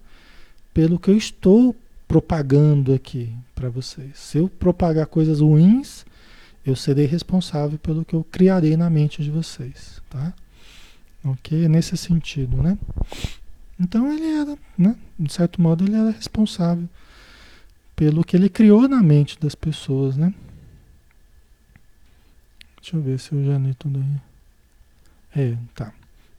pelo 0.74 0.98
que 0.98 1.10
eu 1.10 1.16
estou 1.16 1.74
propagando 2.06 2.92
aqui 2.92 3.32
para 3.54 3.70
vocês. 3.70 4.18
Se 4.18 4.36
eu 4.36 4.48
propagar 4.48 5.06
coisas 5.06 5.40
ruins, 5.40 6.04
eu 6.64 6.76
serei 6.76 7.06
responsável 7.06 7.78
pelo 7.78 8.04
que 8.04 8.14
eu 8.14 8.24
criarei 8.30 8.76
na 8.76 8.90
mente 8.90 9.22
de 9.22 9.30
vocês, 9.30 10.02
tá? 10.10 10.34
Ok? 11.24 11.68
Nesse 11.68 11.96
sentido, 11.96 12.62
né? 12.62 12.76
Então 13.78 14.10
ele 14.12 14.26
era, 14.26 14.56
né? 14.76 14.96
De 15.18 15.32
certo 15.32 15.60
modo, 15.60 15.84
ele 15.84 15.94
era 15.94 16.10
responsável 16.10 16.88
pelo 17.94 18.24
que 18.24 18.36
ele 18.36 18.48
criou 18.48 18.88
na 18.88 19.02
mente 19.02 19.38
das 19.38 19.54
pessoas, 19.54 20.16
né? 20.16 20.32
Deixa 22.80 22.96
eu 22.96 23.02
ver 23.02 23.18
se 23.18 23.32
eu 23.32 23.44
já 23.44 23.58
li 23.58 23.74
tudo 23.74 23.98
aí. 23.98 25.42
É, 25.42 25.56
tá. 25.74 25.92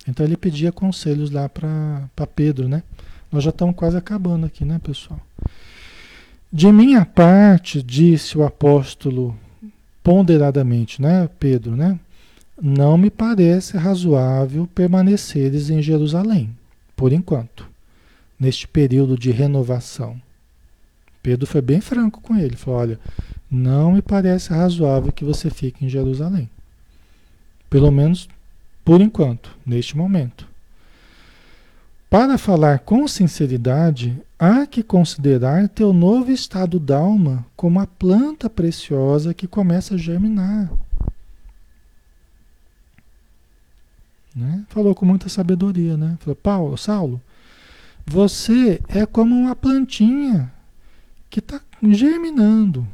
Então 0.07 0.25
ele 0.25 0.37
pedia 0.37 0.71
conselhos 0.71 1.29
lá 1.29 1.47
para 1.49 2.27
Pedro, 2.35 2.67
né? 2.67 2.83
Nós 3.31 3.43
já 3.43 3.49
estamos 3.49 3.75
quase 3.75 3.97
acabando 3.97 4.45
aqui, 4.45 4.63
né, 4.63 4.79
pessoal? 4.79 5.19
De 6.51 6.71
minha 6.71 7.05
parte, 7.05 7.83
disse 7.83 8.37
o 8.37 8.43
apóstolo 8.43 9.37
ponderadamente, 10.01 11.01
né, 11.01 11.29
Pedro, 11.39 11.75
né? 11.75 11.99
Não 12.59 12.97
me 12.97 13.11
parece 13.11 13.77
razoável 13.77 14.65
permaneceres 14.73 15.69
em 15.69 15.81
Jerusalém 15.81 16.56
por 16.97 17.13
enquanto, 17.13 17.69
neste 18.39 18.67
período 18.67 19.17
de 19.17 19.31
renovação. 19.31 20.19
Pedro 21.21 21.45
foi 21.45 21.61
bem 21.61 21.79
franco 21.79 22.19
com 22.19 22.35
ele, 22.35 22.55
falou: 22.55 22.79
olha, 22.79 22.99
não 23.49 23.93
me 23.93 24.01
parece 24.01 24.49
razoável 24.49 25.11
que 25.11 25.23
você 25.23 25.49
fique 25.49 25.85
em 25.85 25.89
Jerusalém. 25.89 26.49
Pelo 27.69 27.91
menos 27.91 28.27
por 28.83 28.99
enquanto, 28.99 29.55
neste 29.65 29.95
momento. 29.95 30.47
Para 32.09 32.37
falar 32.37 32.79
com 32.79 33.07
sinceridade, 33.07 34.17
há 34.39 34.65
que 34.65 34.81
considerar 34.81 35.67
teu 35.67 35.91
novo 35.91 36.31
estado 36.31 36.79
d'alma 36.79 37.45
como 37.55 37.79
a 37.79 37.85
planta 37.85 38.49
preciosa 38.49 39.33
que 39.33 39.45
começa 39.45 39.95
a 39.95 39.97
germinar. 39.97 40.71
Né? 44.37 44.63
Falou 44.69 44.93
com 44.93 45.03
muita 45.03 45.27
sabedoria, 45.29 45.97
né? 45.97 46.15
Falou, 46.19 46.35
Paulo, 46.35 46.77
Saulo, 46.77 47.19
você 48.05 48.79
é 48.87 49.03
como 49.03 49.33
uma 49.35 49.55
plantinha 49.55 50.53
que 51.27 51.39
está 51.39 51.59
germinando. 51.81 52.87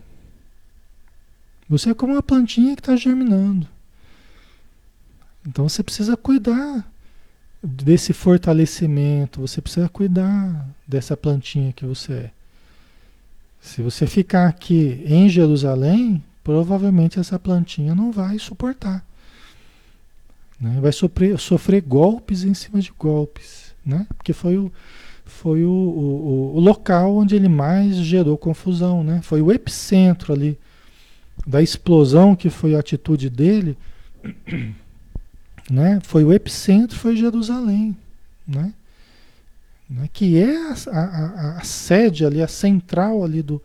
Você 1.67 1.89
é 1.89 1.93
como 1.93 2.13
uma 2.13 2.23
plantinha 2.23 2.75
que 2.75 2.81
está 2.81 2.95
germinando. 2.95 3.67
Então 5.45 5.67
você 5.67 5.83
precisa 5.83 6.15
cuidar 6.15 6.89
desse 7.61 8.13
fortalecimento, 8.13 9.41
você 9.41 9.61
precisa 9.61 9.89
cuidar 9.89 10.65
dessa 10.87 11.17
plantinha 11.17 11.73
que 11.73 11.85
você 11.85 12.13
é. 12.13 12.31
Se 13.59 13.81
você 13.81 14.07
ficar 14.07 14.47
aqui 14.47 15.03
em 15.05 15.27
Jerusalém, 15.27 16.23
provavelmente 16.41 17.19
essa 17.19 17.37
plantinha 17.37 17.93
não 17.93 18.13
vai 18.13 18.39
suportar. 18.39 19.05
Né? 20.63 20.79
Vai 20.79 20.93
sofrer, 20.93 21.37
sofrer 21.37 21.81
golpes 21.81 22.45
em 22.45 22.53
cima 22.53 22.79
de 22.79 22.89
golpes, 22.97 23.75
né? 23.85 24.07
porque 24.15 24.31
foi, 24.31 24.57
o, 24.57 24.71
foi 25.25 25.65
o, 25.65 25.69
o, 25.69 26.55
o 26.55 26.59
local 26.61 27.17
onde 27.17 27.35
ele 27.35 27.49
mais 27.49 27.97
gerou 27.97 28.37
confusão, 28.37 29.03
né? 29.03 29.19
foi 29.21 29.41
o 29.41 29.51
epicentro 29.51 30.31
ali 30.31 30.57
da 31.45 31.61
explosão 31.61 32.33
que 32.33 32.49
foi 32.49 32.75
a 32.75 32.79
atitude 32.79 33.29
dele, 33.29 33.77
né? 35.69 35.99
foi 36.01 36.23
o 36.23 36.31
epicentro, 36.31 36.97
foi 36.97 37.17
Jerusalém, 37.17 37.93
né? 38.47 38.73
né? 39.89 40.09
que 40.13 40.39
é 40.39 40.55
a, 40.55 40.75
a, 40.93 41.57
a, 41.57 41.63
sede 41.65 42.25
ali, 42.25 42.41
a 42.41 42.47
central 42.47 43.21
ali 43.21 43.41
do, 43.41 43.61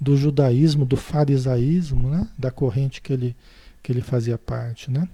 do 0.00 0.16
judaísmo, 0.16 0.86
do 0.86 0.96
farisaísmo, 0.96 2.08
né? 2.08 2.26
da 2.38 2.50
corrente 2.50 3.02
que 3.02 3.12
ele, 3.12 3.36
que 3.82 3.92
ele 3.92 4.00
fazia 4.00 4.38
parte, 4.38 4.90
né? 4.90 5.06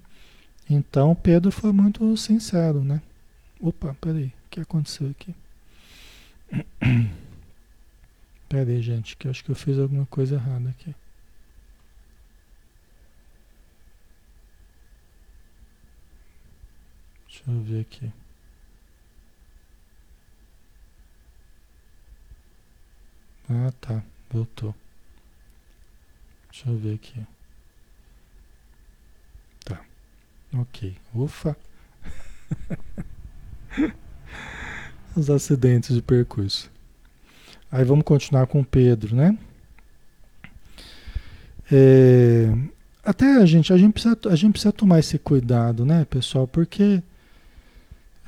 Então 0.68 1.14
Pedro 1.14 1.50
foi 1.50 1.72
muito 1.72 2.16
sincero, 2.16 2.82
né? 2.82 3.02
Opa, 3.60 3.94
peraí, 4.00 4.26
o 4.46 4.50
que 4.50 4.60
aconteceu 4.60 5.10
aqui? 5.10 5.34
Peraí, 8.48 8.80
gente, 8.80 9.16
que 9.16 9.26
eu 9.26 9.30
acho 9.30 9.42
que 9.44 9.50
eu 9.50 9.56
fiz 9.56 9.78
alguma 9.78 10.06
coisa 10.06 10.36
errada 10.36 10.70
aqui. 10.70 10.94
Deixa 17.26 17.42
eu 17.50 17.60
ver 17.62 17.80
aqui. 17.80 18.12
Ah, 23.48 23.72
tá, 23.80 24.02
voltou. 24.30 24.74
Deixa 26.50 26.70
eu 26.70 26.76
ver 26.78 26.94
aqui. 26.94 27.26
Ok, 30.57 30.94
ufa. 31.14 31.57
Os 35.16 35.28
acidentes 35.30 35.94
de 35.94 36.02
percurso. 36.02 36.70
Aí 37.70 37.84
vamos 37.84 38.05
continuar 38.05 38.46
com 38.46 38.62
Pedro, 38.62 39.16
né? 39.16 39.36
É, 41.72 42.52
até 43.05 43.36
a 43.36 43.46
gente, 43.46 43.72
a 43.72 43.76
gente, 43.76 43.92
precisa, 43.92 44.16
a 44.30 44.36
gente 44.36 44.52
precisa 44.52 44.72
tomar 44.72 45.00
esse 45.00 45.18
cuidado, 45.18 45.84
né, 45.84 46.05
pessoal? 46.05 46.46
Porque 46.46 47.02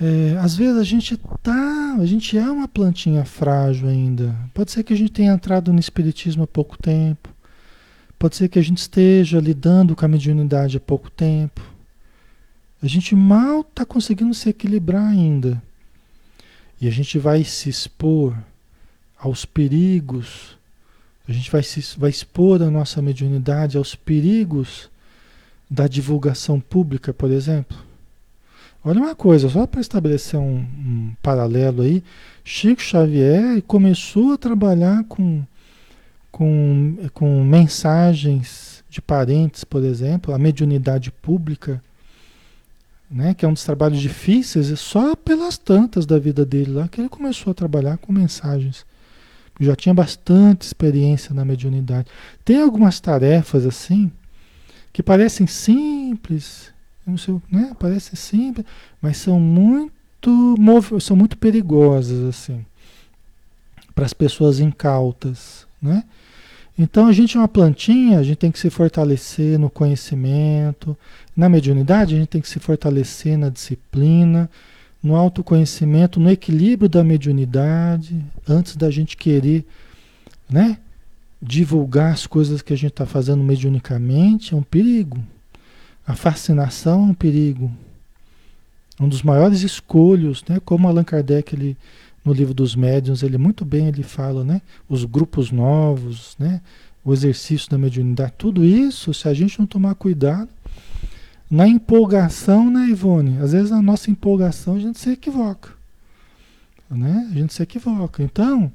é, 0.01 0.37
às 0.41 0.57
vezes 0.57 0.77
a 0.77 0.85
gente 0.85 1.17
tá, 1.43 1.97
a 1.99 2.05
gente 2.05 2.37
é 2.37 2.51
uma 2.51 2.67
plantinha 2.67 3.25
frágil 3.25 3.89
ainda. 3.89 4.35
Pode 4.53 4.73
ser 4.73 4.83
que 4.83 4.93
a 4.93 4.97
gente 4.97 5.13
tenha 5.13 5.33
entrado 5.33 5.73
no 5.73 5.79
espiritismo 5.79 6.43
há 6.43 6.47
pouco 6.47 6.77
tempo. 6.77 7.29
Pode 8.19 8.37
ser 8.37 8.49
que 8.49 8.59
a 8.59 8.63
gente 8.63 8.79
esteja 8.79 9.39
lidando 9.39 9.95
com 9.95 10.05
a 10.05 10.09
mediunidade 10.09 10.77
há 10.77 10.81
pouco 10.81 11.11
tempo. 11.11 11.76
A 12.83 12.87
gente 12.87 13.15
mal 13.15 13.61
está 13.61 13.85
conseguindo 13.85 14.35
se 14.35 14.49
equilibrar 14.49 15.07
ainda. 15.07 15.63
E 16.81 16.87
a 16.87 16.91
gente 16.91 17.19
vai 17.19 17.43
se 17.43 17.71
expor 17.71 18.37
aos 19.19 19.47
perigos, 19.47 20.59
a 21.27 21.33
gente 21.33 21.51
vai, 21.51 21.63
se, 21.63 21.99
vai 21.99 22.11
expor 22.11 22.63
a 22.63 22.71
nossa 22.71 23.01
mediunidade 23.01 23.79
aos 23.79 23.95
perigos 23.95 24.91
da 25.69 25.89
divulgação 25.89 26.61
pública, 26.61 27.13
por 27.15 27.31
exemplo. 27.31 27.77
Olha 28.85 29.01
uma 29.01 29.15
coisa, 29.17 29.49
só 29.49 29.67
para 29.67 29.81
estabelecer 29.81 30.39
um, 30.39 30.59
um, 30.59 31.13
paralelo 31.21 31.83
aí, 31.83 32.05
Chico 32.45 32.81
Xavier 32.81 33.61
começou 33.63 34.35
a 34.35 34.39
trabalhar 34.39 35.03
com, 35.05 35.43
com, 36.31 36.97
com 37.13 37.43
mensagens 37.43 38.85
de 38.89 39.03
parentes, 39.03 39.65
por 39.65 39.83
exemplo, 39.83 40.33
a 40.33 40.39
mediunidade 40.39 41.11
pública 41.11 41.83
né, 43.11 43.35
que 43.35 43.45
é 43.45 43.49
um 43.49 43.53
dos 43.53 43.65
trabalhos 43.65 44.01
difíceis, 44.01 44.71
é 44.71 44.77
só 44.77 45.15
pelas 45.15 45.57
tantas 45.57 46.07
da 46.07 46.19
vida 46.19 46.45
dele 46.45 46.73
lá 46.73 46.89
que 46.89 47.01
ele 47.01 47.09
começou 47.09 47.51
a 47.51 47.55
trabalhar 47.55 47.99
com 47.99 48.13
mensagens. 48.13 48.85
Já 49.59 49.75
tinha 49.75 49.95
bastante 49.95 50.63
experiência 50.63 51.35
na 51.35 51.45
mediunidade. 51.45 52.09
Tem 52.45 52.61
algumas 52.61 53.01
tarefas 53.01 53.65
assim 53.65 54.13
que 54.93 55.03
parecem 55.03 55.47
simples 55.47 56.75
Sei, 57.17 57.41
né? 57.53 57.73
Parece 57.79 58.17
simples, 58.17 58.67
mas 59.01 59.19
são 59.19 59.39
muito 59.39 59.93
são 61.01 61.17
muito 61.17 61.39
perigosas 61.39 62.25
assim 62.25 62.67
para 63.95 64.05
as 64.05 64.13
pessoas 64.13 64.59
incautas, 64.59 65.67
né? 65.81 66.03
Então 66.79 67.07
a 67.07 67.13
gente 67.13 67.37
é 67.37 67.41
uma 67.41 67.49
plantinha, 67.49 68.19
a 68.19 68.23
gente 68.23 68.37
tem 68.37 68.53
que 68.53 68.59
se 68.59 68.69
fortalecer 68.69 69.59
no 69.59 69.71
conhecimento, 69.71 70.97
na 71.35 71.49
mediunidade 71.49 72.15
a 72.15 72.19
gente 72.19 72.29
tem 72.29 72.41
que 72.41 72.49
se 72.49 72.59
fortalecer 72.59 73.39
na 73.39 73.49
disciplina, 73.49 74.51
no 75.03 75.17
autoconhecimento, 75.17 76.21
no 76.21 76.31
equilíbrio 76.31 76.89
da 76.89 77.03
mediunidade, 77.03 78.23
antes 78.47 78.77
da 78.77 78.91
gente 78.91 79.17
querer, 79.17 79.65
né? 80.51 80.79
Divulgar 81.41 82.13
as 82.13 82.27
coisas 82.27 82.61
que 82.61 82.73
a 82.73 82.77
gente 82.77 82.91
está 82.91 83.07
fazendo 83.07 83.43
mediunicamente 83.43 84.53
é 84.53 84.57
um 84.57 84.63
perigo. 84.63 85.19
A 86.07 86.15
fascinação 86.15 87.01
é 87.01 87.11
um 87.11 87.15
perigo. 87.15 87.71
Um 88.99 89.09
dos 89.09 89.23
maiores 89.23 89.63
escolhos, 89.63 90.43
né? 90.49 90.61
Como 90.65 90.89
Allan 90.89 91.05
Kardec 91.05 91.55
ele 91.55 91.77
no 92.27 92.33
livro 92.33 92.53
dos 92.53 92.75
médiuns, 92.75 93.23
ele 93.23 93.39
muito 93.39 93.65
bem 93.65 93.87
ele 93.87 94.03
fala, 94.03 94.43
né? 94.43 94.61
Os 94.89 95.05
grupos 95.05 95.53
novos, 95.53 96.35
né? 96.41 96.61
O 97.05 97.13
exercício 97.13 97.71
da 97.71 97.79
mediunidade, 97.79 98.33
tudo 98.37 98.65
isso, 98.65 99.15
se 99.15 99.29
a 99.29 99.33
gente 99.33 99.61
não 99.61 99.67
tomar 99.67 99.95
cuidado, 99.95 100.49
na 101.49 101.69
empolgação, 101.69 102.69
né, 102.69 102.89
Ivone? 102.89 103.39
Às 103.39 103.53
vezes 103.53 103.71
a 103.71 103.81
nossa 103.81 104.11
empolgação 104.11 104.75
a 104.75 104.81
gente 104.81 104.99
se 104.99 105.11
equivoca. 105.11 105.71
Né? 106.91 107.29
A 107.31 107.35
gente 107.35 107.55
se 107.55 107.63
equivoca. 107.63 108.25
Então, 108.25 108.73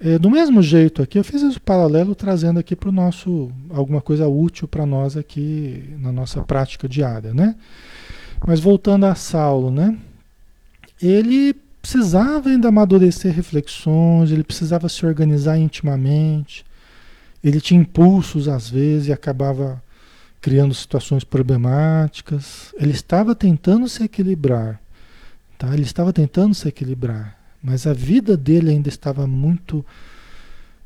é, 0.00 0.18
do 0.18 0.28
mesmo 0.28 0.60
jeito 0.60 1.00
aqui, 1.00 1.16
eu 1.16 1.22
fiz 1.22 1.42
esse 1.42 1.60
paralelo 1.60 2.16
trazendo 2.16 2.58
aqui 2.58 2.74
para 2.74 2.88
o 2.88 2.92
nosso, 2.92 3.52
alguma 3.70 4.00
coisa 4.00 4.26
útil 4.26 4.66
para 4.66 4.84
nós 4.84 5.16
aqui 5.16 5.94
na 6.00 6.10
nossa 6.10 6.42
prática 6.42 6.88
diária, 6.88 7.32
né? 7.32 7.54
Mas 8.44 8.58
voltando 8.58 9.06
a 9.06 9.14
Saulo, 9.14 9.70
né? 9.70 9.96
Ele 11.00 11.54
precisava 11.84 12.48
ainda 12.48 12.68
amadurecer 12.68 13.30
reflexões, 13.34 14.30
ele 14.30 14.42
precisava 14.42 14.88
se 14.88 15.04
organizar 15.04 15.58
intimamente, 15.58 16.64
ele 17.42 17.60
tinha 17.60 17.78
impulsos 17.78 18.48
às 18.48 18.70
vezes 18.70 19.08
e 19.08 19.12
acabava 19.12 19.82
criando 20.40 20.72
situações 20.72 21.24
problemáticas. 21.24 22.72
Ele 22.78 22.92
estava 22.92 23.34
tentando 23.34 23.86
se 23.86 24.02
equilibrar, 24.02 24.80
tá? 25.58 25.74
Ele 25.74 25.82
estava 25.82 26.10
tentando 26.10 26.54
se 26.54 26.66
equilibrar, 26.66 27.38
mas 27.62 27.86
a 27.86 27.92
vida 27.92 28.34
dele 28.34 28.70
ainda 28.70 28.88
estava 28.88 29.26
muito 29.26 29.84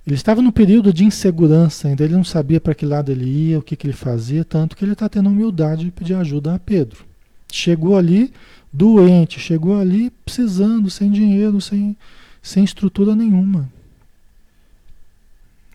ele 0.05 0.17
estava 0.17 0.41
num 0.41 0.51
período 0.51 0.91
de 0.91 1.05
insegurança 1.05 1.87
ainda, 1.87 2.03
ele 2.03 2.15
não 2.15 2.25
sabia 2.25 2.59
para 2.59 2.75
que 2.75 2.87
lado 2.87 3.13
ele 3.13 3.27
ia, 3.27 3.59
o 3.59 3.63
que, 3.63 3.77
que 3.77 3.87
ele 3.87 3.93
fazia, 3.93 4.43
tanto 4.43 4.75
que 4.75 4.83
ele 4.83 4.95
está 4.95 5.07
tendo 5.07 5.29
humildade 5.29 5.85
de 5.85 5.91
pedir 5.91 6.15
ajuda 6.15 6.55
a 6.55 6.59
Pedro. 6.59 7.05
Chegou 7.53 7.95
ali 7.95 8.33
doente, 8.73 9.41
chegou 9.41 9.79
ali 9.79 10.11
precisando, 10.11 10.91
sem 10.91 11.11
dinheiro, 11.11 11.61
sem, 11.61 11.97
sem 12.43 12.65
estrutura 12.65 13.15
nenhuma. 13.15 13.71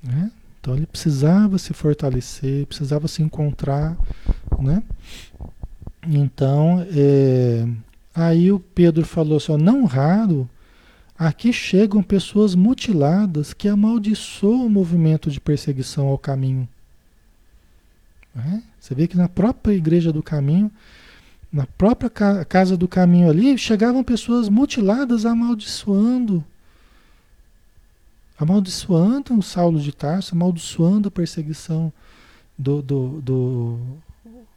Né? 0.02 0.32
Então 0.60 0.76
ele 0.76 0.86
precisava 0.86 1.58
se 1.58 1.74
fortalecer, 1.74 2.66
precisava 2.66 3.08
se 3.08 3.22
encontrar, 3.22 3.98
né? 4.60 4.82
Então, 6.08 6.86
é, 6.92 7.66
aí 8.14 8.52
o 8.52 8.60
Pedro 8.60 9.06
falou 9.06 9.38
assim, 9.38 9.58
não 9.58 9.86
raro, 9.86 10.50
aqui 11.18 11.54
chegam 11.54 12.04
pessoas 12.04 12.56
mutiladas 12.56 13.54
que 13.54 13.68
amaldiçoam 13.68 14.66
o 14.66 14.70
movimento 14.70 15.32
de 15.32 15.40
perseguição 15.40 16.08
ao 16.08 16.18
caminho. 16.18 16.68
Né? 18.36 18.64
Você 18.80 18.94
vê 18.96 19.08
que 19.08 19.18
na 19.18 19.30
própria 19.30 19.74
igreja 19.74 20.12
do 20.12 20.24
caminho, 20.24 20.72
na 21.54 21.68
própria 21.68 22.10
casa 22.46 22.76
do 22.76 22.88
caminho 22.88 23.30
ali, 23.30 23.56
chegavam 23.60 24.04
pessoas 24.04 24.50
mutiladas 24.50 25.24
amaldiçoando 25.24 26.44
amaldiçoando 28.38 29.38
o 29.38 29.44
Saulo 29.44 29.80
de 29.80 29.92
Tarso, 29.92 30.34
amaldiçoando 30.36 31.08
a 31.08 31.12
perseguição 31.12 31.94
do, 32.58 32.82
do, 32.82 33.22
do 33.22 33.80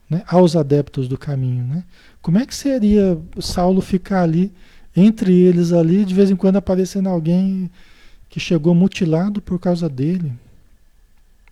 né, 0.09 0.23
aos 0.27 0.57
adeptos 0.57 1.09
do 1.09 1.19
caminho. 1.19 1.65
Né? 1.65 1.85
Como 2.23 2.39
é 2.39 2.47
que 2.47 2.55
seria 2.55 3.21
Saulo 3.41 3.81
ficar 3.81 4.23
ali, 4.23 4.53
entre 4.95 5.33
eles 5.33 5.73
ali, 5.73 6.05
de 6.05 6.15
vez 6.15 6.31
em 6.31 6.37
quando 6.37 6.57
aparecendo 6.57 7.09
alguém 7.09 7.71
que 8.29 8.41
chegou 8.41 8.75
mutilado 8.75 9.41
por 9.41 9.59
causa 9.59 9.89
dele? 9.89 10.33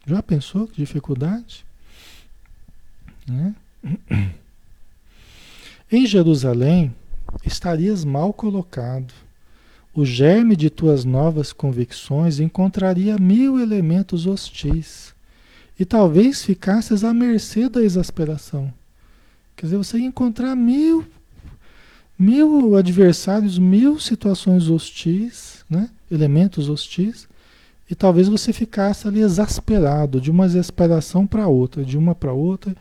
Já 0.06 0.22
pensou 0.22 0.66
que 0.66 0.76
dificuldade? 0.76 1.64
Né? 3.26 3.54
Em 5.96 6.04
Jerusalém 6.06 6.92
estarias 7.46 8.04
mal 8.04 8.32
colocado 8.32 9.14
o 9.94 10.04
germe 10.04 10.56
de 10.56 10.68
tuas 10.68 11.04
novas 11.04 11.52
convicções 11.52 12.40
encontraria 12.40 13.16
mil 13.16 13.60
elementos 13.60 14.26
hostis 14.26 15.14
e 15.78 15.84
talvez 15.84 16.44
ficasses 16.44 17.04
à 17.04 17.14
mercê 17.14 17.68
da 17.68 17.80
exasperação. 17.80 18.74
Quer 19.54 19.66
dizer, 19.66 19.76
você 19.76 19.98
ia 19.98 20.06
encontrar 20.06 20.56
mil, 20.56 21.06
mil 22.18 22.74
adversários, 22.74 23.56
mil 23.56 24.00
situações 24.00 24.68
hostis, 24.68 25.64
né? 25.70 25.88
elementos 26.10 26.68
hostis, 26.68 27.28
e 27.88 27.94
talvez 27.94 28.26
você 28.26 28.52
ficasse 28.52 29.06
ali 29.06 29.20
exasperado, 29.20 30.20
de 30.20 30.28
uma 30.28 30.46
exasperação 30.46 31.24
para 31.24 31.46
outra, 31.46 31.84
de 31.84 31.96
uma 31.96 32.16
para 32.16 32.32
outra, 32.32 32.74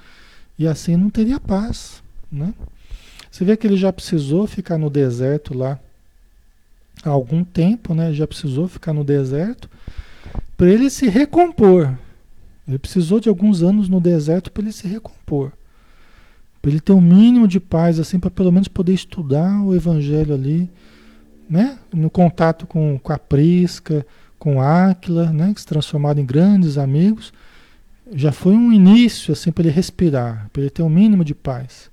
e 0.57 0.65
assim 0.65 0.95
não 0.95 1.11
teria 1.11 1.39
paz. 1.39 2.01
Né? 2.31 2.51
Você 3.33 3.43
vê 3.43 3.57
que 3.57 3.65
ele 3.65 3.77
já 3.77 3.91
precisou 3.91 4.45
ficar 4.45 4.77
no 4.77 4.91
deserto 4.91 5.57
lá 5.57 5.79
há 7.03 7.09
algum 7.09 7.43
tempo, 7.43 7.95
né? 7.95 8.13
Já 8.13 8.27
precisou 8.27 8.67
ficar 8.67 8.93
no 8.93 9.03
deserto 9.03 9.67
para 10.55 10.69
ele 10.69 10.87
se 10.87 11.09
recompor. 11.09 11.97
Ele 12.67 12.77
precisou 12.77 13.19
de 13.19 13.29
alguns 13.29 13.63
anos 13.63 13.89
no 13.89 13.99
deserto 13.99 14.51
para 14.51 14.61
ele 14.61 14.71
se 14.71 14.87
recompor. 14.87 15.51
Para 16.61 16.69
ele 16.69 16.79
ter 16.79 16.91
um 16.91 17.01
mínimo 17.01 17.47
de 17.47 17.59
paz, 17.59 17.99
assim, 17.99 18.19
para 18.19 18.29
pelo 18.29 18.51
menos 18.51 18.67
poder 18.67 18.93
estudar 18.93 19.63
o 19.63 19.73
evangelho 19.73 20.35
ali, 20.35 20.69
né? 21.49 21.79
No 21.91 22.11
contato 22.11 22.67
com, 22.67 22.99
com 22.99 23.13
a 23.13 23.17
Prisca, 23.17 24.05
com 24.37 24.61
Áquila, 24.61 25.33
né? 25.33 25.55
Que 25.55 25.61
se 25.61 25.65
transformaram 25.65 26.21
em 26.21 26.25
grandes 26.25 26.77
amigos. 26.77 27.33
Já 28.13 28.31
foi 28.31 28.53
um 28.53 28.71
início, 28.71 29.31
assim, 29.31 29.51
para 29.51 29.63
ele 29.63 29.73
respirar, 29.73 30.51
para 30.53 30.61
ele 30.61 30.69
ter 30.69 30.83
um 30.83 30.89
mínimo 30.89 31.25
de 31.25 31.33
paz. 31.33 31.91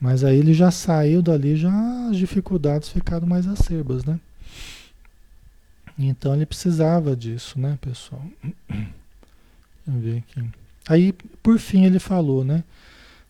Mas 0.00 0.22
aí 0.22 0.38
ele 0.38 0.52
já 0.52 0.70
saiu 0.70 1.22
dali, 1.22 1.56
já 1.56 2.08
as 2.10 2.16
dificuldades 2.16 2.88
ficaram 2.88 3.26
mais 3.26 3.46
acerbas, 3.46 4.04
né? 4.04 4.20
Então 5.98 6.34
ele 6.34 6.44
precisava 6.44 7.16
disso, 7.16 7.58
né, 7.58 7.78
pessoal? 7.80 8.22
Deixa 8.68 8.92
eu 9.88 9.94
ver 9.94 10.18
aqui. 10.18 10.50
Aí, 10.88 11.12
por 11.42 11.58
fim, 11.58 11.84
ele 11.84 11.98
falou, 11.98 12.44
né? 12.44 12.62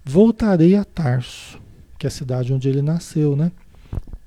Voltarei 0.04 0.76
a 0.76 0.84
Tarso, 0.84 1.60
que 1.98 2.06
é 2.06 2.08
a 2.08 2.10
cidade 2.10 2.52
onde 2.52 2.68
ele 2.68 2.82
nasceu, 2.82 3.36
né? 3.36 3.50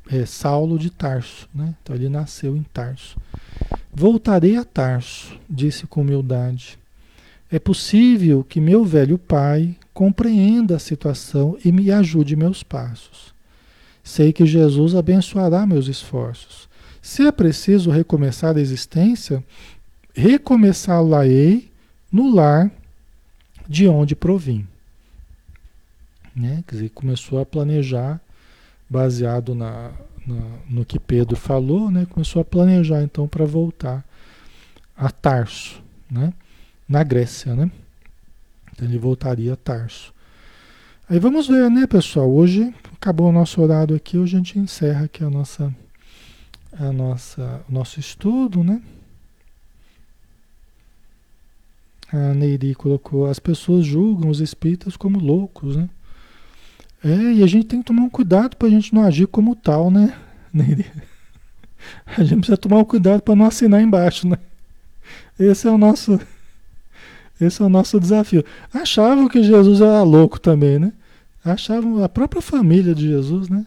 É 0.10 0.26
Saulo 0.26 0.80
de 0.80 0.90
Tarso, 0.90 1.48
né? 1.54 1.76
Então 1.82 1.96
ele 1.96 2.10
nasceu 2.10 2.56
em 2.56 2.64
Tarso. 2.64 3.18
Voltarei 3.94 4.58
a 4.58 4.64
Tarso, 4.64 5.38
disse 5.50 5.86
com 5.86 6.02
humildade. 6.02 6.80
É 7.52 7.60
possível 7.60 8.44
que 8.44 8.60
meu 8.60 8.84
velho 8.86 9.18
pai 9.18 9.76
compreenda 10.00 10.78
a 10.78 10.80
situação 10.80 11.58
e 11.66 11.74
me 11.74 11.92
ajude 11.92 12.34
meus 12.34 12.64
passos. 12.64 13.34
Sei 14.02 14.32
que 14.32 14.46
Jesus 14.46 14.96
abençoará 14.96 15.68
meus 15.68 15.90
esforços. 15.90 16.70
Se 17.02 17.28
é 17.28 17.32
preciso 17.34 17.92
recomeçar 17.92 18.56
a 18.56 18.62
existência, 18.62 19.44
recomeçá-la-ei 20.16 21.70
no 22.10 22.34
lar 22.34 22.72
de 23.68 23.90
onde 23.90 24.16
provim. 24.16 24.66
Né? 26.34 26.64
Quer 26.66 26.76
dizer, 26.76 26.90
começou 26.92 27.42
a 27.42 27.46
planejar, 27.46 28.22
baseado 28.90 29.54
na, 29.54 29.92
na, 30.26 30.42
no 30.70 30.86
que 30.86 30.98
Pedro 30.98 31.36
falou, 31.36 31.92
né? 31.92 32.08
começou 32.10 32.42
a 32.42 32.46
planejar 32.46 33.04
então 33.04 33.28
para 33.28 33.44
voltar 33.44 34.06
a 34.96 35.12
Tarso, 35.12 35.84
né? 36.10 36.32
na 36.88 37.04
Grécia. 37.04 37.54
Né? 37.54 37.70
Então 38.80 38.88
ele 38.88 38.98
voltaria 38.98 39.52
a 39.52 39.56
Tarso. 39.58 40.14
Aí 41.10 41.20
vamos 41.20 41.50
ver, 41.50 41.70
né, 41.70 41.86
pessoal? 41.86 42.32
Hoje 42.32 42.74
acabou 42.94 43.28
o 43.28 43.32
nosso 43.32 43.62
horário 43.62 43.94
aqui, 43.94 44.18
hoje 44.18 44.36
a 44.36 44.40
gente 44.40 44.58
encerra 44.58 45.04
aqui 45.04 45.22
a 45.22 45.30
nossa 45.30 45.76
a 46.72 46.94
nossa, 46.94 47.62
o 47.68 47.74
nosso 47.74 48.00
estudo, 48.00 48.64
né? 48.64 48.82
A 52.14 52.34
Neiri 52.34 52.74
colocou, 52.74 53.26
as 53.26 53.38
pessoas 53.38 53.86
julgam 53.86 54.30
os 54.30 54.40
espíritas 54.40 54.96
como 54.96 55.20
loucos, 55.20 55.76
né? 55.76 55.90
É, 57.04 57.34
e 57.34 57.44
a 57.44 57.48
gente 57.48 57.68
tem 57.68 57.80
que 57.80 57.86
tomar 57.86 58.04
um 58.04 58.10
cuidado 58.10 58.56
para 58.56 58.70
a 58.70 58.72
gente 58.72 58.96
não 58.96 59.04
agir 59.04 59.28
como 59.28 59.58
tal, 59.58 59.92
né, 59.92 60.18
Neiri? 60.54 60.86
A 62.06 62.24
gente 62.24 62.40
precisa 62.40 62.58
tomar 62.58 62.78
um 62.78 62.86
cuidado 62.86 63.22
para 63.22 63.36
não 63.36 63.46
assinar 63.46 63.82
embaixo, 63.82 64.26
né? 64.26 64.38
Esse 65.38 65.68
é 65.68 65.72
o 65.72 65.78
nosso 65.78 66.18
esse 67.40 67.62
é 67.62 67.66
o 67.66 67.70
nosso 67.70 68.00
desafio. 68.00 68.44
Achavam 68.74 69.28
que 69.28 69.42
Jesus 69.44 69.82
era 69.82 70.04
louco 70.04 70.40
também, 70.40 70.78
né? 70.80 70.94
Achavam 71.44 72.04
a 72.04 72.10
própria 72.10 72.42
família 72.42 72.94
de 72.94 73.08
Jesus, 73.08 73.50
né? 73.50 73.66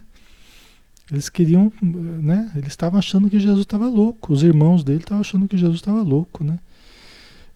Eles 1.10 1.28
queriam, 1.28 1.72
né? 1.82 2.50
Eles 2.54 2.68
estavam 2.68 2.98
achando 2.98 3.28
que 3.28 3.40
Jesus 3.40 3.60
estava 3.60 3.88
louco. 3.88 4.32
Os 4.32 4.42
irmãos 4.42 4.84
dele 4.84 5.00
estavam 5.00 5.20
achando 5.20 5.48
que 5.48 5.56
Jesus 5.56 5.76
estava 5.76 6.02
louco, 6.02 6.44
né? 6.44 6.58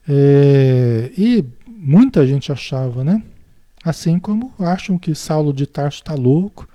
É, 0.08 1.10
e 1.16 1.44
muita 1.66 2.26
gente 2.26 2.52
achava, 2.52 3.02
né? 3.02 3.22
Assim 3.84 4.18
como 4.18 4.52
acham 4.58 4.98
que 4.98 5.14
Saulo 5.14 5.52
de 5.52 5.66
Tarso 5.66 5.98
está 5.98 6.14
louco, 6.14 6.68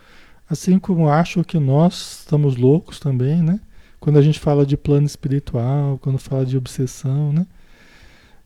assim 0.50 0.80
como 0.80 1.10
acham 1.10 1.44
que 1.44 1.60
nós 1.60 2.20
estamos 2.20 2.56
loucos 2.56 3.00
também, 3.00 3.42
né? 3.42 3.60
Quando 4.00 4.18
a 4.18 4.22
gente 4.22 4.40
fala 4.40 4.66
de 4.66 4.76
plano 4.76 5.06
espiritual, 5.06 6.00
quando 6.00 6.18
fala 6.18 6.46
de 6.46 6.58
obsessão, 6.58 7.32
né? 7.32 7.46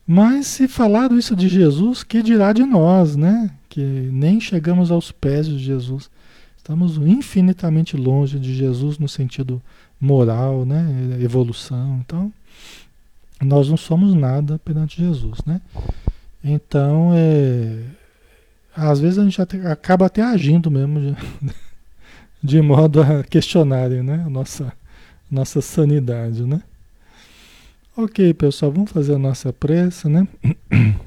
Mas 0.06 0.46
se 0.46 0.68
falado 0.68 1.18
isso 1.18 1.34
de 1.34 1.48
Jesus, 1.48 2.04
que 2.04 2.22
dirá 2.22 2.52
de 2.52 2.64
nós, 2.64 3.16
né? 3.16 3.50
Que 3.68 3.80
nem 3.80 4.40
chegamos 4.40 4.90
aos 4.90 5.10
pés 5.10 5.46
de 5.48 5.58
Jesus. 5.58 6.08
Estamos 6.56 6.96
infinitamente 6.96 7.96
longe 7.96 8.38
de 8.38 8.54
Jesus 8.54 8.98
no 8.98 9.08
sentido 9.08 9.60
moral, 10.00 10.64
né? 10.64 11.18
Evolução. 11.20 12.00
Então, 12.04 12.32
nós 13.42 13.68
não 13.68 13.76
somos 13.76 14.14
nada 14.14 14.60
perante 14.64 15.02
Jesus, 15.02 15.38
né? 15.44 15.60
Então, 16.42 17.10
é, 17.12 17.82
às 18.76 19.00
vezes 19.00 19.18
a 19.18 19.24
gente 19.24 19.42
até, 19.42 19.66
acaba 19.66 20.06
até 20.06 20.22
agindo 20.22 20.70
mesmo 20.70 21.00
de, 21.00 21.16
de 22.42 22.62
modo 22.62 23.02
a 23.02 23.24
questionarem, 23.24 24.02
né? 24.02 24.22
A 24.24 24.30
nossa, 24.30 24.72
nossa 25.28 25.60
sanidade, 25.60 26.44
né? 26.44 26.62
Ok, 27.98 28.34
pessoal, 28.34 28.70
vamos 28.70 28.92
fazer 28.92 29.14
a 29.14 29.18
nossa 29.18 29.54
prece, 29.54 30.06
né? 30.06 30.28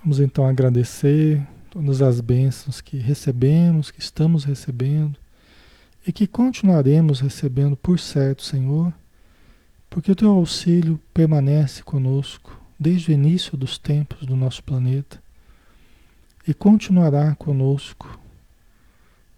Vamos 0.00 0.20
então 0.20 0.46
agradecer 0.46 1.44
todas 1.68 2.00
as 2.00 2.20
bênçãos 2.20 2.80
que 2.80 2.96
recebemos, 2.96 3.90
que 3.90 3.98
estamos 3.98 4.44
recebendo 4.44 5.18
e 6.06 6.12
que 6.12 6.28
continuaremos 6.28 7.18
recebendo 7.18 7.76
por 7.76 7.98
certo, 7.98 8.44
Senhor, 8.44 8.94
porque 9.90 10.12
o 10.12 10.14
teu 10.14 10.30
auxílio 10.30 11.00
permanece 11.12 11.82
conosco 11.82 12.56
desde 12.78 13.10
o 13.10 13.12
início 13.12 13.56
dos 13.56 13.78
tempos 13.78 14.24
do 14.24 14.36
nosso 14.36 14.62
planeta 14.62 15.20
e 16.46 16.54
continuará 16.54 17.34
conosco, 17.34 18.16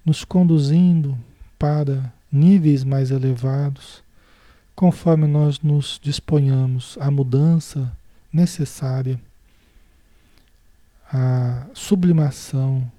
nos 0.05 0.23
conduzindo 0.23 1.19
para 1.59 2.13
níveis 2.31 2.85
mais 2.85 3.11
elevados 3.11 4.02
conforme 4.83 5.29
nós 5.29 5.61
nos 5.61 6.01
disponhamos 6.03 6.99
à 7.01 7.09
mudança 7.09 7.97
necessária, 8.33 9.17
à 11.09 11.69
sublimação 11.73 12.91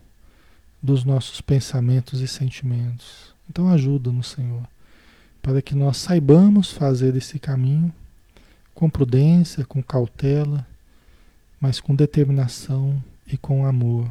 dos 0.82 1.04
nossos 1.04 1.42
pensamentos 1.42 2.22
e 2.22 2.28
sentimentos. 2.30 3.36
Então 3.50 3.68
ajuda-nos, 3.68 4.28
Senhor, 4.28 4.64
para 5.42 5.62
que 5.62 5.76
nós 5.76 5.98
saibamos 5.98 6.72
fazer 6.72 7.18
esse 7.18 7.38
caminho 7.38 7.94
com 8.74 8.90
prudência, 8.90 9.66
com 9.66 9.84
cautela, 9.84 10.66
mas 11.60 11.82
com 11.82 11.94
determinação 11.94 13.04
e 13.28 13.36
com 13.36 13.66
amor. 13.66 14.10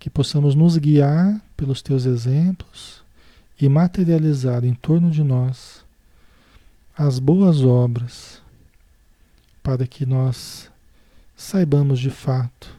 Que 0.00 0.10
possamos 0.10 0.56
nos 0.56 0.76
guiar 0.78 1.40
pelos 1.56 1.80
teus 1.80 2.06
exemplos 2.06 3.04
e 3.60 3.68
materializar 3.68 4.64
em 4.64 4.74
torno 4.74 5.12
de 5.12 5.22
nós 5.22 5.77
as 6.98 7.20
boas 7.20 7.62
obras, 7.62 8.42
para 9.62 9.86
que 9.86 10.04
nós 10.04 10.68
saibamos 11.36 12.00
de 12.00 12.10
fato 12.10 12.76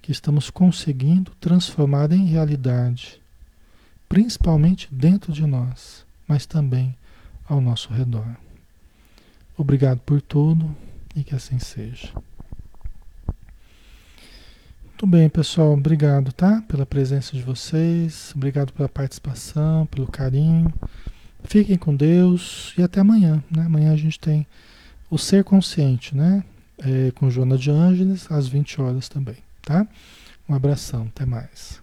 que 0.00 0.10
estamos 0.10 0.48
conseguindo 0.48 1.30
transformar 1.38 2.10
em 2.10 2.24
realidade, 2.24 3.20
principalmente 4.08 4.88
dentro 4.90 5.30
de 5.30 5.46
nós, 5.46 6.06
mas 6.26 6.46
também 6.46 6.96
ao 7.46 7.60
nosso 7.60 7.92
redor. 7.92 8.34
Obrigado 9.58 10.00
por 10.06 10.22
tudo 10.22 10.74
e 11.14 11.22
que 11.22 11.34
assim 11.34 11.58
seja. 11.58 12.10
Muito 14.86 15.06
bem, 15.06 15.28
pessoal. 15.28 15.74
Obrigado, 15.74 16.32
tá? 16.32 16.62
Pela 16.62 16.86
presença 16.86 17.36
de 17.36 17.42
vocês. 17.42 18.32
Obrigado 18.34 18.72
pela 18.72 18.88
participação, 18.88 19.84
pelo 19.84 20.06
carinho. 20.06 20.72
Fiquem 21.44 21.76
com 21.76 21.94
Deus 21.94 22.74
e 22.76 22.82
até 22.82 23.00
amanhã. 23.00 23.42
Né? 23.50 23.62
Amanhã 23.62 23.92
a 23.92 23.96
gente 23.96 24.18
tem 24.18 24.46
o 25.10 25.18
Ser 25.18 25.44
Consciente, 25.44 26.16
né? 26.16 26.44
É, 26.78 27.10
com 27.12 27.30
Joana 27.30 27.58
de 27.58 27.70
Ângeles, 27.70 28.30
às 28.30 28.46
20 28.46 28.80
horas 28.80 29.08
também, 29.08 29.36
tá? 29.62 29.86
Um 30.48 30.54
abração, 30.54 31.08
até 31.14 31.26
mais. 31.26 31.82